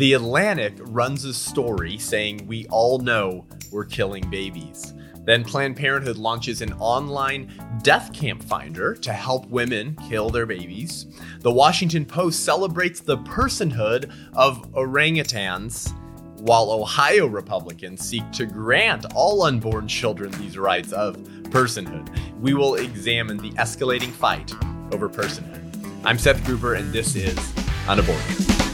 The 0.00 0.14
Atlantic 0.14 0.72
runs 0.78 1.26
a 1.26 1.34
story 1.34 1.98
saying 1.98 2.46
we 2.46 2.64
all 2.68 3.00
know 3.00 3.44
we're 3.70 3.84
killing 3.84 4.30
babies. 4.30 4.94
Then 5.26 5.44
Planned 5.44 5.76
Parenthood 5.76 6.16
launches 6.16 6.62
an 6.62 6.72
online 6.78 7.52
death 7.82 8.10
camp 8.14 8.42
finder 8.42 8.94
to 8.94 9.12
help 9.12 9.50
women 9.50 9.94
kill 10.08 10.30
their 10.30 10.46
babies. 10.46 11.04
The 11.40 11.52
Washington 11.52 12.06
Post 12.06 12.46
celebrates 12.46 13.00
the 13.00 13.18
personhood 13.18 14.10
of 14.32 14.72
orangutans, 14.72 15.92
while 16.40 16.70
Ohio 16.70 17.26
Republicans 17.26 18.00
seek 18.00 18.22
to 18.32 18.46
grant 18.46 19.04
all 19.14 19.42
unborn 19.42 19.86
children 19.86 20.30
these 20.38 20.56
rights 20.56 20.94
of 20.94 21.16
personhood. 21.50 22.08
We 22.40 22.54
will 22.54 22.76
examine 22.76 23.36
the 23.36 23.50
escalating 23.50 24.12
fight 24.12 24.50
over 24.94 25.10
personhood. 25.10 25.60
I'm 26.06 26.18
Seth 26.18 26.42
Gruber, 26.46 26.72
and 26.72 26.90
this 26.90 27.16
is 27.16 27.38
Unaborted. 27.86 28.69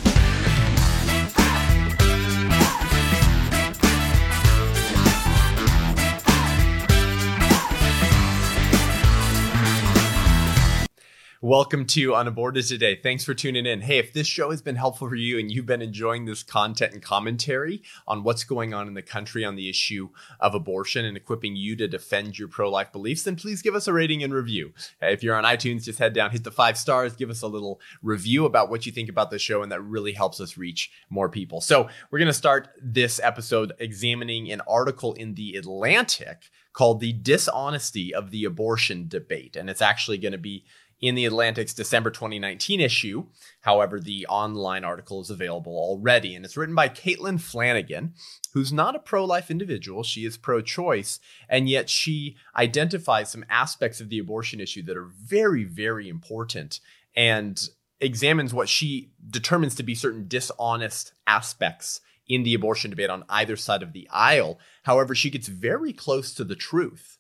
Welcome 11.47 11.87
to 11.87 12.13
Unaborted 12.13 12.67
today. 12.67 12.97
Thanks 12.97 13.23
for 13.23 13.33
tuning 13.33 13.67
in. 13.67 13.83
Hey, 13.83 13.99
if 13.99 14.13
this 14.13 14.27
show 14.27 14.51
has 14.51 14.63
been 14.63 14.75
helpful 14.75 15.09
for 15.09 15.15
you 15.15 15.39
and 15.39 15.49
you've 15.49 15.65
been 15.65 15.81
enjoying 15.81 16.25
this 16.25 16.43
content 16.43 16.93
and 16.93 17.01
commentary 17.01 17.85
on 18.05 18.25
what's 18.25 18.43
going 18.43 18.75
on 18.75 18.89
in 18.89 18.95
the 18.95 19.01
country 19.03 19.45
on 19.45 19.55
the 19.55 19.71
issue 19.71 20.09
of 20.41 20.57
abortion 20.57 21.05
and 21.05 21.17
equipping 21.17 21.55
you 21.55 21.77
to 21.77 21.87
defend 21.87 22.37
your 22.37 22.49
pro 22.49 22.69
life 22.69 22.91
beliefs, 22.91 23.23
then 23.23 23.37
please 23.37 23.63
give 23.63 23.77
us 23.77 23.87
a 23.87 23.93
rating 23.93 24.25
and 24.25 24.35
review. 24.35 24.73
Uh, 25.01 25.07
if 25.07 25.23
you're 25.23 25.37
on 25.37 25.45
iTunes, 25.45 25.85
just 25.85 26.01
head 26.01 26.13
down, 26.13 26.33
hit 26.33 26.43
the 26.43 26.51
five 26.51 26.77
stars, 26.77 27.15
give 27.15 27.31
us 27.31 27.43
a 27.43 27.47
little 27.47 27.81
review 28.03 28.45
about 28.45 28.69
what 28.69 28.85
you 28.85 28.91
think 28.91 29.09
about 29.09 29.31
the 29.31 29.39
show, 29.39 29.63
and 29.63 29.71
that 29.71 29.83
really 29.83 30.15
helps 30.15 30.41
us 30.41 30.57
reach 30.57 30.91
more 31.11 31.29
people. 31.29 31.61
So, 31.61 31.89
we're 32.11 32.19
going 32.19 32.27
to 32.27 32.35
start 32.35 32.71
this 32.83 33.21
episode 33.23 33.73
examining 33.79 34.51
an 34.51 34.63
article 34.67 35.13
in 35.13 35.35
The 35.35 35.55
Atlantic 35.55 36.51
called 36.77 37.01
The 37.01 37.15
Dishonesty 37.15 38.15
of 38.15 38.31
the 38.31 38.45
Abortion 38.45 39.09
Debate. 39.09 39.57
And 39.57 39.71
it's 39.71 39.81
actually 39.81 40.19
going 40.19 40.33
to 40.33 40.39
be 40.39 40.63
in 41.01 41.15
the 41.15 41.27
Atlantic's 41.27 41.75
December 41.75 42.11
2019 42.11 42.81
issue. 42.81 43.27
However, 43.61 44.01
the 44.01 44.27
online 44.29 44.85
article 44.85 45.21
is 45.21 45.31
available 45.31 45.73
already, 45.73 46.35
and 46.35 46.45
it's 46.45 46.57
written 46.57 46.75
by 46.75 46.89
Caitlin 46.89 47.41
Flanagan, 47.41 48.15
who's 48.55 48.73
not 48.73 48.97
a 48.97 49.01
pro 49.01 49.25
life 49.25 49.51
individual. 49.51 50.03
She 50.03 50.25
is 50.25 50.37
pro 50.37 50.61
choice, 50.63 51.21
and 51.49 51.69
yet 51.69 51.91
she 51.91 52.37
identifies 52.57 53.31
some 53.31 53.45
aspects 53.51 54.01
of 54.01 54.09
the 54.09 54.19
abortion 54.19 54.61
issue 54.61 54.83
that 54.85 54.97
are 54.97 55.11
very, 55.23 55.65
very 55.65 56.09
important 56.09 56.81
and 57.15 57.69
examines 58.01 58.53
what 58.53 58.69
she 58.69 59.11
determines 59.29 59.75
to 59.75 59.83
be 59.83 59.95
certain 59.95 60.29
dishonest 60.29 61.13
aspects 61.27 62.01
in 62.29 62.43
the 62.43 62.55
abortion 62.55 62.91
debate 62.91 63.11
on 63.11 63.25
either 63.29 63.57
side 63.57 63.83
of 63.83 63.93
the 63.93 64.09
aisle. 64.11 64.59
However, 64.83 65.15
she 65.15 65.31
gets 65.31 65.49
very 65.49 65.93
close 65.93 66.35
to 66.35 66.45
the 66.45 66.57
truth 66.57 67.16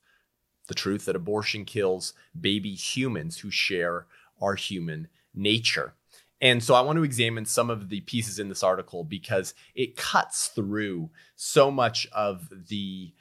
the 0.68 0.74
truth 0.74 1.04
that 1.04 1.16
abortion 1.16 1.64
kills 1.64 2.14
baby 2.38 2.74
humans 2.74 3.38
who 3.38 3.50
share 3.50 4.06
our 4.40 4.54
human 4.54 5.08
nature. 5.34 5.94
And 6.40 6.62
so 6.62 6.74
I 6.74 6.82
want 6.82 6.96
to 6.96 7.04
examine 7.04 7.46
some 7.46 7.70
of 7.70 7.88
the 7.88 8.00
pieces 8.02 8.38
in 8.38 8.48
this 8.48 8.62
article 8.62 9.04
because 9.04 9.54
it 9.74 9.96
cuts 9.96 10.48
through 10.48 11.10
so 11.34 11.70
much 11.70 12.06
of 12.12 12.50
the 12.68 13.12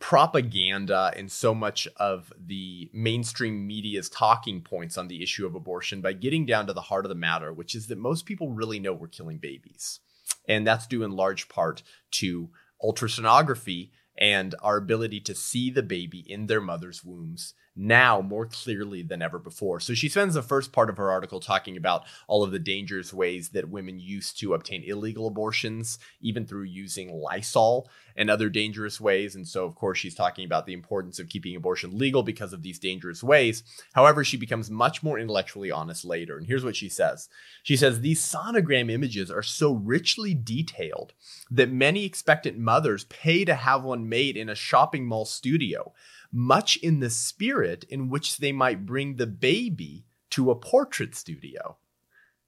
propaganda 0.00 1.12
and 1.16 1.30
so 1.30 1.54
much 1.54 1.86
of 1.96 2.32
the 2.36 2.90
mainstream 2.92 3.64
media's 3.64 4.08
talking 4.08 4.60
points 4.60 4.98
on 4.98 5.06
the 5.06 5.22
issue 5.22 5.46
of 5.46 5.54
abortion 5.54 6.00
by 6.00 6.12
getting 6.12 6.44
down 6.44 6.66
to 6.66 6.72
the 6.72 6.80
heart 6.80 7.04
of 7.04 7.08
the 7.08 7.14
matter, 7.14 7.52
which 7.52 7.76
is 7.76 7.86
that 7.86 7.98
most 7.98 8.26
people 8.26 8.50
really 8.50 8.80
know 8.80 8.92
we're 8.92 9.06
killing 9.06 9.38
babies. 9.38 10.00
And 10.48 10.66
that's 10.66 10.88
due 10.88 11.04
in 11.04 11.12
large 11.12 11.48
part 11.48 11.84
to 12.12 12.50
ultrasonography 12.82 13.90
and 14.18 14.54
our 14.62 14.76
ability 14.76 15.20
to 15.20 15.34
see 15.34 15.70
the 15.70 15.82
baby 15.82 16.24
in 16.26 16.46
their 16.46 16.60
mother's 16.60 17.04
wombs 17.04 17.54
now 17.74 18.20
more 18.20 18.46
clearly 18.46 19.02
than 19.02 19.22
ever 19.22 19.38
before. 19.38 19.80
So 19.80 19.94
she 19.94 20.08
spends 20.08 20.34
the 20.34 20.42
first 20.42 20.72
part 20.72 20.90
of 20.90 20.96
her 20.98 21.10
article 21.10 21.40
talking 21.40 21.76
about 21.76 22.04
all 22.28 22.42
of 22.42 22.50
the 22.50 22.58
dangerous 22.58 23.12
ways 23.12 23.50
that 23.50 23.70
women 23.70 23.98
used 23.98 24.38
to 24.40 24.54
obtain 24.54 24.82
illegal 24.84 25.26
abortions, 25.26 25.98
even 26.20 26.46
through 26.46 26.64
using 26.64 27.12
Lysol 27.12 27.88
and 28.16 28.28
other 28.30 28.50
dangerous 28.50 29.00
ways. 29.00 29.34
And 29.34 29.48
so, 29.48 29.64
of 29.64 29.74
course, 29.74 29.98
she's 29.98 30.14
talking 30.14 30.44
about 30.44 30.66
the 30.66 30.74
importance 30.74 31.18
of 31.18 31.28
keeping 31.28 31.56
abortion 31.56 31.96
legal 31.96 32.22
because 32.22 32.52
of 32.52 32.62
these 32.62 32.78
dangerous 32.78 33.22
ways. 33.22 33.62
However, 33.94 34.22
she 34.22 34.36
becomes 34.36 34.70
much 34.70 35.02
more 35.02 35.18
intellectually 35.18 35.70
honest 35.70 36.04
later. 36.04 36.36
And 36.36 36.46
here's 36.46 36.64
what 36.64 36.76
she 36.76 36.88
says 36.88 37.28
She 37.62 37.76
says, 37.76 38.00
These 38.00 38.20
sonogram 38.20 38.90
images 38.90 39.30
are 39.30 39.42
so 39.42 39.72
richly 39.72 40.34
detailed 40.34 41.14
that 41.50 41.72
many 41.72 42.04
expectant 42.04 42.58
mothers 42.58 43.04
pay 43.04 43.44
to 43.44 43.54
have 43.54 43.82
one 43.82 44.08
made 44.08 44.36
in 44.36 44.48
a 44.48 44.54
shopping 44.54 45.06
mall 45.06 45.24
studio 45.24 45.92
much 46.32 46.76
in 46.78 47.00
the 47.00 47.10
spirit 47.10 47.84
in 47.84 48.08
which 48.08 48.38
they 48.38 48.52
might 48.52 48.86
bring 48.86 49.16
the 49.16 49.26
baby 49.26 50.06
to 50.30 50.50
a 50.50 50.56
portrait 50.56 51.14
studio. 51.14 51.76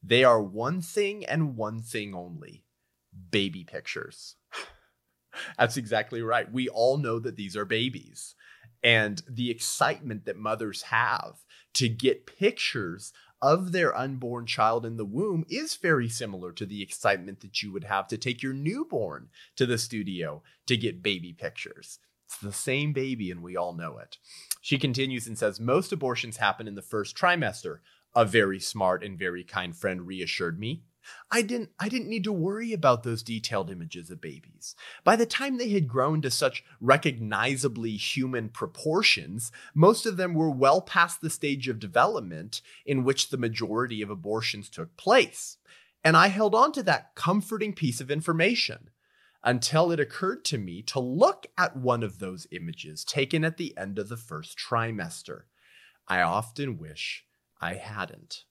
They 0.02 0.24
are 0.24 0.42
one 0.42 0.80
thing 0.80 1.24
and 1.24 1.56
one 1.56 1.82
thing 1.82 2.14
only 2.14 2.64
baby 3.30 3.64
pictures. 3.64 4.36
That's 5.58 5.76
exactly 5.76 6.22
right. 6.22 6.50
We 6.50 6.68
all 6.68 6.96
know 6.96 7.18
that 7.18 7.36
these 7.36 7.56
are 7.56 7.64
babies. 7.64 8.34
And 8.82 9.22
the 9.28 9.50
excitement 9.50 10.26
that 10.26 10.36
mothers 10.36 10.82
have 10.82 11.44
to 11.74 11.88
get 11.88 12.26
pictures 12.26 13.12
of 13.40 13.72
their 13.72 13.96
unborn 13.96 14.46
child 14.46 14.86
in 14.86 14.96
the 14.96 15.04
womb 15.04 15.44
is 15.48 15.76
very 15.76 16.08
similar 16.08 16.52
to 16.52 16.64
the 16.64 16.82
excitement 16.82 17.40
that 17.40 17.62
you 17.62 17.72
would 17.72 17.84
have 17.84 18.08
to 18.08 18.18
take 18.18 18.42
your 18.42 18.52
newborn 18.52 19.28
to 19.56 19.66
the 19.66 19.78
studio 19.78 20.42
to 20.66 20.76
get 20.76 21.02
baby 21.02 21.32
pictures. 21.32 21.98
It's 22.34 22.42
the 22.42 22.52
same 22.52 22.92
baby, 22.92 23.30
and 23.30 23.42
we 23.42 23.56
all 23.56 23.74
know 23.74 23.98
it. 23.98 24.18
She 24.60 24.76
continues 24.76 25.28
and 25.28 25.38
says, 25.38 25.60
Most 25.60 25.92
abortions 25.92 26.38
happen 26.38 26.66
in 26.66 26.74
the 26.74 26.82
first 26.82 27.16
trimester. 27.16 27.78
A 28.16 28.24
very 28.24 28.58
smart 28.58 29.04
and 29.04 29.16
very 29.16 29.44
kind 29.44 29.76
friend 29.76 30.04
reassured 30.04 30.58
me. 30.58 30.82
I 31.30 31.42
didn't 31.42 31.70
I 31.78 31.88
didn't 31.88 32.08
need 32.08 32.24
to 32.24 32.32
worry 32.32 32.72
about 32.72 33.02
those 33.02 33.22
detailed 33.22 33.70
images 33.70 34.10
of 34.10 34.20
babies. 34.20 34.74
By 35.04 35.16
the 35.16 35.26
time 35.26 35.58
they 35.58 35.68
had 35.68 35.86
grown 35.86 36.22
to 36.22 36.30
such 36.30 36.64
recognizably 36.80 37.96
human 37.96 38.48
proportions, 38.48 39.52
most 39.74 40.06
of 40.06 40.16
them 40.16 40.34
were 40.34 40.50
well 40.50 40.80
past 40.80 41.20
the 41.20 41.30
stage 41.30 41.68
of 41.68 41.78
development 41.78 42.62
in 42.86 43.04
which 43.04 43.28
the 43.28 43.36
majority 43.36 44.00
of 44.02 44.10
abortions 44.10 44.68
took 44.68 44.96
place. 44.96 45.58
And 46.02 46.16
I 46.16 46.28
held 46.28 46.54
on 46.54 46.72
to 46.72 46.82
that 46.84 47.14
comforting 47.14 47.74
piece 47.74 48.00
of 48.00 48.10
information 48.10 48.90
until 49.44 49.93
it 49.93 50.00
occurred 50.00 50.44
to 50.47 50.56
me 50.56 50.81
to 50.81 50.99
look 50.99 51.47
at 51.59 51.77
one 51.77 52.03
of 52.03 52.19
those 52.19 52.47
images 52.50 53.05
taken 53.05 53.44
at 53.44 53.59
the 53.59 53.77
end 53.77 53.99
of 53.99 54.09
the 54.09 54.16
first 54.16 54.59
trimester. 54.59 55.43
I 56.09 56.22
often 56.22 56.78
wish 56.78 57.25
I 57.60 57.75
hadn't. 57.75 58.44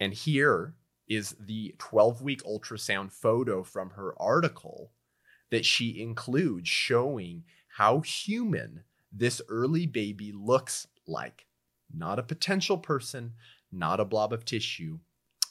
And 0.00 0.12
here 0.12 0.74
is 1.08 1.36
the 1.40 1.74
12 1.78 2.20
week 2.20 2.42
ultrasound 2.42 3.12
photo 3.12 3.62
from 3.62 3.90
her 3.90 4.20
article 4.20 4.92
that 5.50 5.64
she 5.64 6.02
includes 6.02 6.68
showing 6.68 7.44
how 7.76 8.00
human 8.00 8.82
this 9.12 9.40
early 9.48 9.86
baby 9.86 10.32
looks 10.32 10.88
like. 11.06 11.46
Not 11.94 12.18
a 12.18 12.24
potential 12.24 12.78
person, 12.78 13.32
not 13.72 14.00
a 14.00 14.04
blob 14.04 14.32
of 14.32 14.44
tissue, 14.44 14.98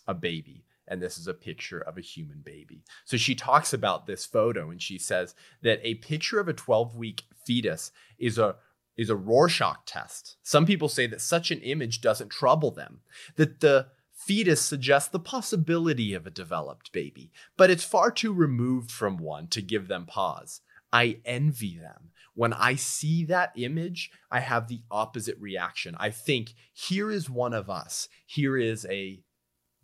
a 0.05 0.13
baby 0.13 0.66
and 0.87 1.01
this 1.01 1.17
is 1.17 1.27
a 1.27 1.33
picture 1.33 1.79
of 1.79 1.97
a 1.97 2.01
human 2.01 2.41
baby. 2.43 2.83
So 3.05 3.17
she 3.17 3.35
talks 3.35 3.73
about 3.73 4.05
this 4.05 4.25
photo 4.25 4.69
and 4.69 4.81
she 4.81 4.97
says 4.97 5.35
that 5.61 5.79
a 5.83 5.95
picture 5.95 6.39
of 6.39 6.47
a 6.47 6.53
12 6.53 6.95
week 6.95 7.23
fetus 7.45 7.91
is 8.17 8.37
a 8.37 8.55
is 8.97 9.09
a 9.11 9.15
Rorschach 9.15 9.85
test. 9.85 10.37
Some 10.41 10.65
people 10.65 10.89
say 10.89 11.05
that 11.07 11.21
such 11.21 11.51
an 11.51 11.59
image 11.59 12.01
doesn't 12.01 12.29
trouble 12.29 12.71
them, 12.71 13.01
that 13.35 13.59
the 13.59 13.87
fetus 14.11 14.59
suggests 14.59 15.09
the 15.09 15.19
possibility 15.19 16.15
of 16.15 16.25
a 16.25 16.31
developed 16.31 16.91
baby, 16.91 17.31
but 17.57 17.69
it's 17.69 17.83
far 17.83 18.09
too 18.09 18.33
removed 18.33 18.89
from 18.89 19.17
one 19.17 19.47
to 19.49 19.61
give 19.61 19.87
them 19.87 20.07
pause. 20.07 20.61
I 20.91 21.19
envy 21.25 21.77
them. 21.77 22.09
When 22.33 22.53
I 22.53 22.75
see 22.75 23.23
that 23.25 23.51
image, 23.55 24.11
I 24.31 24.39
have 24.39 24.67
the 24.67 24.81
opposite 24.89 25.37
reaction. 25.39 25.95
I 25.99 26.09
think, 26.09 26.53
here 26.73 27.11
is 27.11 27.29
one 27.29 27.53
of 27.53 27.69
us. 27.69 28.09
Here 28.25 28.57
is 28.57 28.85
a 28.89 29.21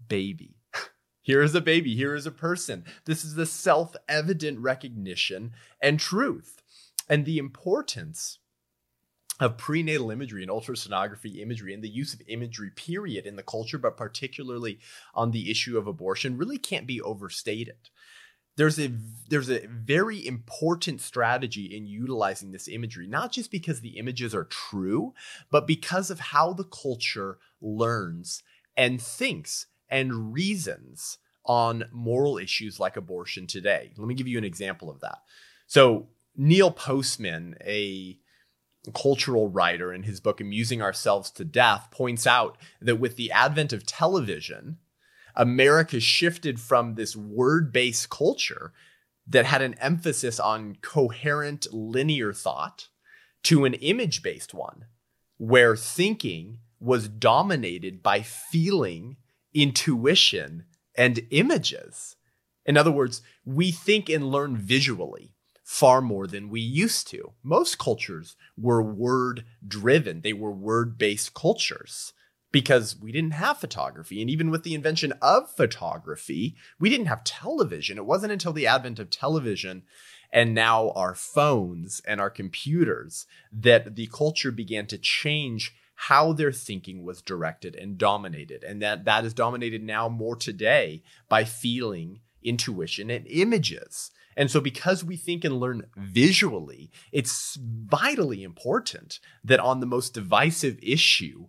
baby 0.08 0.56
here 1.24 1.42
is 1.42 1.56
a 1.56 1.62
baby. 1.62 1.96
Here 1.96 2.14
is 2.14 2.28
a 2.28 2.32
person. 2.32 2.84
This 3.06 3.24
is 3.24 3.36
the 3.36 3.46
self 3.46 3.96
evident 4.08 4.60
recognition 4.60 5.54
and 5.82 6.00
truth. 6.00 6.62
And 7.10 7.26
the 7.26 7.38
importance 7.38 8.40
of 9.40 9.58
prenatal 9.58 10.12
imagery 10.12 10.44
and 10.44 10.52
ultrasonography 10.52 11.40
imagery 11.40 11.74
and 11.74 11.84
the 11.84 11.90
use 11.90 12.14
of 12.14 12.22
imagery, 12.28 12.70
period, 12.70 13.26
in 13.26 13.38
the 13.38 13.44
culture, 13.44 13.78
but 13.78 13.98
particularly 13.98 14.80
on 15.16 15.32
the 15.32 15.50
issue 15.50 15.78
of 15.78 15.88
abortion, 15.88 16.38
really 16.38 16.58
can't 16.58 16.86
be 16.86 17.02
overstated. 17.02 17.90
There's 18.58 18.78
a 18.78 18.92
there's 19.30 19.50
a 19.50 19.66
very 19.68 20.28
important 20.28 21.00
strategy 21.02 21.76
in 21.76 21.88
utilizing 21.88 22.52
this 22.52 22.68
imagery, 22.68 23.08
not 23.08 23.32
just 23.32 23.50
because 23.50 23.80
the 23.80 23.98
images 23.98 24.36
are 24.36 24.44
true, 24.44 25.14
but 25.50 25.66
because 25.66 26.12
of 26.12 26.20
how 26.20 26.52
the 26.54 26.66
culture 26.66 27.40
learns 27.62 28.44
and 28.76 29.02
thinks 29.02 29.68
and 29.94 30.34
reasons 30.34 31.20
on 31.46 31.86
moral 31.92 32.38
issues 32.38 32.80
like 32.80 32.98
abortion 32.98 33.46
today. 33.46 33.92
Let 33.96 34.08
me 34.08 34.16
give 34.16 34.28
you 34.28 34.38
an 34.38 34.44
example 34.44 34.90
of 34.90 35.02
that. 35.02 35.20
So, 35.68 36.08
Neil 36.36 36.72
Postman, 36.72 37.56
a 37.64 38.18
cultural 38.96 39.50
writer 39.50 39.94
in 39.94 40.04
his 40.04 40.20
book 40.20 40.42
Amusing 40.42 40.82
Ourselves 40.82 41.30
to 41.32 41.46
Death, 41.46 41.90
points 41.92 42.26
out 42.26 42.58
that 42.82 42.96
with 42.96 43.16
the 43.18 43.32
advent 43.32 43.72
of 43.72 43.86
television, 43.86 44.80
America 45.36 46.00
shifted 46.00 46.60
from 46.60 46.96
this 46.96 47.16
word 47.16 47.72
based 47.72 48.10
culture 48.10 48.74
that 49.28 49.46
had 49.46 49.62
an 49.62 49.76
emphasis 49.76 50.40
on 50.40 50.78
coherent 50.82 51.72
linear 51.72 52.34
thought 52.34 52.90
to 53.44 53.64
an 53.64 53.76
image 53.76 54.24
based 54.24 54.54
one 54.54 54.86
where 55.38 55.76
thinking 55.76 56.60
was 56.80 57.08
dominated 57.08 58.04
by 58.04 58.22
feeling, 58.22 59.18
intuition, 59.54 60.66
and 60.96 61.26
images. 61.32 62.16
In 62.66 62.78
other 62.78 62.92
words, 62.92 63.22
we 63.46 63.72
think 63.72 64.10
and 64.10 64.32
learn 64.32 64.56
visually 64.58 65.32
far 65.64 66.02
more 66.02 66.28
than 66.28 66.50
we 66.50 66.62
used 66.62 67.08
to. 67.10 67.34
Most 67.42 67.80
cultures 67.80 68.36
were 68.58 68.82
word 68.82 69.46
driven, 69.66 70.22
they 70.22 70.34
were 70.34 70.52
word 70.52 70.98
based 70.98 71.34
cultures 71.34 72.14
because 72.52 72.96
we 73.02 73.12
didn't 73.12 73.32
have 73.32 73.58
photography. 73.58 74.22
And 74.22 74.30
even 74.30 74.52
with 74.52 74.64
the 74.64 74.76
invention 74.76 75.12
of 75.22 75.50
photography, 75.50 76.56
we 76.80 76.90
didn't 76.90 77.08
have 77.08 77.24
television. 77.24 77.98
It 77.98 78.06
wasn't 78.06 78.32
until 78.32 78.54
the 78.54 78.68
advent 78.68 79.00
of 79.00 79.10
television 79.10 79.84
and 80.32 80.54
now 80.54 80.92
our 80.92 81.16
phones 81.16 82.02
and 82.08 82.22
our 82.22 82.30
computers 82.30 83.26
that 83.52 83.96
the 83.96 84.08
culture 84.08 84.52
began 84.52 84.86
to 84.88 84.98
change 84.98 85.74
how 86.08 86.34
their 86.34 86.52
thinking 86.52 87.04
was 87.04 87.22
directed 87.22 87.76
and 87.76 87.98
dominated. 87.98 88.62
And 88.64 88.82
that 88.82 89.06
that 89.06 89.24
is 89.24 89.34
dominated 89.34 89.82
now 89.82 90.10
more 90.10 90.36
today 90.36 91.02
by 91.30 91.46
feeling 91.46 92.20
intuition 92.44 93.10
and 93.10 93.26
images. 93.28 94.12
And 94.36 94.52
so 94.52 94.60
because 94.60 95.04
we 95.04 95.16
think 95.16 95.46
and 95.46 95.62
learn 95.62 95.86
visually 95.96 96.92
it's 97.14 97.58
vitally 97.62 98.44
important 98.44 99.20
that 99.46 99.62
on 99.62 99.80
the 99.80 99.86
most 99.86 100.14
divisive 100.14 100.78
issue 100.84 101.48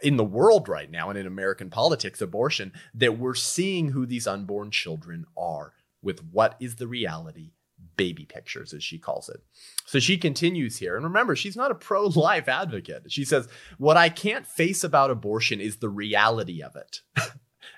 in 0.00 0.16
the 0.16 0.24
world 0.24 0.68
right 0.68 0.90
now 0.90 1.10
and 1.10 1.18
in 1.18 1.26
American 1.26 1.68
politics, 1.68 2.20
abortion, 2.20 2.72
that 2.94 3.18
we're 3.18 3.34
seeing 3.34 3.90
who 3.90 4.06
these 4.06 4.28
unborn 4.28 4.70
children 4.70 5.24
are 5.36 5.72
with 6.02 6.20
what 6.30 6.54
is 6.60 6.76
the 6.76 6.86
reality 6.86 7.50
baby 7.98 8.24
pictures, 8.24 8.72
as 8.72 8.82
she 8.82 8.98
calls 8.98 9.28
it. 9.28 9.42
So 9.84 9.98
she 9.98 10.16
continues 10.16 10.78
here. 10.78 10.96
And 10.96 11.04
remember, 11.04 11.36
she's 11.36 11.56
not 11.56 11.70
a 11.70 11.74
pro 11.74 12.06
life 12.06 12.48
advocate. 12.48 13.12
She 13.12 13.26
says, 13.26 13.46
What 13.76 13.98
I 13.98 14.08
can't 14.08 14.46
face 14.46 14.82
about 14.82 15.10
abortion 15.10 15.60
is 15.60 15.76
the 15.76 15.90
reality 15.90 16.62
of 16.62 16.74
it. 16.76 17.02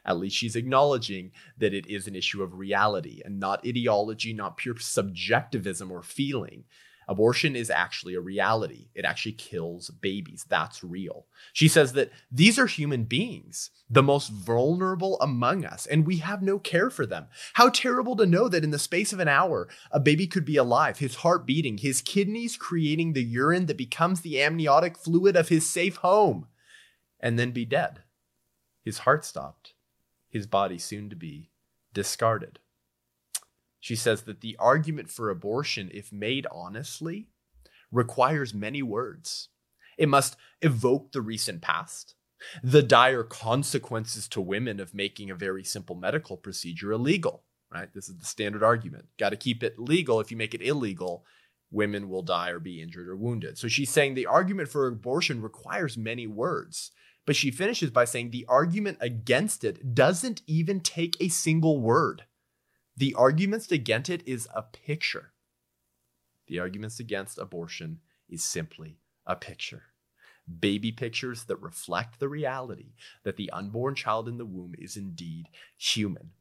At 0.05 0.19
least 0.19 0.37
she's 0.37 0.57
acknowledging 0.57 1.33
that 1.59 1.75
it 1.75 1.87
is 1.89 2.07
an 2.07 2.15
issue 2.15 2.43
of 2.43 2.55
reality 2.55 3.21
and 3.25 3.41
not 3.41 3.67
ideology, 3.67 4.33
not 4.33 4.57
pure 4.57 4.79
subjectivism 4.79 5.91
or 5.91 6.03
feeling. 6.03 6.65
Abortion 7.11 7.57
is 7.57 7.71
actually 7.71 8.15
a 8.15 8.21
reality. 8.21 8.87
It 8.95 9.05
actually 9.05 9.33
kills 9.33 9.91
babies. 9.91 10.47
That's 10.49 10.85
real. 10.85 11.27
She 11.53 11.67
says 11.67 11.93
that 11.95 12.13
these 12.31 12.57
are 12.57 12.69
human 12.69 13.03
beings, 13.03 13.71
the 13.91 14.01
most 14.01 14.29
vulnerable 14.29 15.19
among 15.21 15.65
us, 15.65 15.87
and 15.87 16.07
we 16.07 16.19
have 16.19 16.41
no 16.41 16.61
care 16.61 16.89
for 16.89 17.07
them. 17.07 17.27
How 17.55 17.69
terrible 17.69 18.15
to 18.15 18.27
know 18.27 18.49
that 18.49 18.63
in 18.63 18.71
the 18.71 18.79
space 18.79 19.13
of 19.13 19.19
an 19.19 19.27
hour, 19.27 19.69
a 19.91 19.99
baby 19.99 20.29
could 20.29 20.45
be 20.45 20.57
alive, 20.57 21.01
his 21.01 21.17
heart 21.17 21.47
beating, 21.47 21.79
his 21.79 22.01
kidneys 22.01 22.57
creating 22.57 23.13
the 23.13 23.25
urine 23.25 23.67
that 23.67 23.77
becomes 23.77 24.21
the 24.21 24.41
amniotic 24.41 24.97
fluid 24.97 25.35
of 25.35 25.49
his 25.49 25.69
safe 25.69 25.97
home, 25.97 26.47
and 27.19 27.37
then 27.37 27.51
be 27.51 27.65
dead. 27.65 28.05
His 28.85 28.99
heart 28.99 29.25
stopped, 29.25 29.75
his 30.29 30.47
body 30.47 30.79
soon 30.79 31.11
to 31.11 31.17
be 31.17 31.51
discarded. 31.93 32.61
She 33.81 33.97
says 33.97 34.23
that 34.23 34.43
the 34.43 34.57
argument 34.59 35.11
for 35.11 35.31
abortion, 35.31 35.91
if 35.93 36.13
made 36.13 36.47
honestly, 36.53 37.29
requires 37.91 38.55
many 38.55 38.83
words. 38.83 39.49
It 39.99 40.09
must 40.09 40.37
evoke 40.63 41.13
the 41.13 41.23
recent 41.23 41.63
past, 41.63 42.15
the 42.63 42.83
dire 42.83 43.25
consequences 43.25 44.29
to 44.29 44.41
women 44.41 44.81
of 44.81 44.95
making 44.95 45.31
a 45.31 45.35
very 45.35 45.65
simple 45.65 45.97
medical 45.97 46.37
procedure 46.37 46.93
illegal, 46.93 47.43
right? 47.73 47.93
This 47.93 48.09
is 48.09 48.19
the 48.19 48.27
standard 48.27 48.63
argument. 48.63 49.07
Got 49.19 49.31
to 49.31 49.37
keep 49.37 49.63
it 49.63 49.79
legal. 49.79 50.21
If 50.21 50.31
you 50.31 50.37
make 50.37 50.55
it 50.55 50.63
illegal, 50.63 51.25
women 51.71 52.09
will 52.09 52.23
die 52.23 52.51
or 52.51 52.61
be 52.61 52.83
injured 52.83 53.09
or 53.09 53.17
wounded. 53.17 53.59
So 53.59 53.69
she's 53.69 53.91
saying 53.91 54.15
the 54.15 54.27
argument 54.27 54.69
for 54.69 54.87
abortion 54.87 55.43
requires 55.43 55.97
many 55.97 56.27
words. 56.27 56.93
But 57.27 57.37
she 57.37 57.51
finishes 57.51 57.91
by 57.91 58.07
saying 58.07 58.31
the 58.31 58.47
argument 58.49 58.99
against 59.01 59.63
it 59.63 59.95
doesn't 59.95 60.43
even 60.47 60.81
take 60.81 61.17
a 61.21 61.29
single 61.29 61.79
word. 61.79 62.25
The 63.01 63.15
arguments 63.15 63.73
against 63.73 64.11
it 64.11 64.23
is 64.27 64.47
a 64.55 64.61
picture. 64.61 65.33
The 66.49 66.59
arguments 66.59 67.01
against 67.01 67.39
abortion 67.39 68.01
is 68.29 68.45
simply 68.45 68.99
a 69.25 69.37
picture. 69.37 69.85
Baby 70.61 70.93
pictures 70.93 71.45
that 71.45 71.63
reflect 71.63 72.21
the 72.21 72.29
reality 72.29 72.93
that 73.23 73.39
the 73.39 73.49
unborn 73.53 73.95
child 73.95 74.29
in 74.29 74.37
the 74.37 74.45
womb 74.45 74.75
is 74.79 74.99
indeed 74.99 75.47
human. 75.79 76.33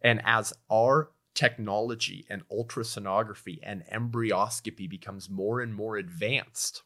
And 0.00 0.20
as 0.24 0.52
our 0.68 1.12
technology 1.36 2.26
and 2.28 2.42
ultrasonography 2.48 3.60
and 3.62 3.84
embryoscopy 3.88 4.88
becomes 4.88 5.30
more 5.30 5.60
and 5.60 5.72
more 5.72 5.96
advanced, 5.98 6.82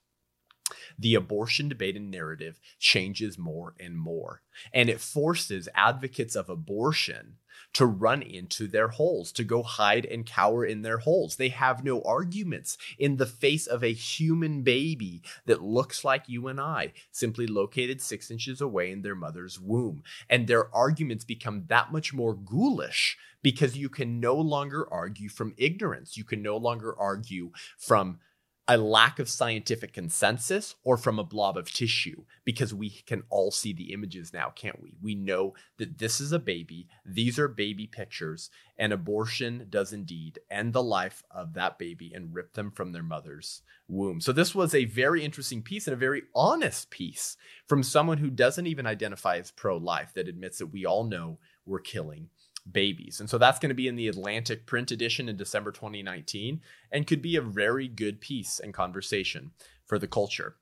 the 0.98 1.14
abortion 1.14 1.68
debate 1.68 1.96
and 1.96 2.10
narrative 2.10 2.58
changes 2.78 3.38
more 3.38 3.74
and 3.78 3.96
more. 3.96 4.42
And 4.72 4.88
it 4.88 5.00
forces 5.00 5.68
advocates 5.74 6.34
of 6.34 6.48
abortion 6.48 7.36
to 7.72 7.86
run 7.86 8.22
into 8.22 8.66
their 8.66 8.88
holes, 8.88 9.32
to 9.32 9.44
go 9.44 9.62
hide 9.62 10.06
and 10.06 10.24
cower 10.24 10.64
in 10.64 10.82
their 10.82 10.98
holes. 10.98 11.36
They 11.36 11.50
have 11.50 11.84
no 11.84 12.00
arguments 12.02 12.78
in 12.98 13.16
the 13.16 13.26
face 13.26 13.66
of 13.66 13.84
a 13.84 13.92
human 13.92 14.62
baby 14.62 15.22
that 15.44 15.62
looks 15.62 16.04
like 16.04 16.28
you 16.28 16.48
and 16.48 16.60
I, 16.60 16.92
simply 17.10 17.46
located 17.46 18.00
six 18.00 18.30
inches 18.30 18.60
away 18.60 18.90
in 18.90 19.02
their 19.02 19.14
mother's 19.14 19.60
womb. 19.60 20.02
And 20.30 20.46
their 20.46 20.74
arguments 20.74 21.24
become 21.24 21.64
that 21.68 21.92
much 21.92 22.14
more 22.14 22.34
ghoulish 22.34 23.18
because 23.42 23.76
you 23.76 23.88
can 23.88 24.20
no 24.20 24.34
longer 24.36 24.90
argue 24.90 25.28
from 25.28 25.54
ignorance. 25.56 26.16
You 26.16 26.24
can 26.24 26.42
no 26.42 26.56
longer 26.56 26.98
argue 26.98 27.52
from 27.78 28.18
a 28.68 28.76
lack 28.76 29.20
of 29.20 29.28
scientific 29.28 29.92
consensus 29.92 30.74
or 30.82 30.96
from 30.96 31.18
a 31.18 31.24
blob 31.24 31.56
of 31.56 31.70
tissue 31.70 32.24
because 32.44 32.74
we 32.74 32.90
can 32.90 33.22
all 33.30 33.52
see 33.52 33.72
the 33.72 33.92
images 33.92 34.32
now, 34.32 34.50
can't 34.56 34.82
we? 34.82 34.96
We 35.00 35.14
know 35.14 35.54
that 35.78 35.98
this 35.98 36.20
is 36.20 36.32
a 36.32 36.40
baby, 36.40 36.88
these 37.04 37.38
are 37.38 37.46
baby 37.46 37.86
pictures, 37.86 38.50
and 38.76 38.92
abortion 38.92 39.66
does 39.70 39.92
indeed 39.92 40.40
end 40.50 40.72
the 40.72 40.82
life 40.82 41.22
of 41.30 41.54
that 41.54 41.78
baby 41.78 42.12
and 42.12 42.34
rip 42.34 42.54
them 42.54 42.72
from 42.72 42.90
their 42.90 43.04
mother's 43.04 43.62
womb. 43.88 44.20
So, 44.20 44.32
this 44.32 44.54
was 44.54 44.74
a 44.74 44.84
very 44.84 45.24
interesting 45.24 45.62
piece 45.62 45.86
and 45.86 45.94
a 45.94 45.98
very 45.98 46.22
honest 46.34 46.90
piece 46.90 47.36
from 47.66 47.84
someone 47.84 48.18
who 48.18 48.30
doesn't 48.30 48.66
even 48.66 48.86
identify 48.86 49.36
as 49.36 49.52
pro 49.52 49.76
life, 49.76 50.12
that 50.14 50.28
admits 50.28 50.58
that 50.58 50.66
we 50.66 50.84
all 50.84 51.04
know 51.04 51.38
we're 51.64 51.80
killing 51.80 52.30
babies. 52.70 53.20
And 53.20 53.30
so 53.30 53.38
that's 53.38 53.58
going 53.58 53.70
to 53.70 53.74
be 53.74 53.88
in 53.88 53.96
the 53.96 54.08
Atlantic 54.08 54.66
print 54.66 54.90
edition 54.90 55.28
in 55.28 55.36
December 55.36 55.72
2019 55.72 56.60
and 56.90 57.06
could 57.06 57.22
be 57.22 57.36
a 57.36 57.42
very 57.42 57.88
good 57.88 58.20
piece 58.20 58.58
and 58.58 58.74
conversation 58.74 59.52
for 59.86 59.98
the 59.98 60.08
culture. 60.08 60.56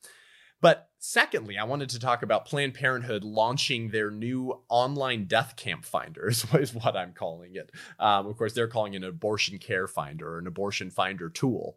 But 0.60 0.88
secondly, 0.98 1.58
I 1.58 1.64
wanted 1.64 1.90
to 1.90 1.98
talk 1.98 2.22
about 2.22 2.46
Planned 2.46 2.72
Parenthood 2.72 3.22
launching 3.22 3.90
their 3.90 4.10
new 4.10 4.62
online 4.70 5.26
death 5.26 5.56
camp 5.56 5.84
finder, 5.84 6.28
is 6.28 6.42
what 6.74 6.96
I'm 6.96 7.12
calling 7.12 7.54
it. 7.56 7.70
Um, 7.98 8.26
of 8.26 8.38
course, 8.38 8.54
they're 8.54 8.68
calling 8.68 8.94
it 8.94 9.02
an 9.02 9.04
abortion 9.04 9.58
care 9.58 9.86
finder 9.86 10.36
or 10.36 10.38
an 10.38 10.46
abortion 10.46 10.90
finder 10.90 11.28
tool. 11.28 11.76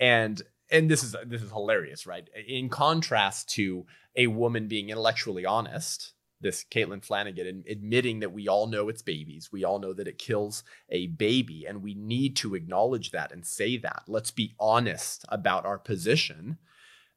And 0.00 0.42
and 0.70 0.90
this 0.90 1.04
is 1.04 1.14
this 1.24 1.42
is 1.42 1.52
hilarious, 1.52 2.06
right? 2.06 2.28
In 2.48 2.68
contrast 2.68 3.48
to 3.50 3.86
a 4.16 4.26
woman 4.26 4.66
being 4.66 4.88
intellectually 4.90 5.46
honest 5.46 6.14
this 6.40 6.64
Caitlin 6.64 7.04
Flanagan 7.04 7.64
admitting 7.68 8.20
that 8.20 8.32
we 8.32 8.48
all 8.48 8.66
know 8.66 8.88
it's 8.88 9.02
babies. 9.02 9.50
We 9.52 9.64
all 9.64 9.78
know 9.78 9.92
that 9.92 10.08
it 10.08 10.18
kills 10.18 10.64
a 10.90 11.06
baby, 11.08 11.66
and 11.66 11.82
we 11.82 11.94
need 11.94 12.36
to 12.36 12.54
acknowledge 12.54 13.10
that 13.10 13.32
and 13.32 13.46
say 13.46 13.76
that. 13.78 14.02
Let's 14.06 14.30
be 14.30 14.54
honest 14.60 15.24
about 15.28 15.64
our 15.64 15.78
position. 15.78 16.58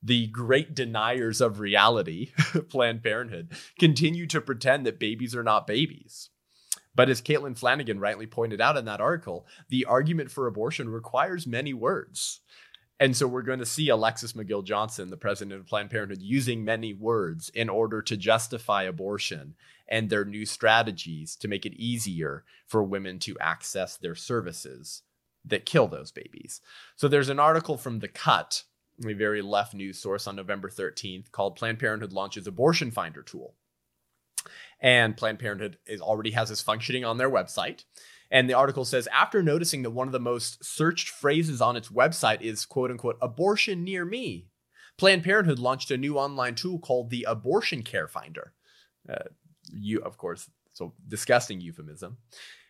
The 0.01 0.27
great 0.27 0.73
deniers 0.73 1.41
of 1.41 1.59
reality, 1.59 2.31
Planned 2.69 3.03
Parenthood, 3.03 3.51
continue 3.77 4.27
to 4.27 4.39
pretend 4.39 4.85
that 4.85 4.99
babies 4.99 5.35
are 5.35 5.43
not 5.43 5.67
babies. 5.67 6.29
But 6.95 7.09
as 7.09 7.21
Caitlin 7.21 7.57
Flanagan 7.57 7.99
rightly 7.99 8.27
pointed 8.27 8.61
out 8.61 8.77
in 8.77 8.85
that 8.85 9.01
article, 9.01 9.45
the 9.69 9.85
argument 9.85 10.31
for 10.31 10.47
abortion 10.47 10.89
requires 10.89 11.45
many 11.45 11.73
words. 11.73 12.41
And 12.99 13.15
so 13.15 13.27
we're 13.27 13.43
going 13.43 13.59
to 13.59 13.65
see 13.65 13.87
Alexis 13.89 14.33
McGill 14.33 14.63
Johnson, 14.63 15.09
the 15.09 15.15
president 15.15 15.59
of 15.59 15.67
Planned 15.67 15.89
Parenthood, 15.89 16.21
using 16.21 16.65
many 16.65 16.93
words 16.93 17.49
in 17.49 17.69
order 17.69 18.01
to 18.01 18.17
justify 18.17 18.83
abortion 18.83 19.55
and 19.87 20.09
their 20.09 20.25
new 20.25 20.45
strategies 20.45 21.35
to 21.37 21.47
make 21.47 21.65
it 21.65 21.73
easier 21.75 22.43
for 22.67 22.83
women 22.83 23.17
to 23.19 23.39
access 23.39 23.95
their 23.95 24.15
services 24.15 25.03
that 25.45 25.65
kill 25.65 25.87
those 25.87 26.11
babies. 26.11 26.59
So 26.97 27.07
there's 27.07 27.29
an 27.29 27.39
article 27.39 27.77
from 27.77 27.99
The 27.99 28.09
Cut, 28.09 28.63
a 29.05 29.13
very 29.13 29.41
left 29.41 29.73
news 29.73 29.97
source 29.97 30.27
on 30.27 30.35
November 30.35 30.69
13th, 30.69 31.31
called 31.31 31.55
Planned 31.55 31.79
Parenthood 31.79 32.11
Launches 32.11 32.47
Abortion 32.47 32.91
Finder 32.91 33.21
Tool. 33.21 33.55
And 34.81 35.15
Planned 35.15 35.39
Parenthood 35.39 35.77
is 35.85 36.01
already 36.01 36.31
has 36.31 36.49
this 36.49 36.61
functioning 36.61 37.05
on 37.05 37.17
their 37.17 37.29
website. 37.29 37.85
And 38.31 38.49
the 38.49 38.53
article 38.53 38.85
says 38.85 39.07
after 39.11 39.41
noticing 39.41 39.81
that 39.83 39.91
one 39.91 40.07
of 40.07 40.11
the 40.11 40.19
most 40.19 40.63
searched 40.63 41.09
phrases 41.09 41.61
on 41.61 41.75
its 41.75 41.89
website 41.89 42.41
is 42.41 42.65
quote 42.65 42.91
unquote 42.91 43.17
abortion 43.21 43.83
near 43.83 44.05
me, 44.05 44.47
Planned 44.97 45.23
Parenthood 45.23 45.59
launched 45.59 45.91
a 45.91 45.97
new 45.97 46.17
online 46.17 46.55
tool 46.55 46.77
called 46.77 47.09
the 47.09 47.25
Abortion 47.27 47.83
Care 47.83 48.07
Finder. 48.07 48.53
Uh, 49.09 49.29
you, 49.71 49.99
of 49.99 50.17
course, 50.17 50.49
so 50.73 50.93
disgusting 51.07 51.61
euphemism. 51.61 52.17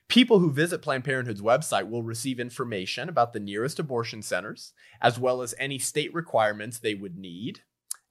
People 0.07 0.39
who 0.39 0.51
visit 0.51 0.81
Planned 0.81 1.03
Parenthood's 1.03 1.41
website 1.41 1.89
will 1.89 2.01
receive 2.01 2.39
information 2.39 3.09
about 3.09 3.33
the 3.33 3.39
nearest 3.39 3.77
abortion 3.77 4.21
centers, 4.21 4.73
as 5.01 5.19
well 5.19 5.41
as 5.41 5.53
any 5.59 5.77
state 5.77 6.13
requirements 6.13 6.79
they 6.79 6.95
would 6.95 7.17
need 7.17 7.61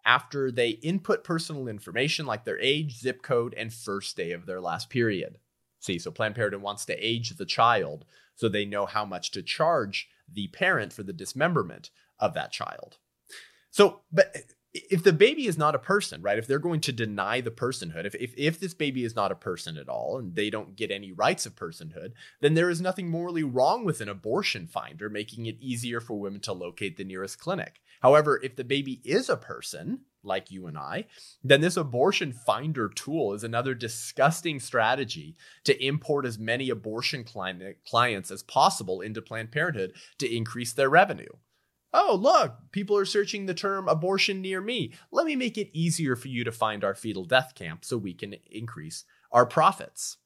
after 0.04 0.50
they 0.50 0.70
input 0.70 1.22
personal 1.24 1.68
information 1.68 2.24
like 2.24 2.44
their 2.44 2.58
age, 2.60 2.98
zip 2.98 3.22
code, 3.22 3.54
and 3.56 3.72
first 3.72 4.16
day 4.16 4.32
of 4.32 4.46
their 4.46 4.60
last 4.60 4.90
period. 4.90 5.38
See, 5.80 5.98
so 5.98 6.10
Planned 6.10 6.34
Parenthood 6.34 6.62
wants 6.62 6.84
to 6.86 6.94
age 6.94 7.36
the 7.36 7.46
child 7.46 8.04
so 8.34 8.48
they 8.48 8.64
know 8.64 8.86
how 8.86 9.04
much 9.04 9.30
to 9.32 9.42
charge 9.42 10.08
the 10.32 10.48
parent 10.48 10.92
for 10.92 11.02
the 11.02 11.12
dismemberment 11.12 11.90
of 12.18 12.34
that 12.34 12.52
child. 12.52 12.98
So, 13.70 14.00
but 14.12 14.34
if 14.72 15.02
the 15.02 15.12
baby 15.12 15.46
is 15.46 15.56
not 15.56 15.74
a 15.74 15.78
person, 15.78 16.20
right? 16.20 16.38
If 16.38 16.46
they're 16.46 16.58
going 16.58 16.80
to 16.82 16.92
deny 16.92 17.40
the 17.40 17.50
personhood, 17.50 18.04
if, 18.04 18.14
if 18.16 18.34
if 18.36 18.60
this 18.60 18.74
baby 18.74 19.04
is 19.04 19.16
not 19.16 19.32
a 19.32 19.36
person 19.36 19.76
at 19.76 19.88
all 19.88 20.18
and 20.18 20.34
they 20.34 20.50
don't 20.50 20.76
get 20.76 20.90
any 20.90 21.12
rights 21.12 21.46
of 21.46 21.56
personhood, 21.56 22.12
then 22.40 22.54
there 22.54 22.70
is 22.70 22.80
nothing 22.80 23.08
morally 23.08 23.42
wrong 23.42 23.84
with 23.84 24.00
an 24.00 24.08
abortion 24.08 24.66
finder 24.66 25.08
making 25.08 25.46
it 25.46 25.56
easier 25.60 26.00
for 26.00 26.18
women 26.18 26.40
to 26.42 26.52
locate 26.52 26.96
the 26.96 27.04
nearest 27.04 27.38
clinic. 27.38 27.80
However, 28.00 28.40
if 28.42 28.56
the 28.56 28.64
baby 28.64 29.00
is 29.04 29.28
a 29.28 29.36
person, 29.36 30.00
like 30.22 30.50
you 30.50 30.66
and 30.66 30.76
I, 30.76 31.06
then 31.42 31.60
this 31.60 31.76
abortion 31.76 32.32
finder 32.32 32.88
tool 32.88 33.32
is 33.34 33.44
another 33.44 33.74
disgusting 33.74 34.60
strategy 34.60 35.36
to 35.64 35.84
import 35.84 36.26
as 36.26 36.38
many 36.38 36.70
abortion 36.70 37.24
clients 37.24 38.30
as 38.30 38.42
possible 38.42 39.00
into 39.00 39.22
Planned 39.22 39.52
Parenthood 39.52 39.94
to 40.18 40.34
increase 40.34 40.72
their 40.72 40.90
revenue. 40.90 41.32
Oh, 41.92 42.18
look, 42.20 42.54
people 42.70 42.96
are 42.98 43.06
searching 43.06 43.46
the 43.46 43.54
term 43.54 43.88
abortion 43.88 44.42
near 44.42 44.60
me. 44.60 44.92
Let 45.10 45.24
me 45.24 45.36
make 45.36 45.56
it 45.56 45.70
easier 45.72 46.16
for 46.16 46.28
you 46.28 46.44
to 46.44 46.52
find 46.52 46.84
our 46.84 46.94
fetal 46.94 47.24
death 47.24 47.54
camp 47.54 47.84
so 47.84 47.96
we 47.96 48.12
can 48.12 48.36
increase 48.50 49.04
our 49.32 49.46
profits. 49.46 50.18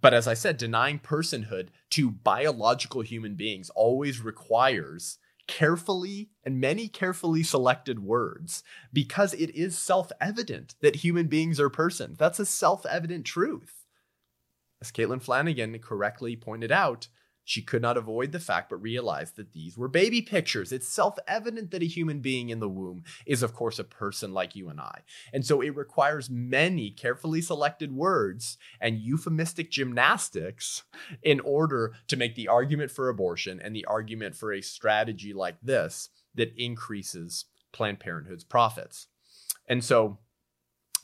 But 0.00 0.12
as 0.12 0.26
I 0.26 0.34
said, 0.34 0.58
denying 0.58 0.98
personhood 0.98 1.68
to 1.90 2.10
biological 2.10 3.02
human 3.02 3.34
beings 3.34 3.70
always 3.70 4.20
requires 4.20 5.18
carefully 5.46 6.30
and 6.44 6.60
many 6.60 6.88
carefully 6.88 7.42
selected 7.42 8.00
words 8.00 8.62
because 8.92 9.34
it 9.34 9.54
is 9.54 9.78
self 9.78 10.10
evident 10.20 10.74
that 10.80 10.96
human 10.96 11.26
beings 11.26 11.60
are 11.60 11.70
persons. 11.70 12.18
That's 12.18 12.38
a 12.38 12.46
self 12.46 12.84
evident 12.86 13.24
truth. 13.24 13.86
As 14.80 14.92
Caitlin 14.92 15.22
Flanagan 15.22 15.78
correctly 15.78 16.36
pointed 16.36 16.70
out, 16.70 17.08
she 17.46 17.62
could 17.62 17.80
not 17.80 17.96
avoid 17.96 18.32
the 18.32 18.40
fact 18.40 18.68
but 18.70 18.82
realized 18.82 19.36
that 19.36 19.52
these 19.52 19.78
were 19.78 19.86
baby 19.86 20.20
pictures. 20.20 20.72
It's 20.72 20.88
self 20.88 21.16
evident 21.28 21.70
that 21.70 21.82
a 21.82 21.86
human 21.86 22.18
being 22.18 22.50
in 22.50 22.58
the 22.58 22.68
womb 22.68 23.04
is, 23.24 23.40
of 23.40 23.54
course, 23.54 23.78
a 23.78 23.84
person 23.84 24.34
like 24.34 24.56
you 24.56 24.68
and 24.68 24.80
I. 24.80 25.02
And 25.32 25.46
so 25.46 25.60
it 25.60 25.76
requires 25.76 26.28
many 26.28 26.90
carefully 26.90 27.40
selected 27.40 27.92
words 27.92 28.58
and 28.80 28.98
euphemistic 28.98 29.70
gymnastics 29.70 30.82
in 31.22 31.38
order 31.38 31.94
to 32.08 32.16
make 32.16 32.34
the 32.34 32.48
argument 32.48 32.90
for 32.90 33.08
abortion 33.08 33.60
and 33.62 33.74
the 33.76 33.84
argument 33.84 34.34
for 34.34 34.52
a 34.52 34.60
strategy 34.60 35.32
like 35.32 35.56
this 35.62 36.08
that 36.34 36.52
increases 36.56 37.44
Planned 37.70 38.00
Parenthood's 38.00 38.44
profits. 38.44 39.06
And 39.68 39.84
so 39.84 40.18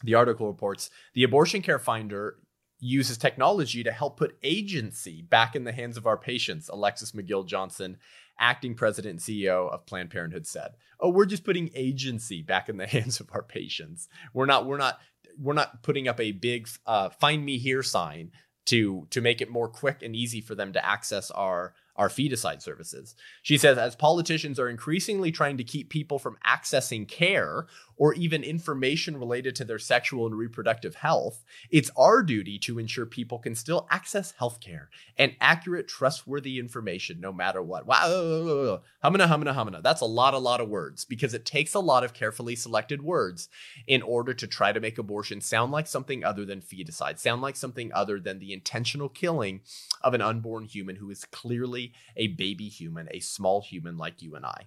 the 0.03 0.15
article 0.15 0.49
reports 0.49 0.91
the 1.15 1.23
abortion 1.23 1.63
care 1.63 1.79
finder 1.79 2.39
uses 2.83 3.17
technology 3.17 3.85
to 3.85 3.93
help 3.93 4.17
put 4.17 4.37
agency 4.43 5.23
back 5.23 5.55
in 5.55 5.63
the 5.63 5.73
hands 5.73 5.97
of 5.97 6.07
our 6.07 6.19
patients, 6.19 6.69
Alexis 6.69 7.13
McGill 7.13 7.47
Johnson, 7.47 7.97
acting 8.41 8.75
president 8.75 9.13
and 9.13 9.21
CEO 9.21 9.71
of 9.71 9.87
Planned 9.87 10.11
Parenthood 10.11 10.47
said. 10.47 10.73
Oh, 10.99 11.09
we're 11.09 11.27
just 11.27 11.45
putting 11.45 11.71
agency 11.75 12.43
back 12.43 12.69
in 12.69 12.77
the 12.77 12.87
hands 12.89 13.21
of 13.21 13.31
our 13.33 13.43
patients. 13.43 14.09
We're 14.35 14.47
not 14.47 14.67
we're 14.67 14.79
not 14.79 14.99
we're 15.39 15.55
not 15.55 15.83
putting 15.83 16.09
up 16.09 16.19
a 16.19 16.33
big 16.33 16.69
uh, 16.85 17.11
find 17.11 17.45
me 17.45 17.59
here 17.59 17.85
sign 17.85 18.33
to 18.67 19.07
to 19.11 19.21
make 19.21 19.41
it 19.41 19.51
more 19.51 19.69
quick 19.69 20.03
and 20.03 20.17
easy 20.17 20.41
for 20.41 20.57
them 20.57 20.73
to 20.73 20.85
access 20.85 21.31
our 21.31 21.75
our 21.95 22.09
feticide 22.09 22.63
services. 22.63 23.15
She 23.43 23.59
says, 23.59 23.77
as 23.77 23.95
politicians 23.95 24.59
are 24.59 24.69
increasingly 24.69 25.31
trying 25.31 25.59
to 25.59 25.65
keep 25.65 25.91
people 25.91 26.19
from 26.19 26.39
accessing 26.47 27.07
care 27.07 27.67
or 28.03 28.15
even 28.15 28.43
information 28.43 29.17
related 29.17 29.55
to 29.55 29.65
their 29.65 29.79
sexual 29.79 30.27
and 30.27 30.37
reproductive 30.37 30.97
health, 30.97 31.45
it's 31.71 31.89
our 31.97 32.21
duty 32.21 32.59
to 32.59 32.81
ensure 32.81 33.07
people 33.07 33.39
can 33.39 33.55
still 33.55 33.87
access 33.93 34.35
healthcare 34.41 34.89
and 35.17 35.37
accurate, 35.41 35.87
trustworthy 35.87 36.59
information 36.59 37.21
no 37.21 37.33
matter 37.33 37.63
what. 37.63 37.87
Wow, 37.87 38.81
humana, 39.05 39.29
humana, 39.29 39.55
humana. 39.55 39.81
That's 39.81 40.01
a 40.01 40.07
lot, 40.07 40.35
a 40.35 40.39
lot 40.39 40.61
of 40.61 40.69
words 40.69 41.05
because 41.05 41.33
it 41.33 41.47
takes 41.47 41.75
a 41.75 41.79
lot 41.79 42.03
of 42.03 42.13
carefully 42.13 42.57
selected 42.57 43.03
words 43.03 43.49
in 43.87 44.03
order 44.03 44.35
to 44.35 44.49
try 44.49 44.73
to 44.73 44.81
make 44.81 44.99
abortion 44.99 45.41
sound 45.41 45.71
like 45.71 45.87
something 45.87 46.25
other 46.25 46.45
than 46.45 46.61
feticide, 46.61 47.21
sound 47.21 47.41
like 47.41 47.55
something 47.55 47.93
other 47.93 48.19
than 48.19 48.41
the 48.41 48.53
intentional 48.53 49.09
killing 49.09 49.61
of 50.01 50.13
an 50.13 50.21
unborn 50.21 50.65
human 50.65 50.97
who 50.97 51.09
is 51.09 51.25
clearly 51.27 51.93
a 52.17 52.27
baby 52.27 52.69
human, 52.69 53.07
a 53.13 53.21
small 53.21 53.61
human 53.61 53.97
like 53.97 54.23
you 54.23 54.35
and 54.35 54.45
I 54.45 54.67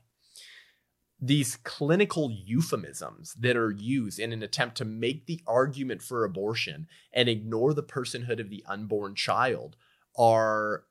these 1.20 1.56
clinical 1.58 2.30
euphemisms 2.30 3.34
that 3.40 3.56
are 3.56 3.72
used 3.72 4.20
in 4.20 4.34
an 4.34 4.44
attempt 4.44 4.76
to 4.78 4.86
make 4.86 5.26
the 5.26 5.42
argument 5.48 6.02
for 6.02 6.24
abortion 6.24 6.88
and 7.14 7.30
ignore 7.30 7.74
the 7.74 7.84
personhood 7.84 8.40
of 8.40 8.50
the 8.50 8.64
unborn 8.68 9.16
child 9.16 9.76
are 10.18 10.84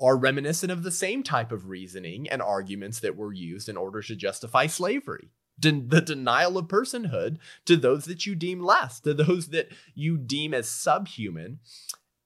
are 0.00 0.16
reminiscent 0.16 0.70
of 0.70 0.84
the 0.84 0.92
same 0.92 1.24
type 1.24 1.50
of 1.50 1.68
reasoning 1.68 2.28
and 2.28 2.40
arguments 2.40 3.00
that 3.00 3.16
were 3.16 3.32
used 3.32 3.68
in 3.68 3.76
order 3.76 4.00
to 4.00 4.14
justify 4.14 4.66
slavery. 4.66 5.28
The 5.60 5.72
denial 6.00 6.56
of 6.56 6.68
personhood 6.68 7.38
to 7.64 7.76
those 7.76 8.04
that 8.04 8.24
you 8.24 8.36
deem 8.36 8.60
less, 8.60 9.00
to 9.00 9.12
those 9.12 9.48
that 9.48 9.70
you 9.96 10.16
deem 10.16 10.54
as 10.54 10.68
subhuman, 10.68 11.58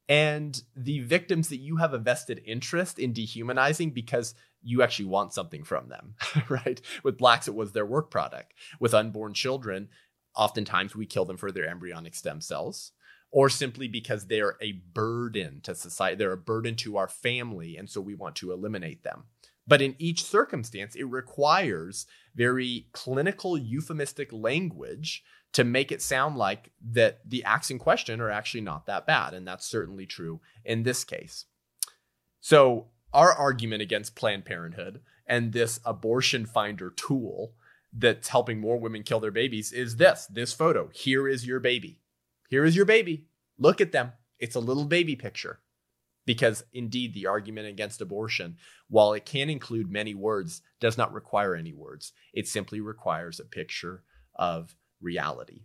and 0.07 0.63
the 0.77 1.01
victims 1.01 1.49
that 1.49 1.61
you 1.61 1.77
have 1.77 1.95
a 1.95 1.99
vested 1.99 2.43
interest 2.45 2.99
in 2.99 3.15
dehumanizing 3.15 3.93
because 3.93 4.35
you 4.63 4.83
actually 4.83 5.07
want 5.07 5.33
something 5.33 5.65
from 5.65 5.89
them, 5.89 6.15
right? 6.49 6.81
With 7.03 7.19
blacks, 7.19 7.49
it 7.49 7.55
was 7.55 7.73
their 7.73 7.87
work 7.87 8.11
product. 8.11 8.55
With 8.81 8.95
unborn 8.95 9.35
children, 9.35 9.89
oftentimes 10.37 10.97
we 10.97 11.07
kill 11.07 11.25
them 11.25 11.37
for 11.37 11.53
their 11.53 11.69
embryonic 11.69 12.15
stem 12.15 12.41
cells 12.41 12.93
or 13.33 13.49
simply 13.49 13.89
because 13.89 14.27
they're 14.27 14.57
a 14.61 14.73
burden 14.73 15.61
to 15.63 15.75
society. 15.75 16.17
They're 16.17 16.33
a 16.33 16.37
burden 16.37 16.77
to 16.77 16.99
our 16.99 17.09
family. 17.09 17.77
And 17.77 17.89
so 17.89 18.01
we 18.01 18.15
want 18.15 18.37
to 18.37 18.53
eliminate 18.53 19.03
them. 19.03 19.25
But 19.67 19.81
in 19.81 19.97
each 19.99 20.23
circumstance, 20.23 20.95
it 20.95 21.05
requires 21.05 22.07
very 22.35 22.89
clinical 22.93 23.57
euphemistic 23.57 24.33
language 24.33 25.25
to 25.55 25.65
make 25.65 25.91
it 25.91 26.03
sound 26.03 26.37
like 26.37 26.73
that 26.91 27.21
the 27.29 27.45
acts 27.45 27.71
in 27.71 27.79
question 27.79 28.21
are 28.21 28.31
actually 28.31 28.61
not 28.61 28.87
that 28.87 29.07
bad. 29.07 29.35
And 29.35 29.47
that's 29.47 29.67
certainly 29.67 30.07
true 30.07 30.41
in 30.65 30.83
this 30.83 31.05
case. 31.05 31.47
So 32.41 32.89
our 33.13 33.33
argument 33.33 33.83
against 33.83 34.15
Planned 34.15 34.45
Parenthood 34.45 35.01
and 35.27 35.53
this 35.53 35.81
abortion 35.85 36.47
finder 36.47 36.91
tool 36.91 37.55
that's 37.93 38.29
helping 38.29 38.61
more 38.61 38.79
women 38.79 39.03
kill 39.03 39.21
their 39.21 39.31
babies 39.31 39.73
is 39.73 39.97
this 39.97 40.27
this 40.27 40.53
photo. 40.53 40.89
Here 40.93 41.29
is 41.29 41.47
your 41.47 41.61
baby. 41.61 42.01
Here 42.49 42.65
is 42.65 42.75
your 42.75 42.87
baby. 42.87 43.27
Look 43.59 43.81
at 43.81 43.93
them. 43.93 44.13
It's 44.39 44.57
a 44.57 44.61
little 44.61 44.85
baby 44.85 45.17
picture. 45.17 45.61
Because 46.25 46.65
indeed, 46.73 47.15
the 47.15 47.27
argument 47.27 47.67
against 47.67 48.01
abortion, 48.01 48.57
while 48.89 49.13
it 49.13 49.27
can 49.27 49.51
include 49.51 49.91
many 49.91 50.15
words, 50.15 50.63
does 50.79 50.97
not 50.97 51.13
require 51.13 51.57
any 51.57 51.73
words. 51.73 52.13
It 52.33 52.47
simply 52.47 52.81
requires 52.81 53.41
a 53.41 53.45
picture 53.45 54.05
of 54.37 54.77
reality. 55.01 55.63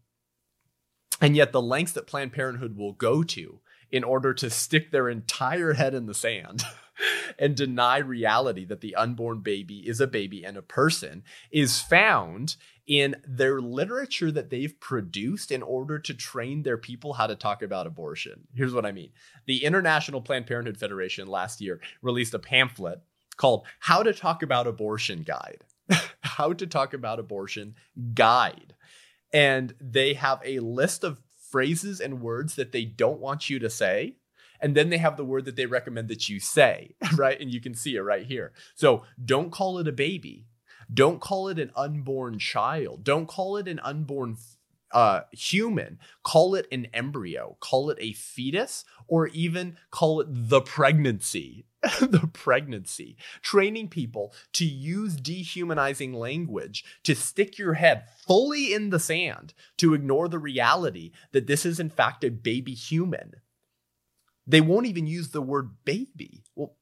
And 1.22 1.36
yet, 1.36 1.52
the 1.52 1.62
lengths 1.62 1.94
that 1.94 2.08
Planned 2.08 2.34
Parenthood 2.34 2.76
will 2.76 2.94
go 2.94 3.24
to 3.24 3.60
in 3.92 4.04
order 4.04 4.34
to 4.34 4.50
stick 4.50 4.92
their 4.92 5.10
entire 5.10 5.74
head 5.74 5.94
in 5.94 6.06
the 6.06 6.14
sand 6.14 6.64
and 7.40 7.56
deny 7.56 7.98
reality 7.98 8.66
that 8.66 8.82
the 8.82 8.96
unborn 8.96 9.40
baby 9.40 9.88
is 9.88 10.02
a 10.02 10.08
baby 10.08 10.44
and 10.44 10.58
a 10.58 10.62
person 10.62 11.24
is 11.52 11.80
found 11.80 12.56
in 12.88 13.16
their 13.28 13.60
literature 13.60 14.32
that 14.32 14.50
they've 14.50 14.80
produced 14.80 15.52
in 15.52 15.62
order 15.62 16.00
to 16.00 16.14
train 16.14 16.64
their 16.64 16.78
people 16.78 17.14
how 17.14 17.28
to 17.28 17.36
talk 17.36 17.62
about 17.62 17.86
abortion. 17.86 18.48
Here's 18.56 18.74
what 18.74 18.86
I 18.86 18.92
mean 18.92 19.12
the 19.46 19.64
International 19.64 20.22
Planned 20.22 20.48
Parenthood 20.48 20.78
Federation 20.78 21.28
last 21.28 21.62
year 21.62 21.82
released 22.02 22.34
a 22.34 22.40
pamphlet 22.40 23.02
called 23.36 23.66
How 23.80 24.04
to 24.04 24.14
Talk 24.14 24.42
About 24.42 24.68
Abortion 24.68 25.24
Guide. 25.24 25.64
how 26.22 26.54
to 26.54 26.68
Talk 26.68 26.94
About 26.94 27.20
Abortion 27.20 27.76
Guide. 28.14 28.74
And 29.34 29.74
they 29.82 30.14
have 30.14 30.42
a 30.44 30.60
list 30.60 31.04
of 31.04 31.22
phrases 31.58 32.00
and 32.00 32.22
words 32.22 32.54
that 32.54 32.72
they 32.72 32.86
don't 32.86 33.20
want 33.20 33.50
you 33.50 33.58
to 33.58 33.68
say 33.68 34.16
and 34.60 34.76
then 34.76 34.90
they 34.90 34.98
have 34.98 35.18
the 35.18 35.26
word 35.26 35.46
that 35.46 35.56
they 35.56 35.66
recommend 35.66 36.08
that 36.08 36.30
you 36.30 36.40
say, 36.40 36.96
right? 37.16 37.40
And 37.40 37.52
you 37.52 37.62
can 37.62 37.74
see 37.74 37.96
it 37.96 38.02
right 38.02 38.26
here. 38.26 38.54
So 38.76 39.04
don't 39.24 39.52
call 39.52 39.80
it 39.80 39.88
a 39.88 39.92
baby. 39.92 40.46
Don't 40.94 41.20
call 41.20 41.50
it 41.50 41.60
an 41.60 41.72
unborn 41.76 42.40
child. 42.40 43.04
Don't 43.04 43.28
call 43.28 43.58
it 43.58 43.68
an 43.68 43.80
unborn 43.80 44.38
uh, 44.92 45.22
human, 45.32 46.00
call 46.24 46.56
it 46.56 46.68
an 46.72 46.88
embryo, 46.94 47.58
call 47.60 47.90
it 47.90 47.98
a 48.00 48.14
fetus, 48.14 48.86
or 49.08 49.28
even 49.28 49.78
call 49.92 50.22
it 50.22 50.28
the 50.30 50.62
pregnancy. 50.62 51.66
the 52.02 52.30
pregnancy. 52.34 53.18
Training 53.42 53.90
people 53.90 54.34
to 54.54 54.66
use 54.66 55.16
dehumanizing 55.16 56.14
language, 56.14 56.84
to 57.04 57.16
stick 57.16 57.58
your 57.58 57.76
head 57.76 58.06
fully 58.26 58.74
in 58.74 58.90
the 58.90 59.00
sand, 59.00 59.54
to 59.78 59.94
ignore 59.94 60.28
the 60.28 60.40
reality 60.40 61.12
that 61.34 61.48
this 61.48 61.66
is, 61.66 61.80
in 61.80 61.90
fact, 61.90 62.24
a 62.24 62.32
baby 62.32 62.74
human. 62.74 63.34
They 64.48 64.62
won't 64.62 64.88
even 64.88 65.06
use 65.06 65.30
the 65.30 65.42
word 65.42 65.72
baby. 65.86 66.44
Well, 66.56 66.76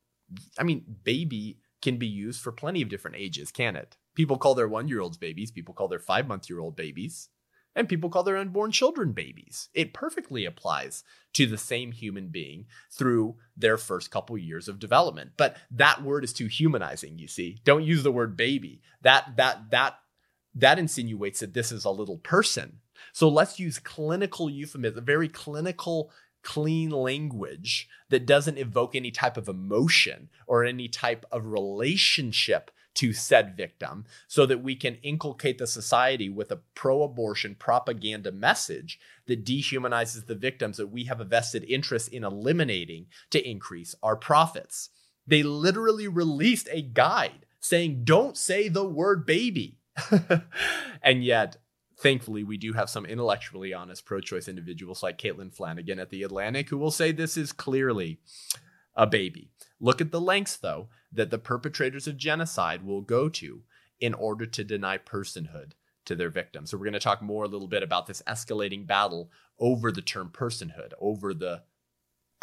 I 0.58 0.64
mean, 0.64 0.86
baby 1.04 1.60
can 1.82 1.98
be 1.98 2.08
used 2.08 2.42
for 2.42 2.52
plenty 2.52 2.82
of 2.82 2.90
different 2.90 3.18
ages, 3.18 3.52
can 3.52 3.76
it? 3.76 3.98
People 4.16 4.38
call 4.38 4.56
their 4.56 4.68
one 4.68 4.88
year 4.88 5.02
olds 5.02 5.18
babies, 5.18 5.52
people 5.52 5.74
call 5.74 5.88
their 5.88 6.00
five 6.00 6.28
month 6.28 6.50
year 6.50 6.60
old 6.60 6.76
babies 6.76 7.30
and 7.75 7.89
people 7.89 8.10
call 8.10 8.24
their 8.24 8.38
unborn 8.38 8.72
children 8.72 9.12
babies. 9.12 9.70
It 9.74 9.94
perfectly 9.94 10.46
applies 10.46 11.03
to 11.34 11.46
the 11.46 11.58
same 11.58 11.91
human 11.91 12.29
being 12.29 12.65
through 12.89 13.36
their 13.58 13.77
first 13.77 14.12
couple 14.12 14.38
years 14.38 14.67
of 14.67 14.79
development. 14.79 15.32
But 15.38 15.58
that 15.72 16.01
word 16.01 16.24
is 16.24 16.34
too 16.34 16.48
humanizing, 16.48 17.20
you 17.20 17.27
see. 17.27 17.60
Don't 17.65 17.84
use 17.84 18.03
the 18.03 18.12
word 18.12 18.38
baby. 18.38 18.82
That 19.01 19.36
that 19.38 19.72
that 19.72 20.00
that 20.55 20.79
insinuates 20.79 21.41
that 21.41 21.53
this 21.53 21.72
is 21.72 21.84
a 21.84 21.89
little 21.89 22.17
person. 22.17 22.79
So 23.12 23.27
let's 23.27 23.60
use 23.60 23.77
clinical 23.77 24.50
euphemism, 24.50 25.03
very 25.03 25.27
clinical 25.27 26.12
clean 26.44 26.91
language 26.91 27.89
that 28.10 28.25
doesn't 28.25 28.58
evoke 28.58 28.96
any 28.96 29.12
type 29.12 29.36
of 29.36 29.50
emotion 29.50 30.29
or 30.48 30.63
any 30.63 30.88
type 30.88 31.25
of 31.32 31.48
relationship 31.48 32.72
to 32.96 33.14
said 33.14 33.56
victim 33.56 34.06
so 34.28 34.46
that 34.46 34.64
we 34.64 34.75
can 34.75 34.96
inculcate 34.96 35.58
the 35.58 35.68
society 35.68 36.30
with 36.30 36.52
a 36.52 36.62
pro 36.74 37.04
abortion 37.04 37.56
propaganda 37.56 38.32
message 38.32 39.00
that 39.28 39.46
dehumanizes 39.46 40.25
the 40.25 40.36
victims 40.36 40.78
that 40.78 40.88
we 40.88 41.06
have 41.06 41.22
a 41.22 41.25
vested 41.25 41.64
interest 41.66 42.10
in 42.10 42.24
eliminating 42.24 43.06
to 43.30 43.48
increase 43.48 43.96
our 44.02 44.16
profits. 44.16 44.90
They 45.28 45.44
literally 45.44 46.08
released 46.08 46.70
a 46.72 46.82
guide 46.82 47.46
saying, 47.60 48.04
don't 48.04 48.38
say 48.38 48.68
the 48.68 48.86
word 48.86 49.25
baby. 49.25 49.80
and 51.02 51.24
yet, 51.24 51.58
thankfully, 51.98 52.44
we 52.44 52.58
do 52.58 52.74
have 52.74 52.90
some 52.90 53.06
intellectually 53.06 53.74
honest 53.74 54.06
pro 54.06 54.20
choice 54.22 54.48
individuals 54.48 55.02
like 55.02 55.18
Caitlin 55.18 55.54
Flanagan 55.54 56.00
at 56.00 56.10
The 56.10 56.24
Atlantic 56.24 56.70
who 56.70 56.78
will 56.78 56.92
say 56.92 57.12
this 57.12 57.38
is 57.38 57.52
clearly 57.52 58.20
a 58.96 59.06
baby. 59.06 59.50
Look 59.80 60.02
at 60.02 60.12
the 60.12 60.22
lengths, 60.22 60.58
though, 60.58 60.90
that 61.12 61.30
the 61.30 61.38
perpetrators 61.38 62.08
of 62.08 62.18
genocide 62.18 62.84
will 62.84 63.02
go 63.02 63.30
to 63.30 63.64
in 64.00 64.14
order 64.14 64.46
to 64.46 64.64
deny 64.64 64.98
personhood 64.98 65.72
to 66.06 66.16
their 66.16 66.30
victims. 66.30 66.72
So, 66.72 66.78
we're 66.78 66.86
going 66.86 66.94
to 66.94 67.00
talk 67.00 67.22
more 67.22 67.44
a 67.44 67.50
little 67.50 67.68
bit 67.68 67.84
about 67.84 68.08
this 68.08 68.22
escalating 68.28 68.88
battle 68.88 69.32
over 69.60 69.92
the 69.92 70.02
term 70.02 70.30
personhood, 70.34 70.92
over 71.00 71.34
the 71.34 71.64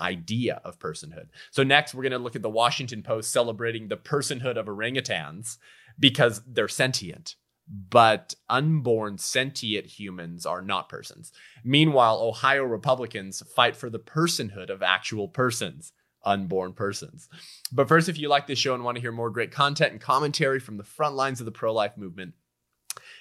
idea 0.00 0.60
of 0.64 0.78
personhood. 0.78 1.28
So, 1.50 1.62
next, 1.62 1.94
we're 1.94 2.02
going 2.02 2.12
to 2.12 2.18
look 2.18 2.36
at 2.36 2.42
the 2.42 2.50
Washington 2.50 3.02
Post 3.02 3.30
celebrating 3.30 3.88
the 3.88 3.96
personhood 3.96 4.56
of 4.56 4.66
orangutans 4.66 5.58
because 5.98 6.42
they're 6.46 6.68
sentient. 6.68 7.36
But 7.68 8.34
unborn 8.50 9.18
sentient 9.18 9.86
humans 9.86 10.44
are 10.44 10.60
not 10.60 10.88
persons. 10.88 11.32
Meanwhile, 11.64 12.20
Ohio 12.20 12.64
Republicans 12.64 13.42
fight 13.54 13.76
for 13.76 13.88
the 13.88 14.00
personhood 14.00 14.68
of 14.68 14.82
actual 14.82 15.28
persons 15.28 15.92
unborn 16.24 16.72
persons. 16.72 17.28
But 17.72 17.88
first, 17.88 18.08
if 18.08 18.18
you 18.18 18.28
like 18.28 18.46
this 18.46 18.58
show 18.58 18.74
and 18.74 18.84
want 18.84 18.96
to 18.96 19.00
hear 19.00 19.12
more 19.12 19.30
great 19.30 19.50
content 19.50 19.92
and 19.92 20.00
commentary 20.00 20.60
from 20.60 20.76
the 20.76 20.84
front 20.84 21.14
lines 21.14 21.40
of 21.40 21.46
the 21.46 21.52
pro-life 21.52 21.96
movement, 21.96 22.34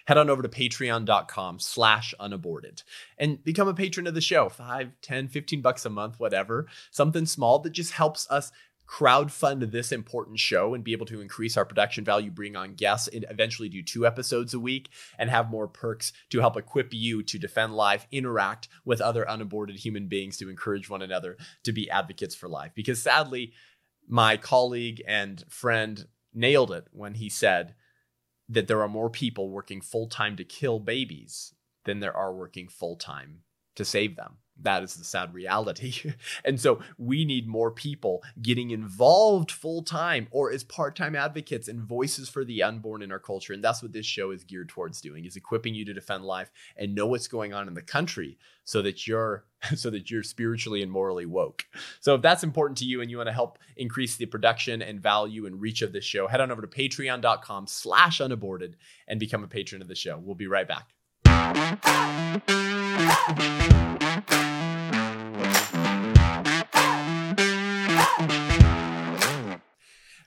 head 0.06 0.18
on 0.18 0.30
over 0.30 0.42
to 0.42 0.50
patreon.com 0.50 1.60
slash 1.60 2.14
unaborted 2.20 2.84
and 3.18 3.44
become 3.44 3.68
a 3.68 3.74
patron 3.74 4.08
of 4.08 4.14
the 4.14 4.22
show 4.22 4.50
5 4.50 4.92
10 5.02 5.28
15 5.28 5.62
bucks 5.62 5.86
a 5.86 5.90
month 5.90 6.20
whatever 6.20 6.68
something 6.90 7.26
small 7.26 7.60
that 7.60 7.72
just 7.72 7.94
helps 7.94 8.30
us 8.30 8.52
crowdfund 8.92 9.72
this 9.72 9.92
important 9.94 10.38
show 10.38 10.74
and 10.74 10.84
be 10.84 10.92
able 10.92 11.06
to 11.06 11.22
increase 11.22 11.56
our 11.56 11.64
production 11.64 12.04
value, 12.04 12.30
bring 12.30 12.58
on 12.58 12.74
guests, 12.74 13.08
and 13.08 13.26
eventually 13.30 13.70
do 13.70 13.82
two 13.82 14.06
episodes 14.06 14.54
a 14.54 14.60
week 14.60 14.90
and 15.18 15.30
have 15.30 15.50
more 15.50 15.68
perks 15.68 16.12
to 16.30 16.42
help 16.42 16.58
equip 16.58 16.94
you 16.94 17.24
to 17.24 17.40
defend 17.40 17.74
life, 17.74 18.06
interact 18.12 18.68
with 18.84 19.00
other 19.00 19.28
unaborted 19.30 19.78
human 19.78 20.08
beings 20.08 20.36
to 20.38 20.50
encourage 20.50 20.90
one 20.90 21.02
another 21.02 21.38
to 21.64 21.72
be 21.72 21.90
advocates 21.90 22.36
for 22.36 22.50
life. 22.50 22.74
Because 22.76 23.02
sadly, 23.02 23.54
my 24.10 24.36
colleague 24.36 25.02
and 25.08 25.46
friend 25.48 26.08
nailed 26.34 26.72
it 26.72 26.88
when 26.92 27.14
he 27.14 27.30
said 27.30 27.76
that 28.50 28.68
there 28.68 28.82
are 28.82 28.90
more 28.90 29.10
people 29.10 29.50
working 29.50 29.80
full 29.80 30.08
time 30.08 30.36
to 30.36 30.44
kill 30.44 30.80
babies 30.80 31.54
than 31.86 32.02
there 32.02 32.16
are 32.16 32.34
working 32.34 32.68
full 32.68 32.98
time 32.98 33.40
to 33.76 33.86
save 33.86 34.18
them 34.18 34.38
that 34.64 34.84
is 34.84 34.96
the 34.96 35.04
sad 35.04 35.34
reality. 35.34 36.14
and 36.46 36.60
so 36.60 36.80
we 36.98 37.26
need 37.26 37.48
more 37.48 37.72
people 37.72 38.24
getting 38.42 38.72
involved 38.72 39.52
full 39.52 39.84
time 39.84 40.28
or 40.32 40.52
as 40.52 40.64
part 40.64 40.96
time 40.96 41.16
advocates 41.16 41.68
and 41.68 41.82
voices 41.82 42.30
for 42.30 42.44
the 42.46 42.64
unborn 42.64 43.02
in 43.02 43.12
our 43.12 43.20
culture. 43.20 43.54
And 43.54 43.64
that's 43.64 43.82
what 43.82 43.94
this 43.94 44.06
show 44.06 44.32
is 44.32 44.44
geared 44.44 44.70
towards 44.70 45.02
doing 45.02 45.26
is 45.26 45.36
equipping 45.36 45.74
you 45.74 45.86
to 45.86 45.94
defend 45.94 46.26
life 46.26 46.52
and 46.76 46.96
know 46.96 47.08
what's 47.08 47.28
going 47.28 47.54
on 47.54 47.68
in 47.68 47.74
the 47.74 47.82
country 47.82 48.38
so 48.64 48.82
that 48.82 49.08
you're 49.08 49.46
so 49.76 49.90
that 49.90 50.10
you're 50.10 50.24
spiritually 50.24 50.82
and 50.82 50.92
morally 50.92 51.26
woke. 51.26 51.66
So 52.00 52.16
if 52.16 52.22
that's 52.22 52.44
important 52.44 52.78
to 52.80 52.86
you 52.86 53.02
and 53.02 53.12
you 53.12 53.18
want 53.18 53.28
to 53.28 53.34
help 53.34 53.60
increase 53.78 54.16
the 54.18 54.26
production 54.26 54.82
and 54.82 55.02
value 55.02 55.46
and 55.46 55.62
reach 55.62 55.82
of 55.82 55.94
this 55.94 56.06
show, 56.06 56.28
head 56.28 56.42
on 56.42 56.52
over 56.52 56.62
to 56.62 56.68
patreon.com 56.68 57.68
slash 57.68 58.22
unaborted 58.22 58.76
and 59.08 59.20
become 59.20 59.44
a 59.44 59.48
patron 59.48 59.82
of 59.82 59.88
the 59.88 59.96
show. 59.96 60.18
We'll 60.18 60.36
be 60.36 60.48
right 60.48 60.68
back. 60.68 60.88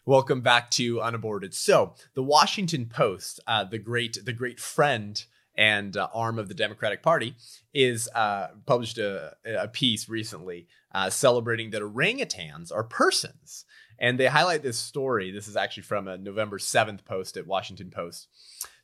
Welcome 0.06 0.42
back 0.42 0.70
to 0.72 1.00
Unaborted. 1.00 1.54
So, 1.54 1.94
the 2.14 2.22
Washington 2.22 2.86
Post, 2.86 3.40
uh, 3.46 3.64
the 3.64 3.78
great, 3.78 4.18
the 4.24 4.32
great 4.32 4.60
friend 4.60 5.22
and 5.54 5.96
uh, 5.96 6.08
arm 6.14 6.38
of 6.38 6.48
the 6.48 6.54
Democratic 6.54 7.02
Party, 7.02 7.36
is 7.72 8.08
uh, 8.14 8.48
published 8.66 8.98
a, 8.98 9.34
a, 9.46 9.68
piece 9.68 10.08
recently 10.08 10.66
uh, 10.94 11.10
celebrating 11.10 11.70
that 11.70 11.82
orangutans 11.82 12.70
are 12.70 12.84
persons, 12.84 13.64
and 13.98 14.20
they 14.20 14.26
highlight 14.26 14.62
this 14.62 14.78
story. 14.78 15.30
This 15.30 15.48
is 15.48 15.56
actually 15.56 15.84
from 15.84 16.06
a 16.06 16.18
November 16.18 16.58
seventh 16.58 17.04
post 17.04 17.36
at 17.36 17.46
Washington 17.46 17.90
Post, 17.90 18.28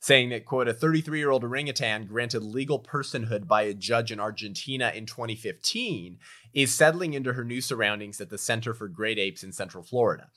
saying 0.00 0.30
that 0.30 0.46
quote 0.46 0.66
a 0.66 0.72
33 0.72 1.18
year 1.18 1.30
old 1.30 1.44
orangutan 1.44 2.06
granted 2.06 2.42
legal 2.42 2.80
personhood 2.80 3.46
by 3.46 3.62
a 3.62 3.74
judge 3.74 4.10
in 4.10 4.18
Argentina 4.18 4.90
in 4.94 5.06
2015 5.06 6.18
is 6.54 6.74
settling 6.74 7.12
into 7.12 7.34
her 7.34 7.44
new 7.44 7.60
surroundings 7.60 8.20
at 8.20 8.30
the 8.30 8.38
Center 8.38 8.74
for 8.74 8.88
Great 8.88 9.18
Apes 9.18 9.44
in 9.44 9.52
Central 9.52 9.84
Florida. 9.84 10.28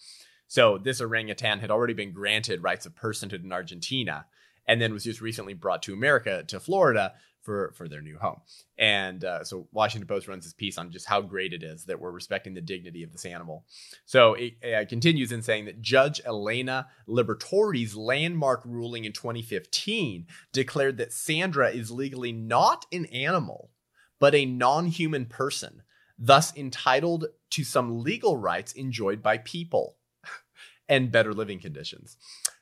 So 0.47 0.77
this 0.77 1.01
orangutan 1.01 1.59
had 1.59 1.71
already 1.71 1.93
been 1.93 2.11
granted 2.11 2.61
rights 2.61 2.85
of 2.85 2.93
personhood 2.93 3.43
in 3.43 3.51
Argentina 3.51 4.25
and 4.67 4.81
then 4.81 4.93
was 4.93 5.05
just 5.05 5.21
recently 5.21 5.53
brought 5.53 5.81
to 5.83 5.93
America, 5.93 6.43
to 6.43 6.59
Florida, 6.59 7.13
for, 7.43 7.73
for 7.75 7.87
their 7.87 8.01
new 8.01 8.17
home. 8.17 8.39
And 8.77 9.23
uh, 9.23 9.43
so 9.43 9.67
Washington 9.71 10.07
Post 10.07 10.27
runs 10.27 10.45
this 10.45 10.53
piece 10.53 10.77
on 10.77 10.91
just 10.91 11.05
how 11.05 11.21
great 11.21 11.53
it 11.53 11.61
is 11.61 11.85
that 11.85 11.99
we're 11.99 12.11
respecting 12.11 12.53
the 12.53 12.61
dignity 12.61 13.03
of 13.03 13.11
this 13.11 13.25
animal. 13.25 13.65
So 14.05 14.33
it, 14.33 14.53
it 14.61 14.89
continues 14.89 15.31
in 15.31 15.41
saying 15.41 15.65
that 15.65 15.81
Judge 15.81 16.21
Elena 16.25 16.87
Liberatori's 17.07 17.95
landmark 17.95 18.63
ruling 18.65 19.05
in 19.05 19.11
2015 19.11 20.25
declared 20.51 20.97
that 20.97 21.13
Sandra 21.13 21.69
is 21.69 21.91
legally 21.91 22.31
not 22.31 22.85
an 22.91 23.05
animal, 23.07 23.69
but 24.19 24.33
a 24.33 24.45
non 24.45 24.87
human 24.87 25.25
person, 25.25 25.83
thus 26.17 26.55
entitled 26.55 27.25
to 27.51 27.63
some 27.63 27.99
legal 27.99 28.37
rights 28.37 28.71
enjoyed 28.71 29.21
by 29.21 29.37
people 29.37 29.97
and 30.89 31.11
better 31.11 31.33
living 31.33 31.59
conditions. 31.59 32.17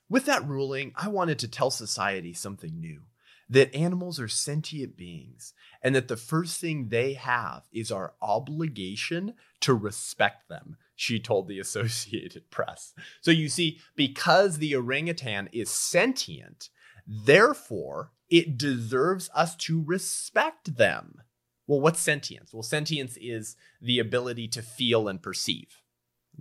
With 0.09 0.25
that 0.25 0.45
ruling, 0.45 0.91
I 0.97 1.07
wanted 1.07 1.39
to 1.39 1.47
tell 1.47 1.71
society 1.71 2.33
something 2.33 2.79
new 2.79 3.03
that 3.51 3.75
animals 3.75 4.19
are 4.19 4.29
sentient 4.29 4.97
beings 4.97 5.53
and 5.83 5.93
that 5.93 6.07
the 6.07 6.17
first 6.17 6.59
thing 6.59 6.87
they 6.87 7.13
have 7.13 7.67
is 7.71 7.91
our 7.91 8.13
obligation 8.21 9.33
to 9.59 9.73
respect 9.73 10.47
them, 10.49 10.77
she 10.95 11.19
told 11.19 11.47
the 11.47 11.59
Associated 11.59 12.49
Press. 12.49 12.93
So 13.19 13.29
you 13.29 13.49
see, 13.49 13.79
because 13.95 14.57
the 14.57 14.75
orangutan 14.75 15.49
is 15.51 15.69
sentient, 15.69 16.69
therefore 17.05 18.11
it 18.29 18.57
deserves 18.57 19.29
us 19.35 19.55
to 19.57 19.83
respect 19.83 20.77
them. 20.77 21.21
Well, 21.67 21.81
what's 21.81 21.99
sentience? 21.99 22.53
Well, 22.53 22.63
sentience 22.63 23.17
is 23.19 23.57
the 23.81 23.99
ability 23.99 24.47
to 24.49 24.61
feel 24.61 25.07
and 25.07 25.21
perceive 25.21 25.81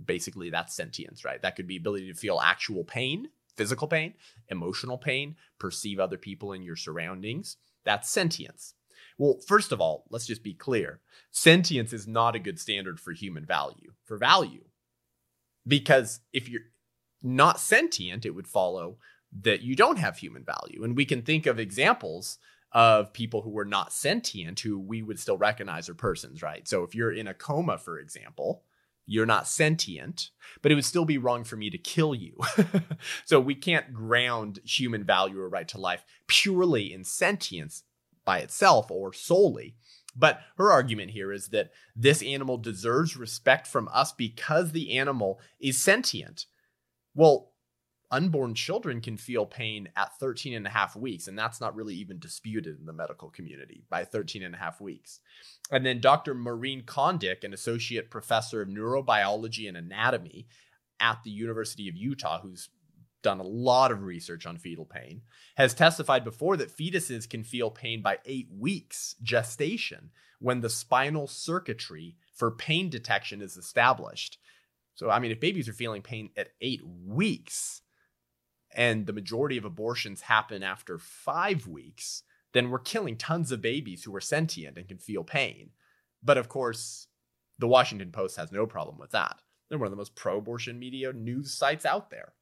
basically 0.05 0.49
that's 0.49 0.73
sentience, 0.73 1.25
right? 1.25 1.41
That 1.41 1.55
could 1.55 1.67
be 1.67 1.77
ability 1.77 2.11
to 2.11 2.17
feel 2.17 2.39
actual 2.39 2.83
pain, 2.83 3.29
physical 3.55 3.87
pain, 3.87 4.13
emotional 4.49 4.97
pain, 4.97 5.35
perceive 5.59 5.99
other 5.99 6.17
people 6.17 6.53
in 6.53 6.63
your 6.63 6.75
surroundings. 6.75 7.57
That's 7.83 8.09
sentience. 8.09 8.73
Well, 9.17 9.39
first 9.45 9.71
of 9.71 9.81
all, 9.81 10.05
let's 10.09 10.25
just 10.25 10.43
be 10.43 10.53
clear. 10.53 10.99
Sentience 11.31 11.93
is 11.93 12.07
not 12.07 12.35
a 12.35 12.39
good 12.39 12.59
standard 12.59 12.99
for 12.99 13.11
human 13.11 13.45
value, 13.45 13.93
for 14.05 14.17
value. 14.17 14.63
Because 15.67 16.21
if 16.33 16.49
you're 16.49 16.61
not 17.21 17.59
sentient, 17.59 18.25
it 18.25 18.31
would 18.31 18.47
follow 18.47 18.97
that 19.41 19.61
you 19.61 19.75
don't 19.75 19.99
have 19.99 20.17
human 20.17 20.43
value. 20.43 20.83
And 20.83 20.95
we 20.95 21.05
can 21.05 21.21
think 21.21 21.45
of 21.45 21.59
examples 21.59 22.37
of 22.73 23.13
people 23.13 23.41
who 23.41 23.49
were 23.49 23.65
not 23.65 23.93
sentient 23.93 24.59
who 24.61 24.79
we 24.79 25.01
would 25.01 25.19
still 25.19 25.37
recognize 25.37 25.89
are 25.89 25.93
persons, 25.93 26.41
right? 26.41 26.67
So 26.67 26.83
if 26.83 26.95
you're 26.95 27.11
in 27.11 27.27
a 27.27 27.33
coma, 27.33 27.77
for 27.77 27.99
example, 27.99 28.63
you're 29.11 29.25
not 29.25 29.45
sentient, 29.45 30.29
but 30.61 30.71
it 30.71 30.75
would 30.75 30.85
still 30.85 31.03
be 31.03 31.17
wrong 31.17 31.43
for 31.43 31.57
me 31.57 31.69
to 31.69 31.77
kill 31.77 32.15
you. 32.15 32.39
so 33.25 33.41
we 33.41 33.55
can't 33.55 33.93
ground 33.93 34.59
human 34.63 35.03
value 35.03 35.37
or 35.37 35.49
right 35.49 35.67
to 35.67 35.77
life 35.77 36.05
purely 36.27 36.93
in 36.93 37.03
sentience 37.03 37.83
by 38.23 38.37
itself 38.39 38.89
or 38.89 39.11
solely. 39.11 39.75
But 40.15 40.39
her 40.57 40.71
argument 40.71 41.11
here 41.11 41.33
is 41.33 41.49
that 41.49 41.71
this 41.93 42.23
animal 42.23 42.57
deserves 42.57 43.17
respect 43.17 43.67
from 43.67 43.89
us 43.91 44.13
because 44.13 44.71
the 44.71 44.97
animal 44.97 45.41
is 45.59 45.77
sentient. 45.77 46.45
Well, 47.13 47.50
unborn 48.11 48.53
children 48.53 48.99
can 48.99 49.15
feel 49.15 49.45
pain 49.45 49.87
at 49.95 50.17
13 50.19 50.53
and 50.53 50.67
a 50.67 50.69
half 50.69 50.95
weeks 50.95 51.27
and 51.27 51.37
that's 51.39 51.61
not 51.61 51.75
really 51.75 51.95
even 51.95 52.19
disputed 52.19 52.77
in 52.77 52.85
the 52.85 52.93
medical 52.93 53.29
community 53.29 53.85
by 53.89 54.03
13 54.03 54.43
and 54.43 54.53
a 54.53 54.57
half 54.57 54.81
weeks. 54.81 55.21
And 55.71 55.85
then 55.85 56.01
dr 56.01 56.33
maureen 56.33 56.83
Condic 56.83 57.43
an 57.43 57.53
associate 57.53 58.11
professor 58.11 58.61
of 58.61 58.67
neurobiology 58.67 59.67
and 59.67 59.77
anatomy 59.77 60.47
at 60.99 61.23
the 61.23 61.31
university 61.31 61.87
of 61.87 61.95
utah 61.95 62.41
who's 62.41 62.69
done 63.23 63.39
a 63.39 63.43
lot 63.43 63.91
of 63.91 64.03
research 64.03 64.45
on 64.45 64.57
fetal 64.57 64.85
pain 64.85 65.21
has 65.55 65.73
testified 65.73 66.23
before 66.23 66.57
that 66.57 66.75
fetuses 66.75 67.29
can 67.29 67.43
feel 67.43 67.69
pain 67.69 68.01
by 68.01 68.17
eight 68.25 68.47
weeks 68.51 69.15
gestation 69.23 70.09
when 70.39 70.59
the 70.59 70.69
spinal 70.69 71.27
circuitry 71.27 72.17
for 72.33 72.49
pain 72.49 72.89
detection 72.89 73.41
is 73.41 73.55
established. 73.57 74.37
So 74.95 75.09
i 75.09 75.19
mean 75.19 75.31
if 75.31 75.39
babies 75.39 75.69
are 75.69 75.73
feeling 75.73 76.01
pain 76.01 76.31
at 76.35 76.49
eight 76.59 76.81
weeks 77.05 77.80
and 78.73 79.05
the 79.05 79.13
majority 79.13 79.57
of 79.57 79.65
abortions 79.65 80.21
happen 80.21 80.63
after 80.63 80.97
five 80.97 81.67
weeks, 81.67 82.23
then 82.53 82.69
we're 82.69 82.79
killing 82.79 83.17
tons 83.17 83.51
of 83.51 83.61
babies 83.61 84.03
who 84.03 84.15
are 84.15 84.21
sentient 84.21 84.77
and 84.77 84.87
can 84.87 84.97
feel 84.97 85.23
pain. 85.23 85.71
But 86.23 86.37
of 86.37 86.49
course, 86.49 87.07
the 87.59 87.67
Washington 87.67 88.11
Post 88.11 88.37
has 88.37 88.51
no 88.51 88.65
problem 88.65 88.97
with 88.97 89.11
that. 89.11 89.41
They're 89.69 89.77
one 89.77 89.87
of 89.87 89.91
the 89.91 89.97
most 89.97 90.15
pro 90.15 90.37
abortion 90.37 90.79
media 90.79 91.13
news 91.13 91.53
sites 91.53 91.85
out 91.85 92.09
there. 92.09 92.33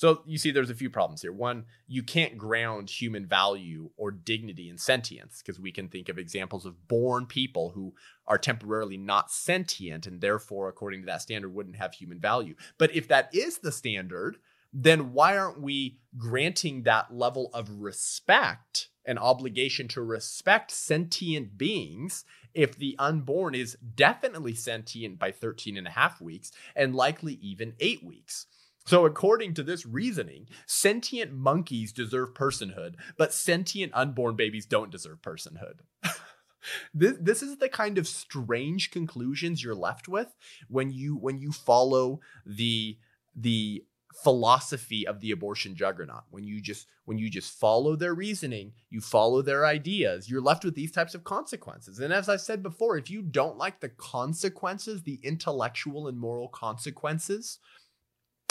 So 0.00 0.22
you 0.24 0.38
see, 0.38 0.50
there's 0.50 0.70
a 0.70 0.74
few 0.74 0.88
problems 0.88 1.20
here. 1.20 1.32
One, 1.32 1.66
you 1.86 2.02
can't 2.02 2.38
ground 2.38 2.88
human 2.88 3.26
value 3.26 3.90
or 3.98 4.10
dignity 4.10 4.70
in 4.70 4.78
sentience 4.78 5.42
because 5.44 5.60
we 5.60 5.72
can 5.72 5.88
think 5.88 6.08
of 6.08 6.18
examples 6.18 6.64
of 6.64 6.88
born 6.88 7.26
people 7.26 7.70
who 7.70 7.92
are 8.26 8.38
temporarily 8.38 8.96
not 8.96 9.30
sentient 9.30 10.06
and 10.06 10.22
therefore, 10.22 10.70
according 10.70 11.02
to 11.02 11.06
that 11.06 11.20
standard, 11.20 11.52
wouldn't 11.52 11.76
have 11.76 11.92
human 11.92 12.18
value. 12.18 12.54
But 12.78 12.94
if 12.94 13.08
that 13.08 13.28
is 13.34 13.58
the 13.58 13.72
standard, 13.72 14.38
then 14.72 15.12
why 15.12 15.36
aren't 15.36 15.60
we 15.60 15.98
granting 16.16 16.82
that 16.82 17.12
level 17.14 17.50
of 17.52 17.80
respect 17.80 18.88
and 19.04 19.18
obligation 19.18 19.88
to 19.88 20.02
respect 20.02 20.70
sentient 20.70 21.56
beings 21.58 22.24
if 22.54 22.76
the 22.76 22.94
unborn 22.98 23.54
is 23.54 23.76
definitely 23.94 24.54
sentient 24.54 25.18
by 25.18 25.32
13 25.32 25.76
and 25.76 25.86
a 25.86 25.90
half 25.90 26.20
weeks 26.20 26.52
and 26.76 26.94
likely 26.94 27.34
even 27.34 27.74
eight 27.80 28.04
weeks? 28.04 28.46
So, 28.86 29.04
according 29.04 29.54
to 29.54 29.62
this 29.62 29.84
reasoning, 29.84 30.48
sentient 30.66 31.32
monkeys 31.32 31.92
deserve 31.92 32.34
personhood, 32.34 32.94
but 33.16 33.32
sentient 33.32 33.92
unborn 33.94 34.36
babies 34.36 34.66
don't 34.66 34.90
deserve 34.90 35.20
personhood. 35.20 35.80
this, 36.94 37.16
this 37.20 37.42
is 37.42 37.58
the 37.58 37.68
kind 37.68 37.98
of 37.98 38.08
strange 38.08 38.90
conclusions 38.90 39.62
you're 39.62 39.74
left 39.74 40.08
with 40.08 40.34
when 40.68 40.90
you 40.90 41.14
when 41.16 41.38
you 41.38 41.52
follow 41.52 42.20
the 42.46 42.98
the 43.36 43.84
philosophy 44.14 45.06
of 45.06 45.20
the 45.20 45.30
abortion 45.30 45.74
juggernaut. 45.74 46.24
When 46.30 46.44
you 46.44 46.60
just 46.60 46.86
when 47.04 47.18
you 47.18 47.30
just 47.30 47.58
follow 47.58 47.96
their 47.96 48.14
reasoning 48.14 48.72
you 48.88 49.00
follow 49.00 49.42
their 49.42 49.66
ideas 49.66 50.30
you're 50.30 50.40
left 50.40 50.64
with 50.64 50.74
these 50.74 50.92
types 50.92 51.14
of 51.14 51.24
consequences. 51.24 51.98
And 51.98 52.12
as 52.12 52.28
i 52.28 52.36
said 52.36 52.62
before 52.62 52.96
if 52.96 53.10
you 53.10 53.22
don't 53.22 53.58
like 53.58 53.80
the 53.80 53.88
consequences 53.88 55.02
the 55.02 55.20
intellectual 55.22 56.08
and 56.08 56.18
moral 56.18 56.48
consequences 56.48 57.58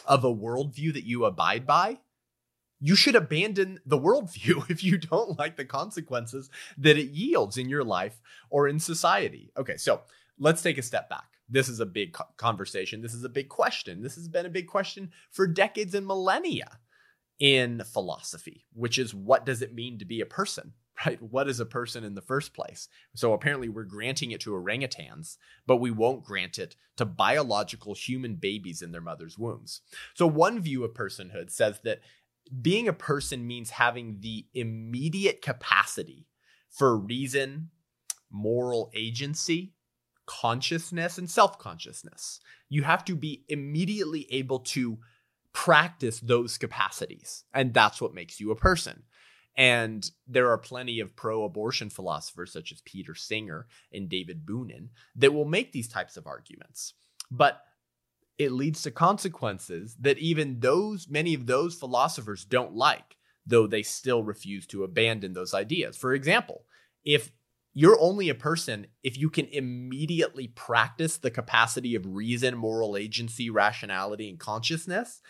of 0.06 0.24
a 0.24 0.34
worldview 0.34 0.94
that 0.94 1.06
you 1.06 1.26
abide 1.26 1.66
by 1.66 2.00
you 2.82 2.96
should 2.96 3.16
abandon 3.16 3.80
the 3.86 4.00
worldview 4.00 4.70
if 4.70 4.84
you 4.84 4.98
don't 4.98 5.38
like 5.38 5.58
the 5.58 5.66
consequences 5.66 6.50
that 6.78 6.98
it 6.98 7.10
yields 7.10 7.58
in 7.58 7.70
your 7.70 7.84
life 7.84 8.22
or 8.50 8.68
in 8.68 8.80
society. 8.80 9.52
Okay 9.58 9.78
so 9.78 10.02
let's 10.38 10.62
take 10.62 10.78
a 10.78 10.84
step 10.84 11.10
back 11.10 11.29
this 11.50 11.70
is 11.70 11.80
a 11.80 11.86
big 11.86 12.16
conversation. 12.38 13.02
This 13.02 13.14
is 13.14 13.24
a 13.24 13.30
big 13.30 13.50
question. 13.50 14.02
This 14.02 14.16
has 14.16 14.28
been 14.28 14.46
a 14.46 14.50
big 14.50 14.68
question 14.68 15.12
for 15.32 15.48
decades 15.48 15.96
and 15.96 16.06
millennia 16.06 16.80
in 17.40 17.82
philosophy, 17.86 18.66
which 18.74 19.00
is 19.00 19.14
what 19.14 19.46
does 19.46 19.62
it 19.62 19.74
mean 19.74 19.98
to 20.00 20.06
be 20.06 20.22
a 20.22 20.26
person? 20.26 20.74
Right? 21.06 21.22
What 21.22 21.48
is 21.48 21.62
a 21.62 21.66
person 21.66 22.04
in 22.04 22.14
the 22.14 22.22
first 22.22 22.54
place? 22.54 22.90
So 23.16 23.32
apparently 23.32 23.70
we're 23.70 23.86
granting 23.86 24.32
it 24.32 24.42
to 24.42 24.52
orangutans, 24.52 25.38
but 25.66 25.78
we 25.78 25.92
won't 25.92 26.26
grant 26.26 26.60
it 26.60 26.76
to 26.98 27.06
biological 27.06 27.94
human 27.94 28.36
babies 28.36 28.82
in 28.82 28.92
their 28.92 29.00
mother's 29.00 29.38
wombs. 29.40 29.80
So 30.14 30.28
one 30.28 30.60
view 30.60 30.84
of 30.84 30.94
personhood 30.94 31.52
says 31.52 31.80
that 31.86 32.02
being 32.62 32.90
a 32.90 32.94
person 32.94 33.48
means 33.48 33.70
having 33.70 34.18
the 34.20 34.48
immediate 34.54 35.42
capacity 35.42 36.28
for 36.70 36.98
reason, 36.98 37.70
moral 38.30 38.92
agency, 38.94 39.76
consciousness 40.30 41.18
and 41.18 41.28
self 41.28 41.58
consciousness. 41.58 42.40
You 42.70 42.84
have 42.84 43.04
to 43.06 43.16
be 43.16 43.46
immediately 43.50 44.28
able 44.30 44.60
to 44.60 45.00
practice 45.54 46.20
those 46.20 46.60
capacities. 46.60 47.46
And 47.52 47.74
that's 47.74 48.00
what 48.00 48.14
makes 48.14 48.40
you 48.40 48.52
a 48.52 48.56
person. 48.56 49.02
And 49.58 50.10
there 50.28 50.52
are 50.52 50.58
plenty 50.60 51.00
of 51.00 51.16
pro 51.16 51.44
abortion 51.46 51.90
philosophers, 51.90 52.54
such 52.54 52.72
as 52.72 52.82
Peter 52.86 53.16
Singer 53.16 53.66
and 53.92 54.08
David 54.08 54.46
Boonin, 54.46 54.90
that 55.16 55.34
will 55.34 55.46
make 55.46 55.72
these 55.72 55.88
types 55.88 56.16
of 56.16 56.28
arguments. 56.28 56.94
But 57.32 57.64
it 58.38 58.52
leads 58.52 58.84
to 58.84 58.92
consequences 58.92 59.98
that 60.00 60.20
even 60.20 60.60
those, 60.60 61.10
many 61.10 61.34
of 61.34 61.48
those 61.48 61.74
philosophers 61.74 62.46
don't 62.46 62.76
like, 62.76 63.18
though 63.48 63.66
they 63.66 63.82
still 63.82 64.24
refuse 64.24 64.68
to 64.68 64.84
abandon 64.84 65.34
those 65.34 65.56
ideas. 65.56 65.98
For 65.98 66.14
example, 66.14 66.66
if 67.04 67.32
you're 67.74 68.00
only 68.00 68.30
a 68.30 68.36
person 68.36 68.88
if 69.04 69.18
you 69.18 69.30
can 69.30 69.46
immediately 69.48 70.48
practice 70.48 71.18
the 71.18 71.32
capacity 71.32 71.96
of 71.96 72.06
reason, 72.06 72.58
moral 72.58 72.98
agency, 72.98 73.50
rationality, 73.50 74.30
and 74.30 74.40
consciousness. 74.40 75.22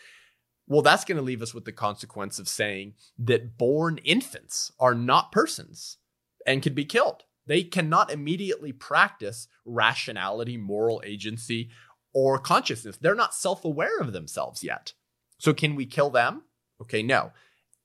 Well, 0.67 0.82
that's 0.82 1.04
going 1.04 1.17
to 1.17 1.23
leave 1.23 1.41
us 1.41 1.54
with 1.54 1.65
the 1.65 1.71
consequence 1.71 2.39
of 2.39 2.47
saying 2.47 2.93
that 3.17 3.58
born 3.58 3.97
infants 3.99 4.71
are 4.80 4.95
not 4.95 5.32
persons 5.32 5.97
and 6.45 6.62
can 6.62 6.73
be 6.73 6.86
killed. 6.86 7.23
They 7.47 7.63
cannot 7.63 8.12
immediately 8.12 8.71
practice 8.71 9.47
rationality, 9.65 10.56
moral 10.56 11.02
agency, 11.04 11.71
or 12.13 12.38
consciousness. 12.38 12.97
They're 12.97 13.15
not 13.15 13.34
self 13.34 13.65
aware 13.65 13.99
of 13.99 14.13
themselves 14.13 14.63
yet. 14.63 14.93
So, 15.39 15.54
can 15.54 15.75
we 15.75 15.86
kill 15.86 16.12
them? 16.12 16.43
Okay, 16.82 17.02
no. 17.02 17.32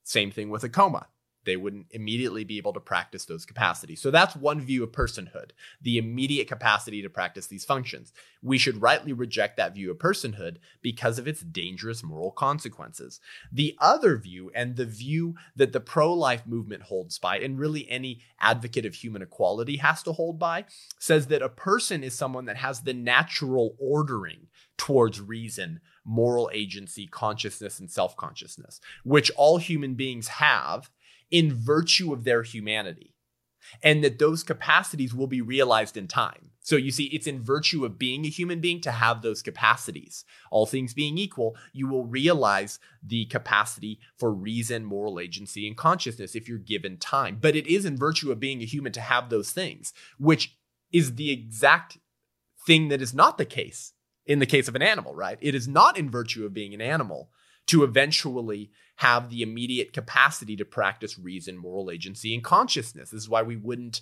Same 0.04 0.30
thing 0.30 0.50
with 0.50 0.64
a 0.64 0.68
coma 0.68 1.06
they 1.44 1.57
wouldn't 1.57 1.87
immediately 1.90 2.44
be 2.44 2.59
able 2.59 2.72
to 2.72 2.80
practice 2.80 3.24
those 3.24 3.44
capacities. 3.44 4.00
So 4.00 4.11
that's 4.11 4.37
one 4.37 4.61
view 4.61 4.83
of 4.83 4.92
personhood, 4.92 5.50
the 5.80 5.98
immediate 5.98 6.48
capacity 6.48 7.02
to 7.02 7.11
practice 7.11 7.46
these 7.46 7.64
functions. 7.64 8.12
We 8.42 8.59
should 8.59 8.83
rightly 8.83 9.12
reject 9.12 9.57
that 9.57 9.74
view 9.74 9.90
of 9.90 9.98
personhood 9.98 10.57
because 10.83 11.18
of 11.18 11.28
its 11.28 11.40
dangerous 11.40 12.02
moral 12.02 12.30
consequences. 12.30 13.20
The 13.52 13.76
other 13.80 14.16
view, 14.16 14.50
and 14.54 14.76
the 14.76 14.87
view 14.87 15.35
that 15.57 15.72
the 15.72 15.80
pro 15.80 16.12
life 16.12 16.46
movement 16.46 16.85
holds 16.85 17.18
by, 17.18 17.38
and 17.38 17.59
really 17.59 17.88
any 17.90 18.20
advocate 18.40 18.87
of 18.87 18.94
human 18.94 19.22
equality 19.22 19.76
has 19.78 20.02
to 20.04 20.12
hold 20.12 20.38
by, 20.38 20.64
says 20.98 21.26
that 21.28 21.42
a 21.42 21.48
person 21.48 22.04
is 22.04 22.14
someone 22.14 22.44
that 22.46 22.57
has 22.57 22.80
the 22.80 22.94
natural 22.94 23.74
ordering 23.78 24.48
towards 24.76 25.20
reason, 25.20 25.80
moral 26.04 26.50
agency, 26.52 27.07
consciousness, 27.07 27.78
and 27.78 27.90
self 27.90 28.16
consciousness, 28.16 28.80
which 29.04 29.30
all 29.37 29.59
human 29.59 29.94
beings 29.94 30.28
have 30.28 30.90
in 31.30 31.54
virtue 31.54 32.12
of 32.12 32.24
their 32.24 32.42
humanity, 32.42 33.14
and 33.82 34.04
that 34.04 34.18
those 34.18 34.42
capacities 34.42 35.14
will 35.14 35.26
be 35.26 35.40
realized 35.40 35.96
in 35.96 36.06
time. 36.06 36.50
So 36.60 36.76
you 36.76 36.90
see, 36.90 37.04
it's 37.06 37.26
in 37.26 37.44
virtue 37.44 37.84
of 37.84 37.98
being 37.98 38.24
a 38.24 38.30
human 38.30 38.60
being 38.60 38.80
to 38.82 38.90
have 38.90 39.20
those 39.20 39.42
capacities. 39.42 40.24
All 40.50 40.64
things 40.64 40.94
being 40.94 41.18
equal, 41.18 41.56
you 41.74 41.87
will 41.87 42.06
realize 42.06 42.78
the 43.06 43.26
capacity 43.26 44.00
for 44.16 44.32
reason, 44.32 44.84
moral 44.84 45.20
agency, 45.20 45.66
and 45.66 45.76
consciousness 45.76 46.34
if 46.34 46.48
you're 46.48 46.58
given 46.58 46.96
time. 46.96 47.38
But 47.38 47.54
it 47.54 47.66
is 47.66 47.84
in 47.84 47.98
virtue 47.98 48.32
of 48.32 48.40
being 48.40 48.62
a 48.62 48.66
human 48.66 48.92
to 48.92 49.02
have 49.02 49.28
those 49.28 49.50
things, 49.50 49.92
which 50.18 50.56
is 50.90 51.16
the 51.16 51.30
exact 51.30 51.98
thing 52.66 52.88
that 52.88 53.02
is 53.02 53.12
not 53.12 53.37
the 53.37 53.44
case 53.44 53.92
in 54.24 54.38
the 54.38 54.46
case 54.46 54.68
of 54.68 54.74
an 54.74 54.82
animal, 54.82 55.14
right? 55.14 55.38
It 55.42 55.54
is 55.54 55.68
not 55.68 55.98
in 55.98 56.10
virtue 56.10 56.46
of 56.46 56.54
being 56.54 56.72
an 56.72 56.80
animal 56.80 57.30
to 57.66 57.82
eventually 57.82 58.70
have 58.96 59.30
the 59.30 59.42
immediate 59.42 59.92
capacity 59.92 60.57
to 60.57 60.64
practice 60.64 61.18
reason, 61.18 61.57
moral 61.57 61.90
agency, 61.90 62.35
and 62.35 62.44
consciousness. 62.44 63.11
This 63.11 63.22
is 63.22 63.28
why 63.28 63.42
we 63.42 63.57
wouldn't. 63.57 64.00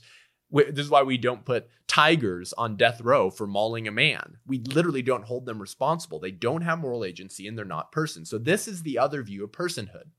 This 0.51 0.85
is 0.85 0.91
why 0.91 1.03
we 1.03 1.17
don't 1.17 1.47
put 1.47 1.71
tigers 1.89 2.53
on 2.53 2.77
death 2.77 3.01
row 3.01 3.31
for 3.31 3.47
mauling 3.47 3.89
a 3.89 3.93
man. 3.93 4.37
We 4.47 4.59
literally 4.59 5.01
don't 5.01 5.25
hold 5.25 5.47
them 5.47 5.59
responsible. 5.59 6.19
They 6.21 6.31
don't 6.31 6.61
have 6.61 6.79
moral 6.79 7.07
agency 7.07 7.49
and 7.49 7.57
they're 7.57 7.65
not 7.65 7.91
persons. 7.91 8.29
So, 8.29 8.37
this 8.37 8.69
is 8.69 8.83
the 8.83 8.99
other 8.99 9.23
view 9.23 9.45
of 9.45 9.53
personhood. 9.53 10.11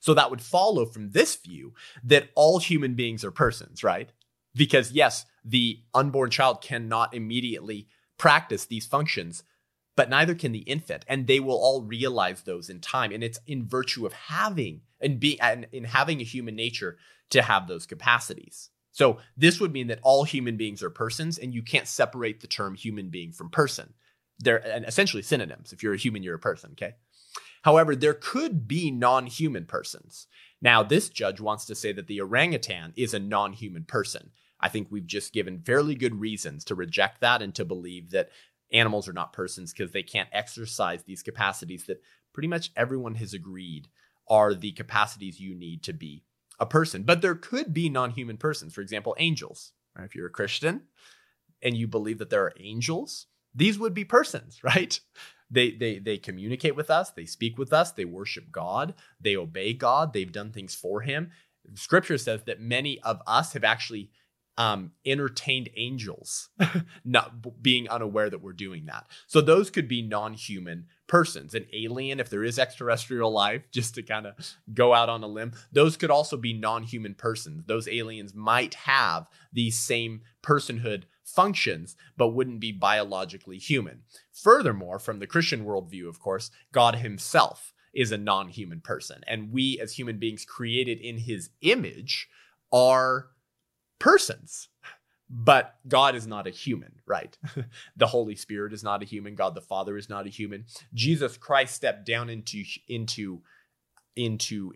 So 0.00 0.14
that 0.14 0.30
would 0.30 0.42
follow 0.42 0.84
from 0.84 1.10
this 1.10 1.36
view 1.36 1.74
that 2.04 2.30
all 2.34 2.58
human 2.58 2.94
beings 2.94 3.24
are 3.24 3.30
persons, 3.30 3.84
right? 3.84 4.10
Because 4.54 4.92
yes, 4.92 5.24
the 5.44 5.80
unborn 5.94 6.30
child 6.30 6.60
cannot 6.60 7.14
immediately 7.14 7.88
practice 8.18 8.66
these 8.66 8.86
functions, 8.86 9.44
but 9.96 10.08
neither 10.08 10.34
can 10.34 10.52
the 10.52 10.60
infant. 10.60 11.04
And 11.08 11.26
they 11.26 11.40
will 11.40 11.56
all 11.56 11.82
realize 11.82 12.42
those 12.42 12.70
in 12.70 12.80
time. 12.80 13.12
And 13.12 13.22
it's 13.22 13.40
in 13.46 13.66
virtue 13.66 14.06
of 14.06 14.12
having 14.12 14.82
and 15.00 15.20
being 15.20 15.40
and 15.40 15.66
in 15.72 15.84
having 15.84 16.20
a 16.20 16.24
human 16.24 16.56
nature 16.56 16.96
to 17.30 17.42
have 17.42 17.66
those 17.66 17.86
capacities. 17.86 18.70
So 18.92 19.18
this 19.36 19.58
would 19.58 19.72
mean 19.72 19.86
that 19.86 20.00
all 20.02 20.24
human 20.24 20.56
beings 20.56 20.82
are 20.82 20.90
persons, 20.90 21.38
and 21.38 21.54
you 21.54 21.62
can't 21.62 21.88
separate 21.88 22.40
the 22.40 22.46
term 22.46 22.74
human 22.74 23.08
being 23.08 23.32
from 23.32 23.48
person. 23.48 23.94
They're 24.38 24.58
essentially 24.86 25.22
synonyms. 25.22 25.72
If 25.72 25.82
you're 25.82 25.94
a 25.94 25.98
human, 25.98 26.22
you're 26.22 26.34
a 26.34 26.38
person, 26.38 26.72
okay? 26.72 26.94
However, 27.62 27.96
there 27.96 28.14
could 28.14 28.68
be 28.68 28.90
non 28.90 29.26
human 29.26 29.64
persons. 29.64 30.26
Now, 30.60 30.82
this 30.82 31.08
judge 31.08 31.40
wants 31.40 31.64
to 31.66 31.74
say 31.74 31.92
that 31.92 32.06
the 32.06 32.20
orangutan 32.20 32.92
is 32.96 33.14
a 33.14 33.18
non 33.18 33.52
human 33.52 33.84
person. 33.84 34.30
I 34.60 34.68
think 34.68 34.88
we've 34.90 35.06
just 35.06 35.32
given 35.32 35.60
fairly 35.60 35.94
good 35.94 36.20
reasons 36.20 36.64
to 36.64 36.74
reject 36.74 37.20
that 37.20 37.42
and 37.42 37.54
to 37.56 37.64
believe 37.64 38.10
that 38.10 38.30
animals 38.72 39.08
are 39.08 39.12
not 39.12 39.32
persons 39.32 39.72
because 39.72 39.92
they 39.92 40.02
can't 40.02 40.28
exercise 40.32 41.02
these 41.04 41.22
capacities 41.22 41.84
that 41.86 42.02
pretty 42.32 42.48
much 42.48 42.70
everyone 42.76 43.16
has 43.16 43.34
agreed 43.34 43.88
are 44.28 44.54
the 44.54 44.72
capacities 44.72 45.40
you 45.40 45.54
need 45.54 45.82
to 45.82 45.92
be 45.92 46.24
a 46.58 46.66
person. 46.66 47.02
But 47.02 47.22
there 47.22 47.34
could 47.34 47.74
be 47.74 47.88
non 47.88 48.10
human 48.10 48.36
persons, 48.36 48.74
for 48.74 48.80
example, 48.80 49.14
angels. 49.18 49.72
Right? 49.96 50.04
If 50.04 50.14
you're 50.14 50.26
a 50.26 50.30
Christian 50.30 50.82
and 51.60 51.76
you 51.76 51.86
believe 51.86 52.18
that 52.18 52.30
there 52.30 52.44
are 52.44 52.54
angels, 52.58 53.26
these 53.54 53.78
would 53.78 53.94
be 53.94 54.04
persons, 54.04 54.60
right? 54.64 54.98
They, 55.50 55.72
they, 55.72 55.98
they 55.98 56.16
communicate 56.16 56.76
with 56.76 56.90
us, 56.90 57.10
they 57.10 57.26
speak 57.26 57.58
with 57.58 57.74
us, 57.74 57.92
they 57.92 58.06
worship 58.06 58.50
God, 58.50 58.94
they 59.20 59.36
obey 59.36 59.74
God, 59.74 60.14
they've 60.14 60.32
done 60.32 60.50
things 60.50 60.74
for 60.74 61.02
Him. 61.02 61.30
Scripture 61.74 62.16
says 62.16 62.44
that 62.44 62.60
many 62.60 63.00
of 63.02 63.20
us 63.26 63.52
have 63.52 63.62
actually 63.62 64.10
um, 64.58 64.92
entertained 65.06 65.70
angels, 65.76 66.50
not 67.04 67.62
being 67.62 67.88
unaware 67.88 68.28
that 68.28 68.42
we're 68.42 68.52
doing 68.52 68.86
that. 68.86 69.06
So 69.26 69.40
those 69.40 69.70
could 69.70 69.88
be 69.88 70.02
non-human 70.02 70.86
persons, 71.06 71.54
an 71.54 71.66
alien 71.72 72.20
if 72.20 72.28
there 72.28 72.44
is 72.44 72.58
extraterrestrial 72.58 73.32
life, 73.32 73.62
just 73.72 73.94
to 73.94 74.02
kind 74.02 74.26
of 74.26 74.34
go 74.72 74.92
out 74.92 75.08
on 75.08 75.22
a 75.22 75.26
limb. 75.26 75.52
Those 75.72 75.96
could 75.96 76.10
also 76.10 76.36
be 76.36 76.52
non-human 76.52 77.14
persons. 77.14 77.64
Those 77.66 77.88
aliens 77.88 78.34
might 78.34 78.74
have 78.74 79.26
these 79.52 79.78
same 79.78 80.22
personhood 80.42 81.04
functions, 81.24 81.96
but 82.16 82.28
wouldn't 82.28 82.60
be 82.60 82.72
biologically 82.72 83.58
human. 83.58 84.02
Furthermore, 84.32 84.98
from 84.98 85.18
the 85.18 85.26
Christian 85.26 85.64
worldview, 85.64 86.08
of 86.08 86.20
course, 86.20 86.50
God 86.72 86.96
Himself 86.96 87.72
is 87.94 88.12
a 88.12 88.18
non-human 88.18 88.80
person, 88.80 89.22
and 89.26 89.52
we 89.52 89.78
as 89.80 89.94
human 89.94 90.18
beings 90.18 90.44
created 90.44 90.98
in 91.00 91.18
His 91.18 91.50
image 91.60 92.28
are 92.72 93.28
persons. 94.02 94.68
But 95.30 95.76
God 95.88 96.14
is 96.14 96.26
not 96.26 96.46
a 96.46 96.50
human, 96.50 97.00
right? 97.06 97.38
the 97.96 98.08
Holy 98.08 98.34
Spirit 98.34 98.74
is 98.74 98.82
not 98.82 99.00
a 99.02 99.06
human. 99.06 99.34
God 99.34 99.54
the 99.54 99.62
Father 99.62 99.96
is 99.96 100.10
not 100.10 100.26
a 100.26 100.30
human. 100.30 100.66
Jesus 100.92 101.38
Christ 101.38 101.74
stepped 101.74 102.04
down 102.04 102.28
into 102.28 102.64
into 102.88 103.40
into 104.14 104.72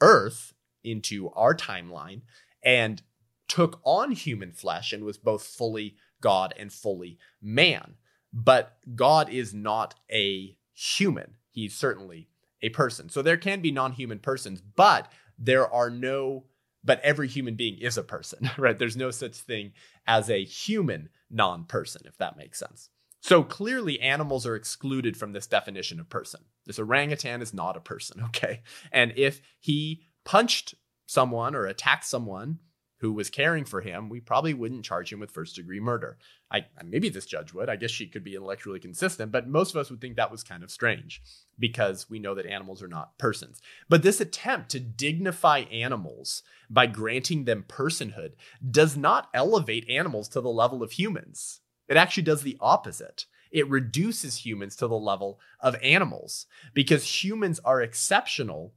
earth, 0.00 0.54
into 0.84 1.30
our 1.30 1.54
timeline, 1.54 2.22
and 2.62 3.02
took 3.46 3.80
on 3.84 4.12
human 4.12 4.52
flesh 4.52 4.92
and 4.92 5.04
was 5.04 5.18
both 5.18 5.44
fully 5.44 5.96
God 6.22 6.54
and 6.56 6.72
fully 6.72 7.18
man. 7.42 7.96
But 8.32 8.78
God 8.94 9.28
is 9.28 9.52
not 9.52 9.96
a 10.10 10.56
human. 10.72 11.36
He's 11.50 11.76
certainly 11.76 12.28
a 12.62 12.70
person. 12.70 13.10
So 13.10 13.20
there 13.20 13.36
can 13.36 13.60
be 13.60 13.70
non 13.70 13.92
human 13.92 14.20
persons, 14.20 14.62
but 14.62 15.12
there 15.38 15.70
are 15.70 15.90
no 15.90 16.44
but 16.84 17.00
every 17.00 17.28
human 17.28 17.54
being 17.54 17.78
is 17.78 17.96
a 17.96 18.02
person, 18.02 18.50
right? 18.58 18.78
There's 18.78 18.96
no 18.96 19.10
such 19.10 19.36
thing 19.36 19.72
as 20.06 20.28
a 20.30 20.44
human 20.44 21.08
non 21.30 21.64
person, 21.64 22.02
if 22.06 22.16
that 22.18 22.36
makes 22.36 22.58
sense. 22.58 22.90
So 23.20 23.42
clearly, 23.42 24.00
animals 24.00 24.46
are 24.46 24.54
excluded 24.54 25.16
from 25.16 25.32
this 25.32 25.46
definition 25.46 25.98
of 25.98 26.10
person. 26.10 26.42
This 26.66 26.78
orangutan 26.78 27.40
is 27.40 27.54
not 27.54 27.76
a 27.76 27.80
person, 27.80 28.22
okay? 28.24 28.60
And 28.92 29.12
if 29.16 29.40
he 29.60 30.02
punched 30.24 30.74
someone 31.06 31.54
or 31.54 31.64
attacked 31.66 32.04
someone 32.04 32.58
who 33.04 33.12
was 33.12 33.28
caring 33.28 33.66
for 33.66 33.82
him, 33.82 34.08
we 34.08 34.18
probably 34.18 34.54
wouldn't 34.54 34.82
charge 34.82 35.12
him 35.12 35.20
with 35.20 35.30
first 35.30 35.56
degree 35.56 35.78
murder. 35.78 36.16
I 36.50 36.64
maybe 36.82 37.10
this 37.10 37.26
judge 37.26 37.52
would. 37.52 37.68
I 37.68 37.76
guess 37.76 37.90
she 37.90 38.06
could 38.06 38.24
be 38.24 38.34
intellectually 38.34 38.80
consistent, 38.80 39.30
but 39.30 39.46
most 39.46 39.74
of 39.74 39.76
us 39.76 39.90
would 39.90 40.00
think 40.00 40.16
that 40.16 40.30
was 40.30 40.42
kind 40.42 40.62
of 40.62 40.70
strange 40.70 41.20
because 41.58 42.08
we 42.08 42.18
know 42.18 42.34
that 42.34 42.46
animals 42.46 42.82
are 42.82 42.88
not 42.88 43.18
persons. 43.18 43.60
But 43.90 44.02
this 44.02 44.22
attempt 44.22 44.70
to 44.70 44.80
dignify 44.80 45.64
animals 45.70 46.42
by 46.70 46.86
granting 46.86 47.44
them 47.44 47.66
personhood 47.68 48.32
does 48.70 48.96
not 48.96 49.28
elevate 49.34 49.86
animals 49.90 50.26
to 50.30 50.40
the 50.40 50.48
level 50.48 50.82
of 50.82 50.92
humans. 50.92 51.60
It 51.88 51.98
actually 51.98 52.22
does 52.22 52.40
the 52.40 52.56
opposite. 52.58 53.26
It 53.50 53.68
reduces 53.68 54.46
humans 54.46 54.76
to 54.76 54.88
the 54.88 54.96
level 54.96 55.38
of 55.60 55.76
animals 55.82 56.46
because 56.72 57.22
humans 57.22 57.60
are 57.66 57.82
exceptional 57.82 58.72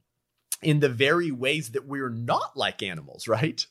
in 0.62 0.82
the 0.82 0.90
very 0.90 1.32
ways 1.32 1.72
that 1.72 1.88
we're 1.88 2.10
not 2.10 2.58
like 2.58 2.84
animals, 2.84 3.26
right? 3.30 3.66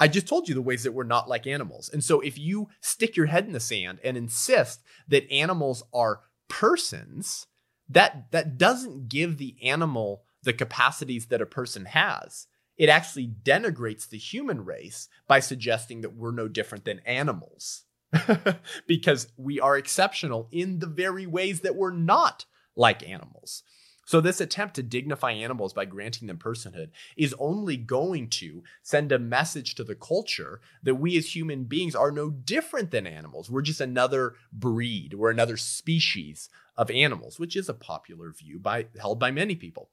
I 0.00 0.08
just 0.08 0.26
told 0.26 0.48
you 0.48 0.54
the 0.54 0.62
ways 0.62 0.82
that 0.84 0.92
we're 0.92 1.04
not 1.04 1.28
like 1.28 1.46
animals. 1.46 1.90
And 1.92 2.02
so 2.02 2.20
if 2.20 2.38
you 2.38 2.68
stick 2.80 3.16
your 3.16 3.26
head 3.26 3.44
in 3.46 3.52
the 3.52 3.60
sand 3.60 4.00
and 4.02 4.16
insist 4.16 4.80
that 5.08 5.30
animals 5.30 5.82
are 5.92 6.22
persons, 6.48 7.46
that 7.88 8.30
that 8.32 8.56
doesn't 8.56 9.10
give 9.10 9.36
the 9.36 9.56
animal 9.62 10.22
the 10.42 10.54
capacities 10.54 11.26
that 11.26 11.42
a 11.42 11.46
person 11.46 11.84
has. 11.84 12.46
It 12.78 12.88
actually 12.88 13.30
denigrates 13.44 14.08
the 14.08 14.16
human 14.16 14.64
race 14.64 15.08
by 15.28 15.40
suggesting 15.40 16.00
that 16.00 16.14
we're 16.14 16.32
no 16.32 16.48
different 16.48 16.86
than 16.86 17.00
animals. 17.00 17.82
because 18.88 19.28
we 19.36 19.60
are 19.60 19.76
exceptional 19.76 20.48
in 20.50 20.80
the 20.80 20.86
very 20.86 21.26
ways 21.26 21.60
that 21.60 21.76
we're 21.76 21.92
not 21.92 22.44
like 22.74 23.08
animals. 23.08 23.62
So, 24.10 24.20
this 24.20 24.40
attempt 24.40 24.74
to 24.74 24.82
dignify 24.82 25.30
animals 25.30 25.72
by 25.72 25.84
granting 25.84 26.26
them 26.26 26.36
personhood 26.36 26.90
is 27.16 27.32
only 27.38 27.76
going 27.76 28.28
to 28.30 28.64
send 28.82 29.12
a 29.12 29.20
message 29.20 29.76
to 29.76 29.84
the 29.84 29.94
culture 29.94 30.60
that 30.82 30.96
we 30.96 31.16
as 31.16 31.36
human 31.36 31.62
beings 31.62 31.94
are 31.94 32.10
no 32.10 32.28
different 32.28 32.90
than 32.90 33.06
animals. 33.06 33.48
We're 33.48 33.62
just 33.62 33.80
another 33.80 34.34
breed, 34.52 35.14
we're 35.14 35.30
another 35.30 35.56
species 35.56 36.48
of 36.76 36.90
animals, 36.90 37.38
which 37.38 37.54
is 37.54 37.68
a 37.68 37.72
popular 37.72 38.32
view 38.32 38.58
by, 38.58 38.86
held 39.00 39.20
by 39.20 39.30
many 39.30 39.54
people. 39.54 39.90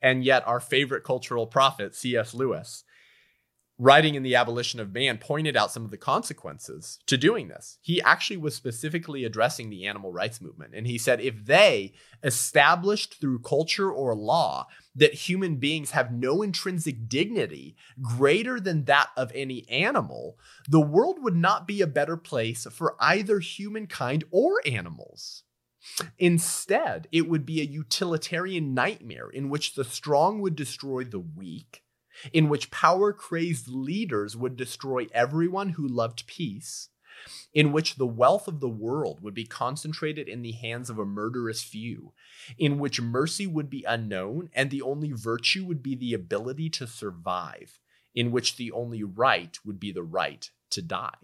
And 0.00 0.22
yet, 0.22 0.46
our 0.46 0.60
favorite 0.60 1.02
cultural 1.02 1.48
prophet, 1.48 1.96
C.S. 1.96 2.34
Lewis, 2.34 2.84
writing 3.78 4.16
in 4.16 4.24
The 4.24 4.34
Abolition 4.34 4.80
of 4.80 4.92
Man, 4.92 5.18
pointed 5.18 5.56
out 5.56 5.70
some 5.70 5.84
of 5.84 5.92
the 5.92 5.96
consequences 5.96 6.98
to 7.06 7.16
doing 7.16 7.48
this. 7.48 7.78
He 7.80 8.02
actually 8.02 8.38
was 8.38 8.54
specifically 8.54 9.24
addressing 9.24 9.70
the 9.70 9.86
animal 9.86 10.12
rights 10.12 10.40
movement. 10.40 10.74
And 10.74 10.86
he 10.86 10.98
said 10.98 11.20
if 11.20 11.44
they 11.44 11.92
established 12.24 13.20
through 13.20 13.38
culture 13.40 13.90
or 13.90 14.16
law 14.16 14.66
that 14.96 15.14
human 15.14 15.56
beings 15.56 15.92
have 15.92 16.12
no 16.12 16.42
intrinsic 16.42 17.08
dignity 17.08 17.76
greater 18.02 18.58
than 18.58 18.84
that 18.86 19.10
of 19.16 19.30
any 19.32 19.68
animal, 19.68 20.36
the 20.68 20.80
world 20.80 21.22
would 21.22 21.36
not 21.36 21.68
be 21.68 21.80
a 21.80 21.86
better 21.86 22.16
place 22.16 22.66
for 22.72 22.96
either 22.98 23.38
humankind 23.38 24.24
or 24.32 24.60
animals. 24.66 25.44
Instead, 26.18 27.06
it 27.12 27.28
would 27.28 27.46
be 27.46 27.60
a 27.60 27.64
utilitarian 27.64 28.74
nightmare 28.74 29.30
in 29.30 29.48
which 29.48 29.74
the 29.74 29.84
strong 29.84 30.40
would 30.40 30.56
destroy 30.56 31.04
the 31.04 31.20
weak 31.20 31.84
in 32.32 32.48
which 32.48 32.70
power 32.70 33.12
crazed 33.12 33.68
leaders 33.68 34.36
would 34.36 34.56
destroy 34.56 35.06
everyone 35.12 35.70
who 35.70 35.86
loved 35.86 36.26
peace, 36.26 36.88
in 37.52 37.72
which 37.72 37.96
the 37.96 38.06
wealth 38.06 38.46
of 38.48 38.60
the 38.60 38.68
world 38.68 39.20
would 39.20 39.34
be 39.34 39.44
concentrated 39.44 40.28
in 40.28 40.42
the 40.42 40.52
hands 40.52 40.88
of 40.90 40.98
a 40.98 41.04
murderous 41.04 41.62
few, 41.62 42.12
in 42.58 42.78
which 42.78 43.00
mercy 43.00 43.46
would 43.46 43.68
be 43.68 43.84
unknown 43.84 44.48
and 44.52 44.70
the 44.70 44.82
only 44.82 45.12
virtue 45.12 45.64
would 45.64 45.82
be 45.82 45.94
the 45.94 46.14
ability 46.14 46.70
to 46.70 46.86
survive, 46.86 47.78
in 48.14 48.30
which 48.30 48.56
the 48.56 48.70
only 48.72 49.02
right 49.02 49.58
would 49.64 49.80
be 49.80 49.92
the 49.92 50.02
right 50.02 50.50
to 50.70 50.82
die. 50.82 51.14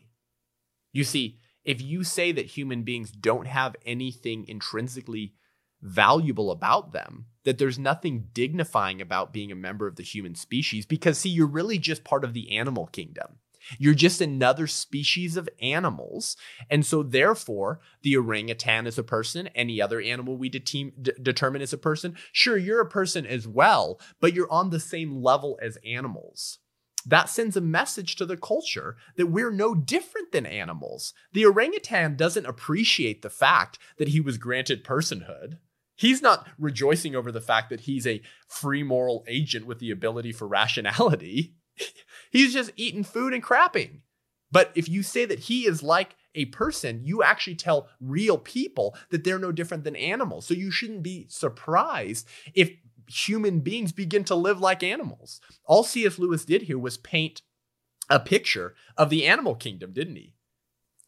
You 0.93 1.05
see, 1.05 1.39
if 1.65 1.81
you 1.81 2.05
say 2.05 2.33
that 2.33 2.47
human 2.47 2.83
beings 2.83 3.11
don't 3.11 3.47
have 3.47 3.77
anything 3.87 4.45
intrinsically 4.47 5.35
valuable 5.85 6.51
about 6.51 6.93
them, 6.93 7.27
that 7.45 7.59
there's 7.59 7.79
nothing 7.79 8.29
dignifying 8.33 9.01
about 9.01 9.33
being 9.33 9.53
a 9.53 9.57
member 9.57 9.87
of 9.87 9.97
the 9.97 10.03
human 10.03 10.35
species 10.35 10.87
because, 10.87 11.19
see, 11.19 11.29
you're 11.29 11.47
really 11.47 11.79
just 11.79 12.03
part 12.03 12.25
of 12.25 12.33
the 12.33 12.57
animal 12.57 12.87
kingdom. 12.87 13.39
You're 13.79 13.95
just 13.95 14.21
another 14.21 14.67
species 14.67 15.37
of 15.37 15.49
animals. 15.61 16.37
And 16.69 16.85
so, 16.85 17.03
therefore, 17.03 17.81
the 18.03 18.17
orangutan 18.17 18.87
is 18.87 18.99
a 18.99 19.03
person. 19.03 19.49
Any 19.55 19.81
other 19.81 20.01
animal 20.01 20.37
we 20.37 20.49
de- 20.49 20.93
determine 21.23 21.63
is 21.63 21.73
a 21.73 21.79
person. 21.79 22.17
Sure, 22.33 22.57
you're 22.57 22.81
a 22.81 22.89
person 22.89 23.27
as 23.27 23.47
well, 23.49 24.01
but 24.21 24.35
you're 24.35 24.51
on 24.53 24.71
the 24.71 24.81
same 24.81 25.23
level 25.23 25.59
as 25.63 25.79
animals. 25.85 26.59
That 27.07 27.29
sends 27.29 27.57
a 27.57 27.63
message 27.63 28.17
to 28.17 28.27
the 28.27 28.37
culture 28.37 28.97
that 29.17 29.27
we're 29.27 29.51
no 29.51 29.75
different 29.75 30.33
than 30.33 30.47
animals. 30.47 31.13
The 31.33 31.45
orangutan 31.45 32.17
doesn't 32.17 32.47
appreciate 32.47 33.21
the 33.21 33.31
fact 33.31 33.79
that 33.99 34.09
he 34.09 34.21
was 34.21 34.39
granted 34.39 34.85
personhood 34.85 35.59
He's 35.97 36.23
not 36.23 36.47
rejoicing 36.59 37.15
over 37.15 37.31
the 37.31 37.41
fact 37.41 37.71
that 37.71 37.81
he's 37.81 38.07
a 38.07 38.23
free 38.49 38.83
moral 38.83 39.25
agent 39.29 39.67
with 39.67 39.79
the 39.79 39.91
ability 39.91 40.33
for 40.33 40.49
rationality. 40.49 41.55
he's 42.31 42.53
just 42.53 42.73
eating 42.77 43.05
food 43.05 43.33
and 43.33 43.43
crapping. 43.43 44.01
But 44.51 44.71
if 44.75 44.89
you 44.89 45.03
say 45.03 45.25
that 45.25 45.41
he 45.41 45.67
is 45.67 45.83
like 45.83 46.17
a 46.35 46.47
person, 46.47 47.01
you 47.05 47.23
actually 47.23 47.57
tell 47.57 47.89
real 48.01 48.39
people 48.39 48.97
that 49.11 49.25
they're 49.25 49.39
no 49.39 49.53
different 49.53 49.85
than 49.85 49.97
animals. 49.97 50.47
So 50.47 50.55
you 50.55 50.71
shouldn't 50.71 51.03
be 51.03 51.27
surprised 51.29 52.27
if 52.55 52.71
human 53.09 53.61
beings 53.61 53.93
begin 53.93 54.25
to 54.25 54.35
live 54.35 54.61
like 54.61 54.83
animals. 54.83 55.41
All 55.65 55.85
C.S. 55.85 56.19
Lewis 56.19 56.45
did 56.45 56.63
here 56.63 56.79
was 56.79 56.97
paint 56.97 57.43
a 58.11 58.21
picture 58.21 58.75
of 58.97 59.11
the 59.11 59.27
animal 59.27 59.55
kingdom, 59.55 59.93
didn't 59.93 60.17
he? 60.17 60.35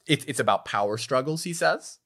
It's, 0.06 0.24
it's 0.26 0.40
about 0.40 0.64
power 0.64 0.98
struggles, 0.98 1.44
he 1.44 1.52
says. 1.52 1.98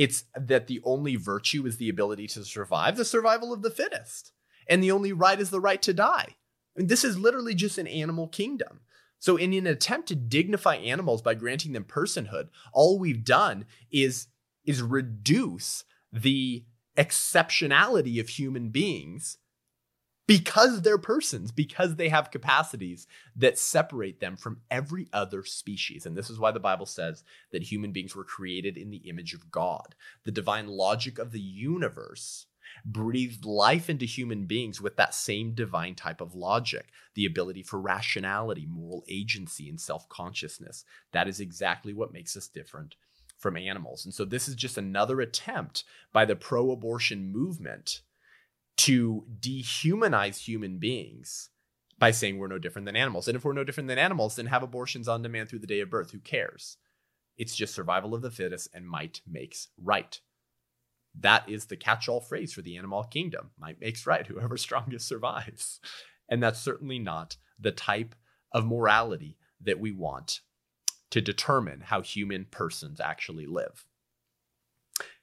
It's 0.00 0.24
that 0.34 0.66
the 0.66 0.80
only 0.82 1.16
virtue 1.16 1.66
is 1.66 1.76
the 1.76 1.90
ability 1.90 2.26
to 2.28 2.42
survive, 2.42 2.96
the 2.96 3.04
survival 3.04 3.52
of 3.52 3.60
the 3.60 3.68
fittest. 3.70 4.32
And 4.66 4.82
the 4.82 4.92
only 4.92 5.12
right 5.12 5.38
is 5.38 5.50
the 5.50 5.60
right 5.60 5.82
to 5.82 5.92
die. 5.92 6.36
This 6.74 7.04
is 7.04 7.18
literally 7.18 7.54
just 7.54 7.76
an 7.76 7.86
animal 7.86 8.26
kingdom. 8.26 8.80
So, 9.18 9.36
in 9.36 9.52
an 9.52 9.66
attempt 9.66 10.08
to 10.08 10.14
dignify 10.14 10.76
animals 10.76 11.20
by 11.20 11.34
granting 11.34 11.72
them 11.74 11.84
personhood, 11.84 12.48
all 12.72 12.98
we've 12.98 13.22
done 13.22 13.66
is, 13.92 14.28
is 14.64 14.80
reduce 14.80 15.84
the 16.10 16.64
exceptionality 16.96 18.18
of 18.18 18.30
human 18.30 18.70
beings 18.70 19.36
because 20.30 20.82
they're 20.82 20.96
persons, 20.96 21.50
because 21.50 21.96
they 21.96 22.08
have 22.08 22.30
capacities 22.30 23.08
that 23.34 23.58
separate 23.58 24.20
them 24.20 24.36
from 24.36 24.60
every 24.70 25.08
other 25.12 25.42
species. 25.42 26.06
And 26.06 26.16
this 26.16 26.30
is 26.30 26.38
why 26.38 26.52
the 26.52 26.60
Bible 26.60 26.86
says 26.86 27.24
that 27.50 27.64
human 27.64 27.90
beings 27.90 28.14
were 28.14 28.22
created 28.22 28.76
in 28.76 28.90
the 28.90 29.08
image 29.08 29.34
of 29.34 29.50
God. 29.50 29.96
The 30.22 30.30
divine 30.30 30.68
logic 30.68 31.18
of 31.18 31.32
the 31.32 31.40
universe 31.40 32.46
breathed 32.84 33.44
life 33.44 33.90
into 33.90 34.04
human 34.04 34.46
beings 34.46 34.80
with 34.80 34.94
that 34.98 35.14
same 35.14 35.52
divine 35.52 35.96
type 35.96 36.20
of 36.20 36.36
logic, 36.36 36.90
the 37.14 37.26
ability 37.26 37.64
for 37.64 37.80
rationality, 37.80 38.68
moral 38.70 39.02
agency, 39.08 39.68
and 39.68 39.80
self 39.80 40.08
consciousness. 40.08 40.84
That 41.10 41.26
is 41.26 41.40
exactly 41.40 41.92
what 41.92 42.12
makes 42.12 42.36
us 42.36 42.46
different 42.46 42.94
from 43.36 43.56
animals. 43.56 44.04
And 44.04 44.14
so 44.14 44.24
this 44.24 44.46
is 44.46 44.54
just 44.54 44.78
another 44.78 45.20
attempt 45.20 45.82
by 46.12 46.24
the 46.24 46.36
pro 46.36 46.70
abortion 46.70 47.32
movement 47.32 48.02
to 48.80 49.26
dehumanize 49.40 50.38
human 50.38 50.78
beings 50.78 51.50
by 51.98 52.10
saying 52.10 52.38
we're 52.38 52.48
no 52.48 52.58
different 52.58 52.86
than 52.86 52.96
animals. 52.96 53.28
And 53.28 53.36
if 53.36 53.44
we're 53.44 53.52
no 53.52 53.62
different 53.62 53.88
than 53.88 53.98
animals, 53.98 54.36
then 54.36 54.46
have 54.46 54.62
abortions 54.62 55.06
on 55.06 55.20
demand 55.20 55.50
through 55.50 55.58
the 55.58 55.66
day 55.66 55.80
of 55.80 55.90
birth. 55.90 56.12
Who 56.12 56.18
cares? 56.18 56.78
It's 57.36 57.54
just 57.54 57.74
survival 57.74 58.14
of 58.14 58.22
the 58.22 58.30
fittest 58.30 58.68
and 58.72 58.88
might 58.88 59.20
makes 59.30 59.68
right. 59.76 60.18
That 61.18 61.46
is 61.46 61.66
the 61.66 61.76
catch 61.76 62.08
all 62.08 62.22
phrase 62.22 62.54
for 62.54 62.62
the 62.62 62.78
animal 62.78 63.04
kingdom. 63.04 63.50
Might 63.58 63.78
makes 63.80 64.06
right. 64.06 64.26
Whoever 64.26 64.56
strongest 64.56 65.06
survives. 65.06 65.78
And 66.30 66.42
that's 66.42 66.58
certainly 66.58 66.98
not 66.98 67.36
the 67.58 67.72
type 67.72 68.14
of 68.50 68.64
morality 68.64 69.36
that 69.60 69.78
we 69.78 69.92
want 69.92 70.40
to 71.10 71.20
determine 71.20 71.80
how 71.80 72.00
human 72.00 72.46
persons 72.50 72.98
actually 72.98 73.44
live. 73.44 73.84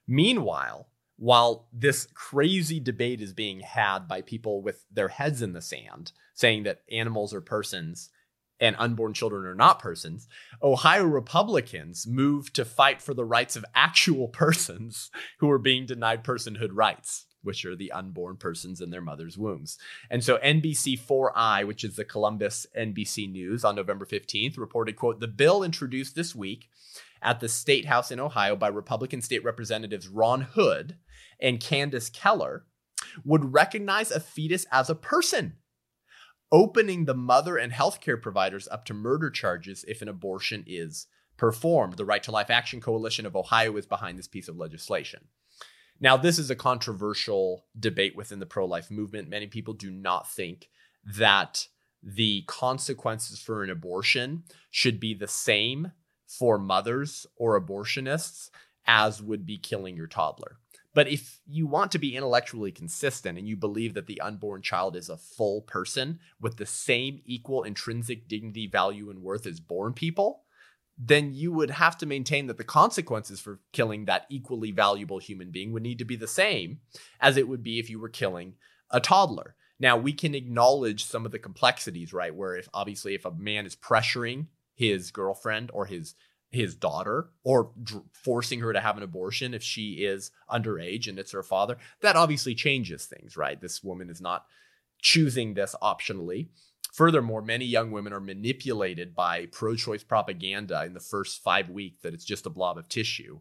Meanwhile, 0.08 0.90
while 1.18 1.68
this 1.74 2.08
crazy 2.14 2.80
debate 2.80 3.22
is 3.22 3.34
being 3.34 3.60
had 3.60 4.08
by 4.08 4.22
people 4.22 4.62
with 4.62 4.86
their 4.92 5.10
heads 5.10 5.42
in 5.42 5.54
the 5.54 5.62
sand, 5.62 6.12
saying 6.34 6.64
that 6.64 6.82
animals 6.92 7.34
are 7.34 7.42
persons 7.42 8.10
and 8.60 8.76
unborn 8.80 9.14
children 9.14 9.46
are 9.46 9.56
not 9.56 9.80
persons, 9.80 10.28
Ohio 10.64 11.04
Republicans 11.04 12.08
moved 12.08 12.56
to 12.56 12.66
fight 12.66 13.02
for 13.02 13.14
the 13.14 13.26
rights 13.26 13.56
of 13.56 13.66
actual 13.76 14.28
persons 14.30 15.12
who 15.40 15.50
are 15.50 15.60
being 15.60 15.86
denied 15.86 16.24
personhood 16.24 16.72
rights 16.72 17.26
which 17.44 17.64
are 17.66 17.78
the 17.78 17.94
unborn 17.94 18.36
persons 18.36 18.82
in 18.82 18.90
their 18.90 19.02
mother's 19.02 19.38
wombs. 19.38 19.78
And 20.10 20.22
so 20.22 20.38
NBC4i, 20.40 21.66
which 21.66 21.86
is 21.86 21.96
the 21.96 22.04
Columbus 22.04 22.68
NBC 22.78 23.32
News 23.32 23.64
on 23.64 23.76
November 23.76 24.06
15th, 24.06 24.58
reported, 24.58 24.98
quote, 24.98 25.22
the 25.22 25.30
bill 25.30 25.64
introduced 25.64 26.14
this 26.14 26.36
week 26.36 26.68
at 27.22 27.40
the 27.40 27.48
State 27.48 27.86
House 27.86 28.12
in 28.12 28.20
Ohio 28.20 28.58
by 28.58 28.68
Republican 28.68 29.22
state 29.22 29.44
representatives 29.46 30.08
Ron 30.10 30.42
Hood 30.42 30.98
and 31.40 31.60
Candice 31.60 32.12
Keller 32.12 32.66
would 33.24 33.54
recognize 33.54 34.12
a 34.12 34.20
fetus 34.20 34.66
as 34.72 34.90
a 34.90 34.96
person, 34.96 35.58
opening 36.52 37.06
the 37.06 37.14
mother 37.14 37.58
and 37.58 37.74
healthcare 37.74 38.22
providers 38.22 38.68
up 38.70 38.86
to 38.86 38.94
murder 38.94 39.30
charges 39.30 39.86
if 39.88 40.02
an 40.02 40.08
abortion 40.08 40.64
is 40.68 41.08
performed. 41.38 41.98
The 41.98 42.06
Right 42.06 42.24
to 42.24 42.32
Life 42.32 42.50
Action 42.50 42.82
Coalition 42.82 43.26
of 43.26 43.36
Ohio 43.36 43.76
is 43.78 43.86
behind 43.86 44.18
this 44.18 44.28
piece 44.28 44.48
of 44.48 44.58
legislation. 44.58 45.26
Now, 46.00 46.18
this 46.18 46.38
is 46.38 46.50
a 46.50 46.56
controversial 46.56 47.66
debate 47.80 48.16
within 48.16 48.40
the 48.40 48.46
pro 48.46 48.66
life 48.66 48.92
movement. 48.92 49.30
Many 49.30 49.48
people 49.48 49.74
do 49.74 49.90
not 49.90 50.30
think 50.32 50.70
that 51.04 51.68
the 52.04 52.44
consequences 52.48 53.40
for 53.40 53.64
an 53.64 53.70
abortion 53.70 54.44
should 54.70 55.00
be 55.00 55.14
the 55.14 55.28
same 55.28 55.92
for 56.28 56.60
mothers 56.60 57.26
or 57.36 57.60
abortionists 57.60 58.50
as 58.86 59.22
would 59.22 59.46
be 59.46 59.58
killing 59.58 59.98
your 59.98 60.08
toddler. 60.08 60.58
But 60.98 61.10
if 61.10 61.42
you 61.46 61.68
want 61.68 61.92
to 61.92 62.00
be 62.00 62.16
intellectually 62.16 62.72
consistent 62.72 63.38
and 63.38 63.48
you 63.48 63.56
believe 63.56 63.94
that 63.94 64.08
the 64.08 64.20
unborn 64.20 64.64
child 64.64 64.96
is 64.96 65.10
a 65.10 65.16
full 65.16 65.62
person 65.62 66.18
with 66.42 66.58
the 66.58 66.66
same 66.66 67.22
equal 67.24 67.62
intrinsic 67.62 68.28
dignity, 68.28 68.66
value, 68.66 69.12
and 69.12 69.22
worth 69.22 69.46
as 69.46 69.60
born 69.60 69.94
people, 69.94 70.42
then 70.98 71.36
you 71.36 71.52
would 71.52 71.70
have 71.70 72.00
to 72.00 72.08
maintain 72.08 72.48
that 72.48 72.58
the 72.58 72.64
consequences 72.64 73.40
for 73.40 73.60
killing 73.74 74.06
that 74.06 74.26
equally 74.32 74.72
valuable 74.72 75.20
human 75.20 75.52
being 75.52 75.72
would 75.72 75.84
need 75.84 76.00
to 76.00 76.04
be 76.04 76.16
the 76.16 76.28
same 76.28 76.80
as 77.22 77.38
it 77.38 77.48
would 77.48 77.62
be 77.62 77.78
if 77.78 77.92
you 77.92 78.00
were 78.00 78.10
killing 78.10 78.56
a 78.90 79.00
toddler. 79.00 79.56
Now, 79.80 79.98
we 79.98 80.14
can 80.14 80.34
acknowledge 80.34 81.06
some 81.06 81.28
of 81.28 81.32
the 81.32 81.38
complexities, 81.38 82.12
right? 82.12 82.34
Where 82.34 82.56
if 82.56 82.70
obviously 82.74 83.14
if 83.14 83.24
a 83.24 83.30
man 83.30 83.68
is 83.68 83.76
pressuring 83.76 84.48
his 84.74 85.12
girlfriend 85.12 85.70
or 85.76 85.86
his 85.86 86.16
his 86.50 86.76
daughter 86.76 87.30
or 87.44 87.72
dr- 87.82 88.04
forcing 88.14 88.60
her 88.62 88.74
to 88.74 88.80
have 88.80 88.98
an 88.98 89.04
abortion 89.04 89.54
if 89.54 89.64
she 89.64 90.06
is 90.06 90.32
underage 90.50 91.08
and 91.08 91.20
it's 91.20 91.32
her 91.32 91.44
father, 91.44 91.78
that 92.02 92.16
obviously 92.16 92.56
changes 92.56 93.06
things, 93.06 93.36
right? 93.36 93.60
This 93.60 93.84
woman 93.84 94.10
is 94.10 94.22
not 94.22 94.46
choosing 95.02 95.54
this 95.54 95.76
optionally. 95.82 96.48
Furthermore, 96.94 97.42
many 97.42 97.66
young 97.66 97.92
women 97.92 98.14
are 98.14 98.20
manipulated 98.20 99.14
by 99.14 99.48
pro 99.48 99.76
choice 99.76 100.04
propaganda 100.04 100.84
in 100.86 100.94
the 100.94 101.00
first 101.00 101.44
five 101.44 101.70
weeks 101.70 102.02
that 102.02 102.14
it's 102.14 102.26
just 102.26 102.46
a 102.46 102.52
blob 102.52 102.78
of 102.78 102.90
tissue. 102.90 103.40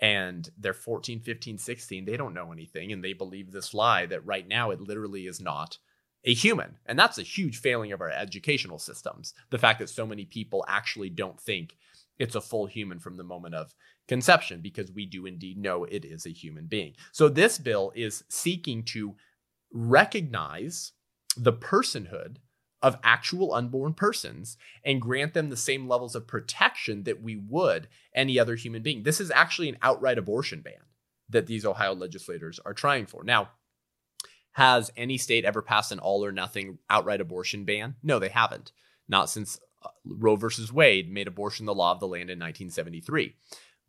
And 0.00 0.48
they're 0.58 0.74
14, 0.74 1.20
15, 1.20 1.58
16. 1.58 2.04
They 2.04 2.16
don't 2.16 2.34
know 2.34 2.52
anything. 2.52 2.92
And 2.92 3.02
they 3.02 3.14
believe 3.14 3.50
this 3.50 3.74
lie 3.74 4.06
that 4.06 4.26
right 4.26 4.46
now 4.46 4.70
it 4.70 4.80
literally 4.80 5.26
is 5.26 5.40
not 5.40 5.78
a 6.24 6.34
human. 6.34 6.76
And 6.86 6.98
that's 6.98 7.18
a 7.18 7.22
huge 7.22 7.60
failing 7.60 7.92
of 7.92 8.00
our 8.00 8.10
educational 8.10 8.78
systems. 8.78 9.34
The 9.50 9.58
fact 9.58 9.78
that 9.78 9.88
so 9.88 10.06
many 10.06 10.24
people 10.24 10.64
actually 10.68 11.10
don't 11.10 11.40
think 11.40 11.76
it's 12.18 12.34
a 12.34 12.40
full 12.40 12.66
human 12.66 12.98
from 12.98 13.16
the 13.16 13.24
moment 13.24 13.54
of 13.54 13.74
conception, 14.08 14.60
because 14.60 14.90
we 14.90 15.06
do 15.06 15.26
indeed 15.26 15.58
know 15.58 15.84
it 15.84 16.04
is 16.04 16.26
a 16.26 16.30
human 16.30 16.66
being. 16.66 16.94
So 17.12 17.28
this 17.28 17.58
bill 17.58 17.92
is 17.94 18.24
seeking 18.28 18.82
to 18.84 19.16
recognize 19.72 20.92
the 21.36 21.52
personhood 21.52 22.36
of 22.80 22.98
actual 23.02 23.52
unborn 23.52 23.92
persons 23.92 24.56
and 24.84 25.02
grant 25.02 25.34
them 25.34 25.50
the 25.50 25.56
same 25.56 25.88
levels 25.88 26.14
of 26.14 26.26
protection 26.26 27.02
that 27.04 27.22
we 27.22 27.36
would 27.36 27.88
any 28.14 28.38
other 28.38 28.54
human 28.54 28.82
being. 28.82 29.02
This 29.02 29.20
is 29.20 29.30
actually 29.30 29.68
an 29.68 29.78
outright 29.82 30.16
abortion 30.16 30.60
ban 30.60 30.74
that 31.28 31.46
these 31.46 31.66
Ohio 31.66 31.94
legislators 31.94 32.60
are 32.64 32.72
trying 32.72 33.06
for. 33.06 33.24
Now, 33.24 33.50
has 34.52 34.90
any 34.96 35.18
state 35.18 35.44
ever 35.44 35.60
passed 35.60 35.92
an 35.92 35.98
all 35.98 36.24
or 36.24 36.32
nothing 36.32 36.78
outright 36.88 37.20
abortion 37.20 37.64
ban? 37.64 37.96
No, 38.02 38.18
they 38.18 38.28
haven't. 38.28 38.72
Not 39.08 39.28
since 39.28 39.60
Roe 40.04 40.36
versus 40.36 40.72
Wade 40.72 41.10
made 41.10 41.28
abortion 41.28 41.66
the 41.66 41.74
law 41.74 41.92
of 41.92 42.00
the 42.00 42.08
land 42.08 42.30
in 42.30 42.38
1973. 42.38 43.34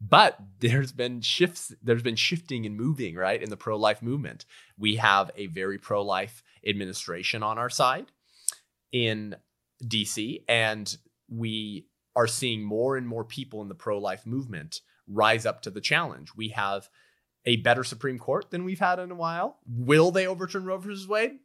But 0.02 0.40
there's 0.60 0.92
been 0.92 1.22
shifts, 1.22 1.74
there's 1.82 2.04
been 2.04 2.16
shifting 2.16 2.66
and 2.66 2.78
moving, 2.78 3.16
right, 3.16 3.42
in 3.42 3.50
the 3.50 3.58
pro 3.58 3.78
life 3.78 4.02
movement. 4.02 4.46
We 4.78 4.96
have 4.96 5.32
a 5.36 5.48
very 5.48 5.78
pro 5.78 6.02
life 6.04 6.42
administration 6.66 7.44
on 7.44 7.58
our 7.58 7.70
side 7.70 8.06
in 8.92 9.36
DC, 9.84 10.44
and 10.48 10.98
we 11.30 11.88
are 12.16 12.28
seeing 12.28 12.64
more 12.64 12.98
and 12.98 13.08
more 13.08 13.24
people 13.24 13.62
in 13.62 13.68
the 13.68 13.76
pro 13.76 13.98
life 13.98 14.26
movement 14.26 14.82
rise 15.08 15.46
up 15.46 15.62
to 15.64 15.70
the 15.70 15.82
challenge. 15.82 16.32
We 16.36 16.50
have 16.50 16.90
a 17.46 17.58
better 17.58 17.84
Supreme 17.84 18.20
Court 18.20 18.52
than 18.52 18.64
we've 18.64 18.80
had 18.80 19.00
in 19.00 19.12
a 19.12 19.16
while. 19.16 19.60
Will 19.66 20.12
they 20.12 20.28
overturn 20.28 20.66
Roe 20.66 20.78
versus 20.78 21.08
Wade? 21.08 21.40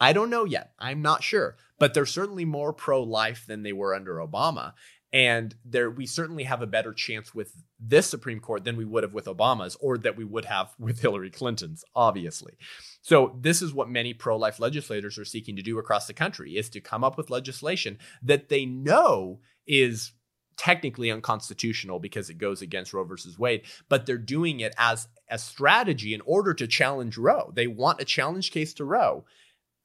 I 0.00 0.12
don't 0.12 0.30
know 0.30 0.44
yet. 0.44 0.72
I'm 0.78 1.02
not 1.02 1.22
sure, 1.22 1.56
but 1.78 1.94
they're 1.94 2.06
certainly 2.06 2.44
more 2.44 2.72
pro 2.72 3.02
life 3.02 3.44
than 3.46 3.62
they 3.62 3.72
were 3.72 3.94
under 3.94 4.16
Obama. 4.16 4.72
And 5.12 5.54
there, 5.64 5.90
we 5.90 6.06
certainly 6.06 6.44
have 6.44 6.60
a 6.60 6.66
better 6.66 6.92
chance 6.92 7.34
with 7.34 7.52
this 7.80 8.06
Supreme 8.06 8.40
Court 8.40 8.64
than 8.64 8.76
we 8.76 8.84
would 8.84 9.04
have 9.04 9.14
with 9.14 9.24
Obama's 9.24 9.76
or 9.80 9.96
that 9.98 10.16
we 10.16 10.24
would 10.24 10.44
have 10.44 10.74
with 10.78 11.00
Hillary 11.00 11.30
Clinton's, 11.30 11.84
obviously. 11.94 12.58
So 13.00 13.36
this 13.40 13.62
is 13.62 13.72
what 13.72 13.88
many 13.88 14.12
pro-life 14.12 14.60
legislators 14.60 15.18
are 15.18 15.24
seeking 15.24 15.56
to 15.56 15.62
do 15.62 15.78
across 15.78 16.06
the 16.06 16.14
country 16.14 16.56
is 16.56 16.68
to 16.70 16.80
come 16.80 17.04
up 17.04 17.16
with 17.16 17.30
legislation 17.30 17.98
that 18.22 18.48
they 18.48 18.66
know 18.66 19.40
is 19.66 20.12
technically 20.58 21.10
unconstitutional 21.10 22.00
because 22.00 22.28
it 22.28 22.34
goes 22.36 22.60
against 22.60 22.92
Roe 22.92 23.04
versus 23.04 23.38
Wade, 23.38 23.62
but 23.88 24.04
they're 24.04 24.18
doing 24.18 24.60
it 24.60 24.74
as 24.76 25.06
a 25.30 25.38
strategy 25.38 26.12
in 26.12 26.20
order 26.22 26.52
to 26.52 26.66
challenge 26.66 27.16
Roe. 27.16 27.52
They 27.54 27.68
want 27.68 28.00
a 28.00 28.04
challenge 28.04 28.50
case 28.50 28.74
to 28.74 28.84
Roe 28.84 29.24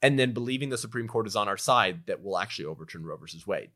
and 0.03 0.19
then 0.19 0.33
believing 0.33 0.69
the 0.69 0.77
Supreme 0.77 1.07
Court 1.07 1.25
is 1.25 1.35
on 1.35 1.47
our 1.47 1.57
side 1.57 2.05
that 2.07 2.21
will 2.21 2.37
actually 2.37 2.65
overturn 2.65 3.05
Roe 3.05 3.17
versus 3.17 3.47
Wade. 3.47 3.71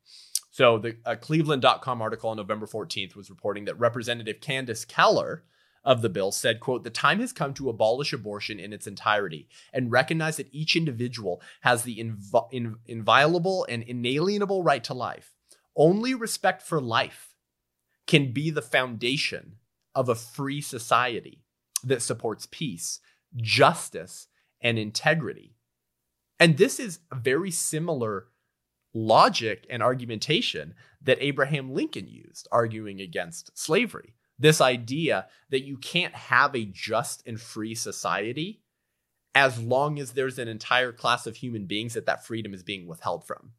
So 0.50 0.78
the 0.78 0.96
uh, 1.04 1.16
cleveland.com 1.16 2.02
article 2.02 2.30
on 2.30 2.36
November 2.36 2.66
14th 2.66 3.16
was 3.16 3.30
reporting 3.30 3.64
that 3.64 3.78
Representative 3.78 4.40
Candice 4.40 4.86
Keller 4.86 5.44
of 5.84 6.02
the 6.02 6.08
bill 6.10 6.30
said, 6.30 6.60
quote, 6.60 6.84
the 6.84 6.90
time 6.90 7.20
has 7.20 7.32
come 7.32 7.54
to 7.54 7.70
abolish 7.70 8.12
abortion 8.12 8.60
in 8.60 8.74
its 8.74 8.86
entirety 8.86 9.48
and 9.72 9.90
recognize 9.90 10.36
that 10.36 10.52
each 10.52 10.76
individual 10.76 11.40
has 11.62 11.82
the 11.82 11.96
inv- 11.96 12.48
in- 12.52 12.76
inviolable 12.86 13.64
and 13.68 13.82
inalienable 13.84 14.62
right 14.62 14.84
to 14.84 14.92
life. 14.92 15.34
Only 15.74 16.14
respect 16.14 16.60
for 16.60 16.80
life 16.80 17.34
can 18.06 18.32
be 18.32 18.50
the 18.50 18.62
foundation 18.62 19.56
of 19.94 20.08
a 20.08 20.14
free 20.14 20.60
society 20.60 21.42
that 21.84 22.02
supports 22.02 22.46
peace, 22.50 23.00
justice, 23.36 24.26
and 24.60 24.78
integrity. 24.78 25.54
And 26.40 26.56
this 26.56 26.78
is 26.78 27.00
a 27.10 27.16
very 27.16 27.50
similar 27.50 28.28
logic 28.94 29.66
and 29.68 29.82
argumentation 29.82 30.74
that 31.02 31.18
Abraham 31.20 31.72
Lincoln 31.72 32.08
used 32.08 32.48
arguing 32.50 33.00
against 33.00 33.56
slavery. 33.58 34.14
This 34.38 34.60
idea 34.60 35.26
that 35.50 35.64
you 35.64 35.76
can't 35.76 36.14
have 36.14 36.54
a 36.54 36.64
just 36.64 37.26
and 37.26 37.40
free 37.40 37.74
society 37.74 38.62
as 39.34 39.60
long 39.60 39.98
as 39.98 40.12
there's 40.12 40.38
an 40.38 40.48
entire 40.48 40.92
class 40.92 41.26
of 41.26 41.36
human 41.36 41.66
beings 41.66 41.94
that 41.94 42.06
that 42.06 42.24
freedom 42.24 42.54
is 42.54 42.62
being 42.62 42.86
withheld 42.86 43.26
from, 43.26 43.52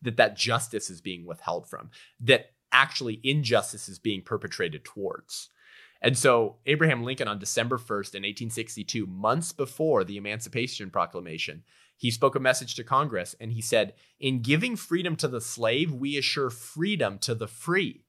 that 0.00 0.16
that 0.16 0.36
justice 0.36 0.90
is 0.90 1.00
being 1.00 1.26
withheld 1.26 1.68
from, 1.68 1.90
that 2.20 2.52
actually 2.72 3.20
injustice 3.22 3.88
is 3.88 3.98
being 3.98 4.22
perpetrated 4.22 4.84
towards. 4.84 5.48
And 6.00 6.18
so 6.18 6.56
Abraham 6.66 7.04
Lincoln 7.04 7.28
on 7.28 7.38
December 7.38 7.78
1st 7.78 8.14
in 8.14 8.22
1862, 8.22 9.06
months 9.06 9.52
before 9.52 10.02
the 10.02 10.16
Emancipation 10.16 10.90
Proclamation, 10.90 11.62
he 12.02 12.10
spoke 12.10 12.34
a 12.34 12.40
message 12.40 12.74
to 12.74 12.82
Congress 12.82 13.36
and 13.38 13.52
he 13.52 13.62
said, 13.62 13.94
In 14.18 14.42
giving 14.42 14.74
freedom 14.74 15.14
to 15.14 15.28
the 15.28 15.40
slave, 15.40 15.92
we 15.92 16.18
assure 16.18 16.50
freedom 16.50 17.16
to 17.20 17.32
the 17.32 17.46
free. 17.46 18.02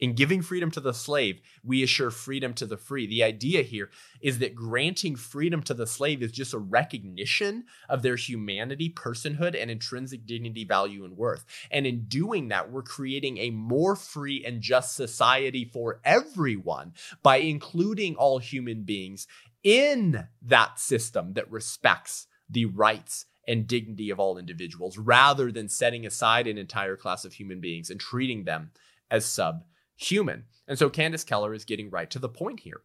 In 0.00 0.14
giving 0.14 0.40
freedom 0.40 0.70
to 0.70 0.80
the 0.80 0.94
slave, 0.94 1.42
we 1.62 1.82
assure 1.82 2.10
freedom 2.10 2.54
to 2.54 2.64
the 2.64 2.78
free. 2.78 3.06
The 3.06 3.22
idea 3.22 3.60
here 3.60 3.90
is 4.22 4.38
that 4.38 4.54
granting 4.54 5.16
freedom 5.16 5.62
to 5.64 5.74
the 5.74 5.86
slave 5.86 6.22
is 6.22 6.32
just 6.32 6.54
a 6.54 6.58
recognition 6.58 7.64
of 7.90 8.00
their 8.00 8.16
humanity, 8.16 8.88
personhood, 8.88 9.54
and 9.54 9.70
intrinsic 9.70 10.24
dignity, 10.24 10.64
value, 10.64 11.04
and 11.04 11.14
worth. 11.14 11.44
And 11.70 11.86
in 11.86 12.06
doing 12.06 12.48
that, 12.48 12.72
we're 12.72 12.82
creating 12.82 13.36
a 13.36 13.50
more 13.50 13.96
free 13.96 14.42
and 14.46 14.62
just 14.62 14.96
society 14.96 15.66
for 15.66 16.00
everyone 16.06 16.94
by 17.22 17.36
including 17.36 18.16
all 18.16 18.38
human 18.38 18.84
beings 18.84 19.26
in 19.62 20.26
that 20.40 20.80
system 20.80 21.34
that 21.34 21.50
respects 21.50 22.28
the 22.54 22.64
rights 22.64 23.26
and 23.46 23.66
dignity 23.66 24.10
of 24.10 24.18
all 24.18 24.38
individuals 24.38 24.96
rather 24.96 25.52
than 25.52 25.68
setting 25.68 26.06
aside 26.06 26.46
an 26.46 26.56
entire 26.56 26.96
class 26.96 27.24
of 27.24 27.34
human 27.34 27.60
beings 27.60 27.90
and 27.90 28.00
treating 28.00 28.44
them 28.44 28.70
as 29.10 29.26
subhuman. 29.26 30.44
And 30.66 30.78
so 30.78 30.88
Candice 30.88 31.26
Keller 31.26 31.52
is 31.52 31.64
getting 31.64 31.90
right 31.90 32.10
to 32.10 32.18
the 32.18 32.28
point 32.28 32.60
here 32.60 32.80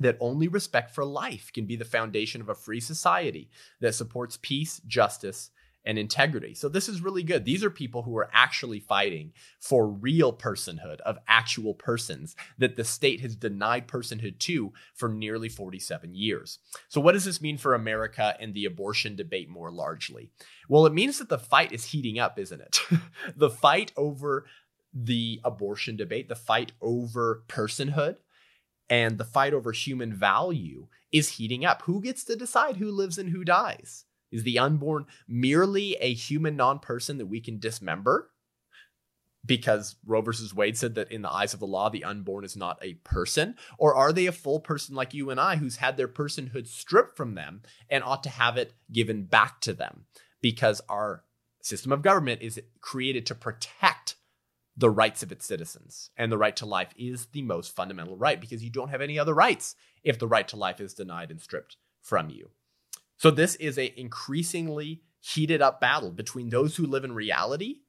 that 0.00 0.16
only 0.20 0.48
respect 0.48 0.94
for 0.94 1.04
life 1.04 1.52
can 1.52 1.66
be 1.66 1.76
the 1.76 1.84
foundation 1.84 2.40
of 2.40 2.48
a 2.48 2.54
free 2.54 2.80
society 2.80 3.50
that 3.80 3.94
supports 3.94 4.38
peace, 4.40 4.80
justice, 4.86 5.50
and 5.84 5.98
integrity. 5.98 6.54
So 6.54 6.68
this 6.68 6.88
is 6.88 7.00
really 7.00 7.22
good. 7.22 7.44
These 7.44 7.64
are 7.64 7.70
people 7.70 8.02
who 8.02 8.16
are 8.18 8.28
actually 8.32 8.80
fighting 8.80 9.32
for 9.60 9.88
real 9.88 10.32
personhood 10.32 11.00
of 11.00 11.18
actual 11.26 11.74
persons 11.74 12.36
that 12.58 12.76
the 12.76 12.84
state 12.84 13.20
has 13.20 13.36
denied 13.36 13.88
personhood 13.88 14.38
to 14.40 14.72
for 14.94 15.08
nearly 15.08 15.48
47 15.48 16.14
years. 16.14 16.58
So 16.88 17.00
what 17.00 17.12
does 17.12 17.24
this 17.24 17.40
mean 17.40 17.58
for 17.58 17.74
America 17.74 18.36
and 18.38 18.52
the 18.54 18.66
abortion 18.66 19.16
debate 19.16 19.48
more 19.48 19.70
largely? 19.70 20.30
Well, 20.68 20.84
it 20.86 20.92
means 20.92 21.18
that 21.18 21.28
the 21.28 21.38
fight 21.38 21.72
is 21.72 21.86
heating 21.86 22.18
up, 22.18 22.38
isn't 22.38 22.60
it? 22.60 22.80
the 23.36 23.50
fight 23.50 23.92
over 23.96 24.46
the 24.92 25.40
abortion 25.44 25.96
debate, 25.96 26.28
the 26.28 26.34
fight 26.34 26.72
over 26.80 27.44
personhood, 27.48 28.16
and 28.90 29.18
the 29.18 29.24
fight 29.24 29.54
over 29.54 29.72
human 29.72 30.12
value 30.12 30.88
is 31.12 31.30
heating 31.30 31.64
up. 31.64 31.82
Who 31.82 32.00
gets 32.00 32.24
to 32.24 32.36
decide 32.36 32.76
who 32.76 32.90
lives 32.90 33.18
and 33.18 33.30
who 33.30 33.44
dies? 33.44 34.04
Is 34.30 34.42
the 34.42 34.58
unborn 34.58 35.06
merely 35.26 35.94
a 35.96 36.12
human 36.12 36.56
non 36.56 36.78
person 36.78 37.18
that 37.18 37.26
we 37.26 37.40
can 37.40 37.58
dismember? 37.58 38.30
Because 39.46 39.96
Roe 40.04 40.20
versus 40.20 40.52
Wade 40.52 40.76
said 40.76 40.96
that 40.96 41.10
in 41.10 41.22
the 41.22 41.32
eyes 41.32 41.54
of 41.54 41.60
the 41.60 41.66
law, 41.66 41.88
the 41.88 42.04
unborn 42.04 42.44
is 42.44 42.56
not 42.56 42.78
a 42.82 42.94
person? 42.94 43.54
Or 43.78 43.94
are 43.94 44.12
they 44.12 44.26
a 44.26 44.32
full 44.32 44.60
person 44.60 44.94
like 44.94 45.14
you 45.14 45.30
and 45.30 45.40
I 45.40 45.56
who's 45.56 45.76
had 45.76 45.96
their 45.96 46.08
personhood 46.08 46.66
stripped 46.66 47.16
from 47.16 47.34
them 47.34 47.62
and 47.88 48.04
ought 48.04 48.22
to 48.24 48.28
have 48.28 48.56
it 48.56 48.74
given 48.92 49.24
back 49.24 49.60
to 49.62 49.72
them? 49.72 50.04
Because 50.42 50.82
our 50.88 51.24
system 51.62 51.92
of 51.92 52.02
government 52.02 52.42
is 52.42 52.60
created 52.80 53.26
to 53.26 53.34
protect 53.34 54.16
the 54.76 54.90
rights 54.90 55.22
of 55.22 55.32
its 55.32 55.44
citizens. 55.44 56.10
And 56.16 56.30
the 56.30 56.38
right 56.38 56.54
to 56.56 56.66
life 56.66 56.92
is 56.96 57.26
the 57.26 57.42
most 57.42 57.74
fundamental 57.74 58.16
right 58.16 58.40
because 58.40 58.62
you 58.62 58.70
don't 58.70 58.90
have 58.90 59.00
any 59.00 59.18
other 59.18 59.34
rights 59.34 59.74
if 60.04 60.18
the 60.18 60.28
right 60.28 60.46
to 60.48 60.56
life 60.56 60.80
is 60.80 60.94
denied 60.94 61.30
and 61.30 61.40
stripped 61.40 61.76
from 62.00 62.30
you. 62.30 62.50
So 63.18 63.32
this 63.32 63.56
is 63.56 63.78
a 63.78 64.00
increasingly 64.00 65.02
heated 65.20 65.60
up 65.60 65.80
battle 65.80 66.12
between 66.12 66.50
those 66.50 66.76
who 66.76 66.86
live 66.86 67.04
in 67.04 67.12
reality 67.12 67.80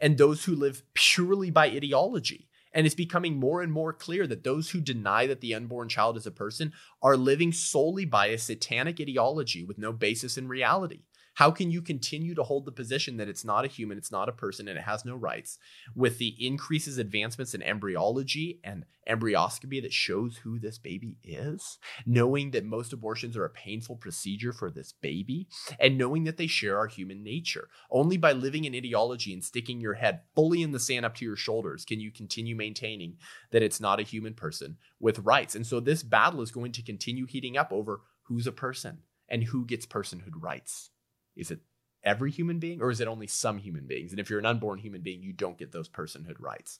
and 0.00 0.16
those 0.16 0.44
who 0.44 0.54
live 0.54 0.82
purely 0.94 1.50
by 1.50 1.66
ideology. 1.66 2.48
And 2.72 2.86
it's 2.86 2.94
becoming 2.94 3.36
more 3.36 3.62
and 3.62 3.72
more 3.72 3.92
clear 3.92 4.26
that 4.26 4.44
those 4.44 4.70
who 4.70 4.80
deny 4.80 5.26
that 5.26 5.40
the 5.40 5.54
unborn 5.54 5.88
child 5.88 6.16
is 6.16 6.26
a 6.26 6.30
person 6.30 6.72
are 7.02 7.16
living 7.16 7.52
solely 7.52 8.04
by 8.04 8.26
a 8.26 8.38
satanic 8.38 9.00
ideology 9.00 9.64
with 9.64 9.78
no 9.78 9.92
basis 9.92 10.38
in 10.38 10.48
reality. 10.48 11.00
How 11.38 11.52
can 11.52 11.70
you 11.70 11.82
continue 11.82 12.34
to 12.34 12.42
hold 12.42 12.64
the 12.64 12.72
position 12.72 13.16
that 13.18 13.28
it's 13.28 13.44
not 13.44 13.64
a 13.64 13.68
human, 13.68 13.96
it's 13.96 14.10
not 14.10 14.28
a 14.28 14.32
person, 14.32 14.66
and 14.66 14.76
it 14.76 14.82
has 14.82 15.04
no 15.04 15.14
rights 15.14 15.56
with 15.94 16.18
the 16.18 16.34
increases 16.44 16.98
advancements 16.98 17.54
in 17.54 17.62
embryology 17.62 18.58
and 18.64 18.84
embryoscopy 19.06 19.80
that 19.82 19.92
shows 19.92 20.38
who 20.38 20.58
this 20.58 20.78
baby 20.78 21.16
is, 21.22 21.78
knowing 22.04 22.50
that 22.50 22.64
most 22.64 22.92
abortions 22.92 23.36
are 23.36 23.44
a 23.44 23.50
painful 23.50 23.94
procedure 23.94 24.52
for 24.52 24.68
this 24.68 24.90
baby, 24.90 25.46
and 25.78 25.96
knowing 25.96 26.24
that 26.24 26.38
they 26.38 26.48
share 26.48 26.76
our 26.76 26.88
human 26.88 27.22
nature? 27.22 27.68
Only 27.88 28.16
by 28.16 28.32
living 28.32 28.64
in 28.64 28.74
ideology 28.74 29.32
and 29.32 29.44
sticking 29.44 29.80
your 29.80 29.94
head 29.94 30.22
fully 30.34 30.60
in 30.60 30.72
the 30.72 30.80
sand 30.80 31.06
up 31.06 31.14
to 31.14 31.24
your 31.24 31.36
shoulders 31.36 31.84
can 31.84 32.00
you 32.00 32.10
continue 32.10 32.56
maintaining 32.56 33.16
that 33.52 33.62
it's 33.62 33.80
not 33.80 34.00
a 34.00 34.02
human 34.02 34.34
person 34.34 34.76
with 34.98 35.20
rights. 35.20 35.54
And 35.54 35.64
so 35.64 35.78
this 35.78 36.02
battle 36.02 36.42
is 36.42 36.50
going 36.50 36.72
to 36.72 36.82
continue 36.82 37.26
heating 37.26 37.56
up 37.56 37.72
over 37.72 38.00
who's 38.22 38.48
a 38.48 38.52
person 38.52 39.02
and 39.28 39.44
who 39.44 39.64
gets 39.64 39.86
personhood 39.86 40.34
rights. 40.34 40.90
Is 41.38 41.50
it 41.50 41.60
every 42.04 42.30
human 42.30 42.58
being 42.58 42.80
or 42.80 42.90
is 42.90 43.00
it 43.00 43.08
only 43.08 43.26
some 43.26 43.58
human 43.58 43.86
beings? 43.86 44.10
And 44.10 44.20
if 44.20 44.30
you're 44.30 44.38
an 44.38 44.46
unborn 44.46 44.78
human 44.78 45.02
being, 45.02 45.22
you 45.22 45.32
don't 45.32 45.58
get 45.58 45.72
those 45.72 45.88
personhood 45.88 46.40
rights. 46.40 46.78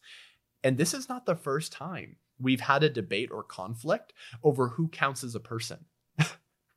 And 0.65 0.77
this 0.77 0.93
is 0.95 1.09
not 1.09 1.27
the 1.27 1.37
first 1.37 1.73
time 1.73 2.17
we've 2.41 2.61
had 2.61 2.83
a 2.83 2.91
debate 2.91 3.31
or 3.33 3.43
conflict 3.43 4.13
over 4.43 4.69
who 4.69 4.89
counts 4.89 5.25
as 5.25 5.35
a 5.35 5.41
person, 5.41 5.85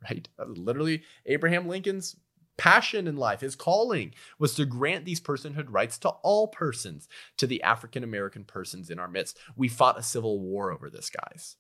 right? 0.10 0.28
Uh, 0.40 0.46
literally, 0.48 1.04
Abraham 1.26 1.68
Lincoln's 1.68 2.16
passion 2.58 3.08
in 3.08 3.16
life, 3.16 3.42
his 3.42 3.56
calling 3.56 4.14
was 4.38 4.54
to 4.56 4.66
grant 4.66 5.06
these 5.06 5.22
personhood 5.22 5.68
rights 5.70 5.98
to 6.00 6.10
all 6.10 6.48
persons, 6.48 7.08
to 7.38 7.48
the 7.48 7.64
African 7.64 8.04
American 8.04 8.44
persons 8.44 8.90
in 8.90 9.00
our 9.00 9.08
midst. 9.08 9.38
We 9.56 9.68
fought 9.68 10.00
a 10.00 10.04
civil 10.04 10.40
war 10.40 10.72
over 10.72 10.90
this, 10.90 11.10
guys. 11.10 11.56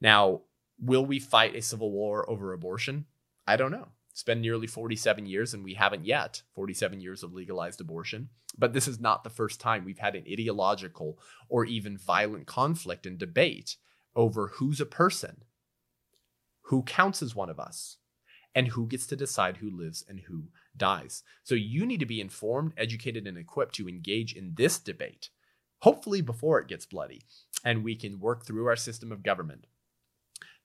Now, 0.00 0.42
will 0.80 1.06
we 1.06 1.20
fight 1.20 1.54
a 1.54 1.62
civil 1.62 1.92
war 1.92 2.28
over 2.28 2.52
abortion? 2.52 3.06
I 3.46 3.56
don't 3.56 3.72
know. 3.72 3.88
It's 4.12 4.22
been 4.22 4.42
nearly 4.42 4.66
47 4.66 5.24
years, 5.26 5.54
and 5.54 5.64
we 5.64 5.74
haven't 5.74 6.04
yet 6.04 6.42
47 6.54 7.00
years 7.00 7.22
of 7.22 7.32
legalized 7.32 7.80
abortion. 7.80 8.28
But 8.56 8.74
this 8.74 8.86
is 8.86 9.00
not 9.00 9.24
the 9.24 9.30
first 9.30 9.58
time 9.58 9.84
we've 9.84 9.98
had 9.98 10.14
an 10.14 10.24
ideological 10.30 11.18
or 11.48 11.64
even 11.64 11.96
violent 11.96 12.46
conflict 12.46 13.06
and 13.06 13.18
debate 13.18 13.76
over 14.14 14.48
who's 14.48 14.80
a 14.80 14.86
person, 14.86 15.44
who 16.66 16.82
counts 16.82 17.22
as 17.22 17.34
one 17.34 17.48
of 17.48 17.58
us, 17.58 17.96
and 18.54 18.68
who 18.68 18.86
gets 18.86 19.06
to 19.06 19.16
decide 19.16 19.56
who 19.56 19.70
lives 19.70 20.04
and 20.06 20.20
who 20.28 20.48
dies. 20.76 21.22
So 21.42 21.54
you 21.54 21.86
need 21.86 22.00
to 22.00 22.06
be 22.06 22.20
informed, 22.20 22.74
educated, 22.76 23.26
and 23.26 23.38
equipped 23.38 23.74
to 23.76 23.88
engage 23.88 24.34
in 24.34 24.52
this 24.56 24.78
debate, 24.78 25.30
hopefully 25.80 26.20
before 26.20 26.58
it 26.58 26.68
gets 26.68 26.84
bloody, 26.84 27.22
and 27.64 27.82
we 27.82 27.96
can 27.96 28.20
work 28.20 28.44
through 28.44 28.66
our 28.66 28.76
system 28.76 29.10
of 29.10 29.22
government 29.22 29.66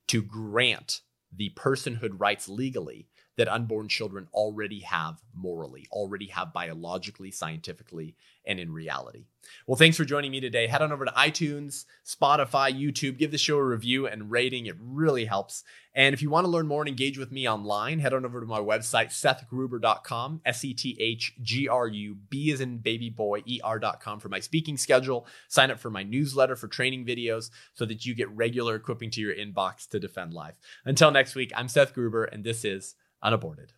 to 0.08 0.22
grant 0.22 1.02
the 1.34 1.52
personhood 1.56 2.20
rights 2.20 2.50
legally 2.50 3.08
that 3.38 3.48
unborn 3.48 3.88
children 3.88 4.28
already 4.34 4.80
have 4.82 5.22
morally, 5.34 5.88
already 5.92 6.28
have 6.28 6.52
biologically, 6.52 7.32
scientifically, 7.32 8.16
and 8.46 8.60
in 8.60 8.72
reality. 8.72 9.26
Well, 9.66 9.76
thanks 9.76 9.96
for 9.96 10.06
joining 10.06 10.32
me 10.32 10.40
today. 10.40 10.68
Head 10.68 10.82
on 10.82 10.92
over 10.92 11.06
to 11.06 11.12
iTunes, 11.12 11.86
Spotify, 12.06 12.74
YouTube, 12.74 13.18
give 13.18 13.32
the 13.32 13.38
show 13.38 13.58
a 13.58 13.64
review 13.64 14.08
and 14.08 14.32
rating. 14.32 14.66
It 14.66 14.76
really 14.80 15.26
helps. 15.26 15.64
And 15.94 16.14
if 16.14 16.22
you 16.22 16.30
want 16.30 16.46
to 16.46 16.52
learn 16.52 16.68
more 16.68 16.82
and 16.82 16.90
engage 16.90 17.18
with 17.18 17.32
me 17.32 17.48
online, 17.48 18.00
head 18.00 18.14
on 18.14 18.26
over 18.26 18.40
to 18.40 18.46
my 18.46 18.60
website, 18.60 19.08
sethgruber.com, 19.08 20.42
S 20.46 20.66
E 20.66 20.74
T 20.74 20.98
H 21.00 21.34
G 21.42 21.68
R 21.68 21.88
U 21.88 22.18
B 22.30 22.50
is 22.52 22.62
in 22.62 22.80
baby 22.80 23.10
boy, 23.10 23.44
E 23.46 23.60
R.com 23.64 24.20
for 24.20 24.30
my 24.30 24.40
speaking 24.40 24.78
schedule. 24.78 25.28
Sign 25.48 25.72
up 25.72 25.80
for 25.80 25.90
my 25.90 26.04
newsletter 26.04 26.56
for 26.56 26.68
training 26.68 27.06
videos 27.06 27.50
so 27.74 27.86
that 27.86 28.06
you 28.06 28.16
get 28.16 28.30
regular 28.32 28.76
equipping 28.76 29.12
to 29.12 29.22
your 29.22 29.36
inbox 29.36 29.88
to 29.90 30.00
defend 30.00 30.34
life. 30.34 30.56
Until 30.86 31.12
next 31.12 31.36
week, 31.36 31.52
I'm 31.56 31.68
Seth 31.68 31.94
Gruber, 31.94 32.26
and 32.26 32.44
this 32.44 32.66
is 32.66 32.96
Unaborted. 33.24 33.74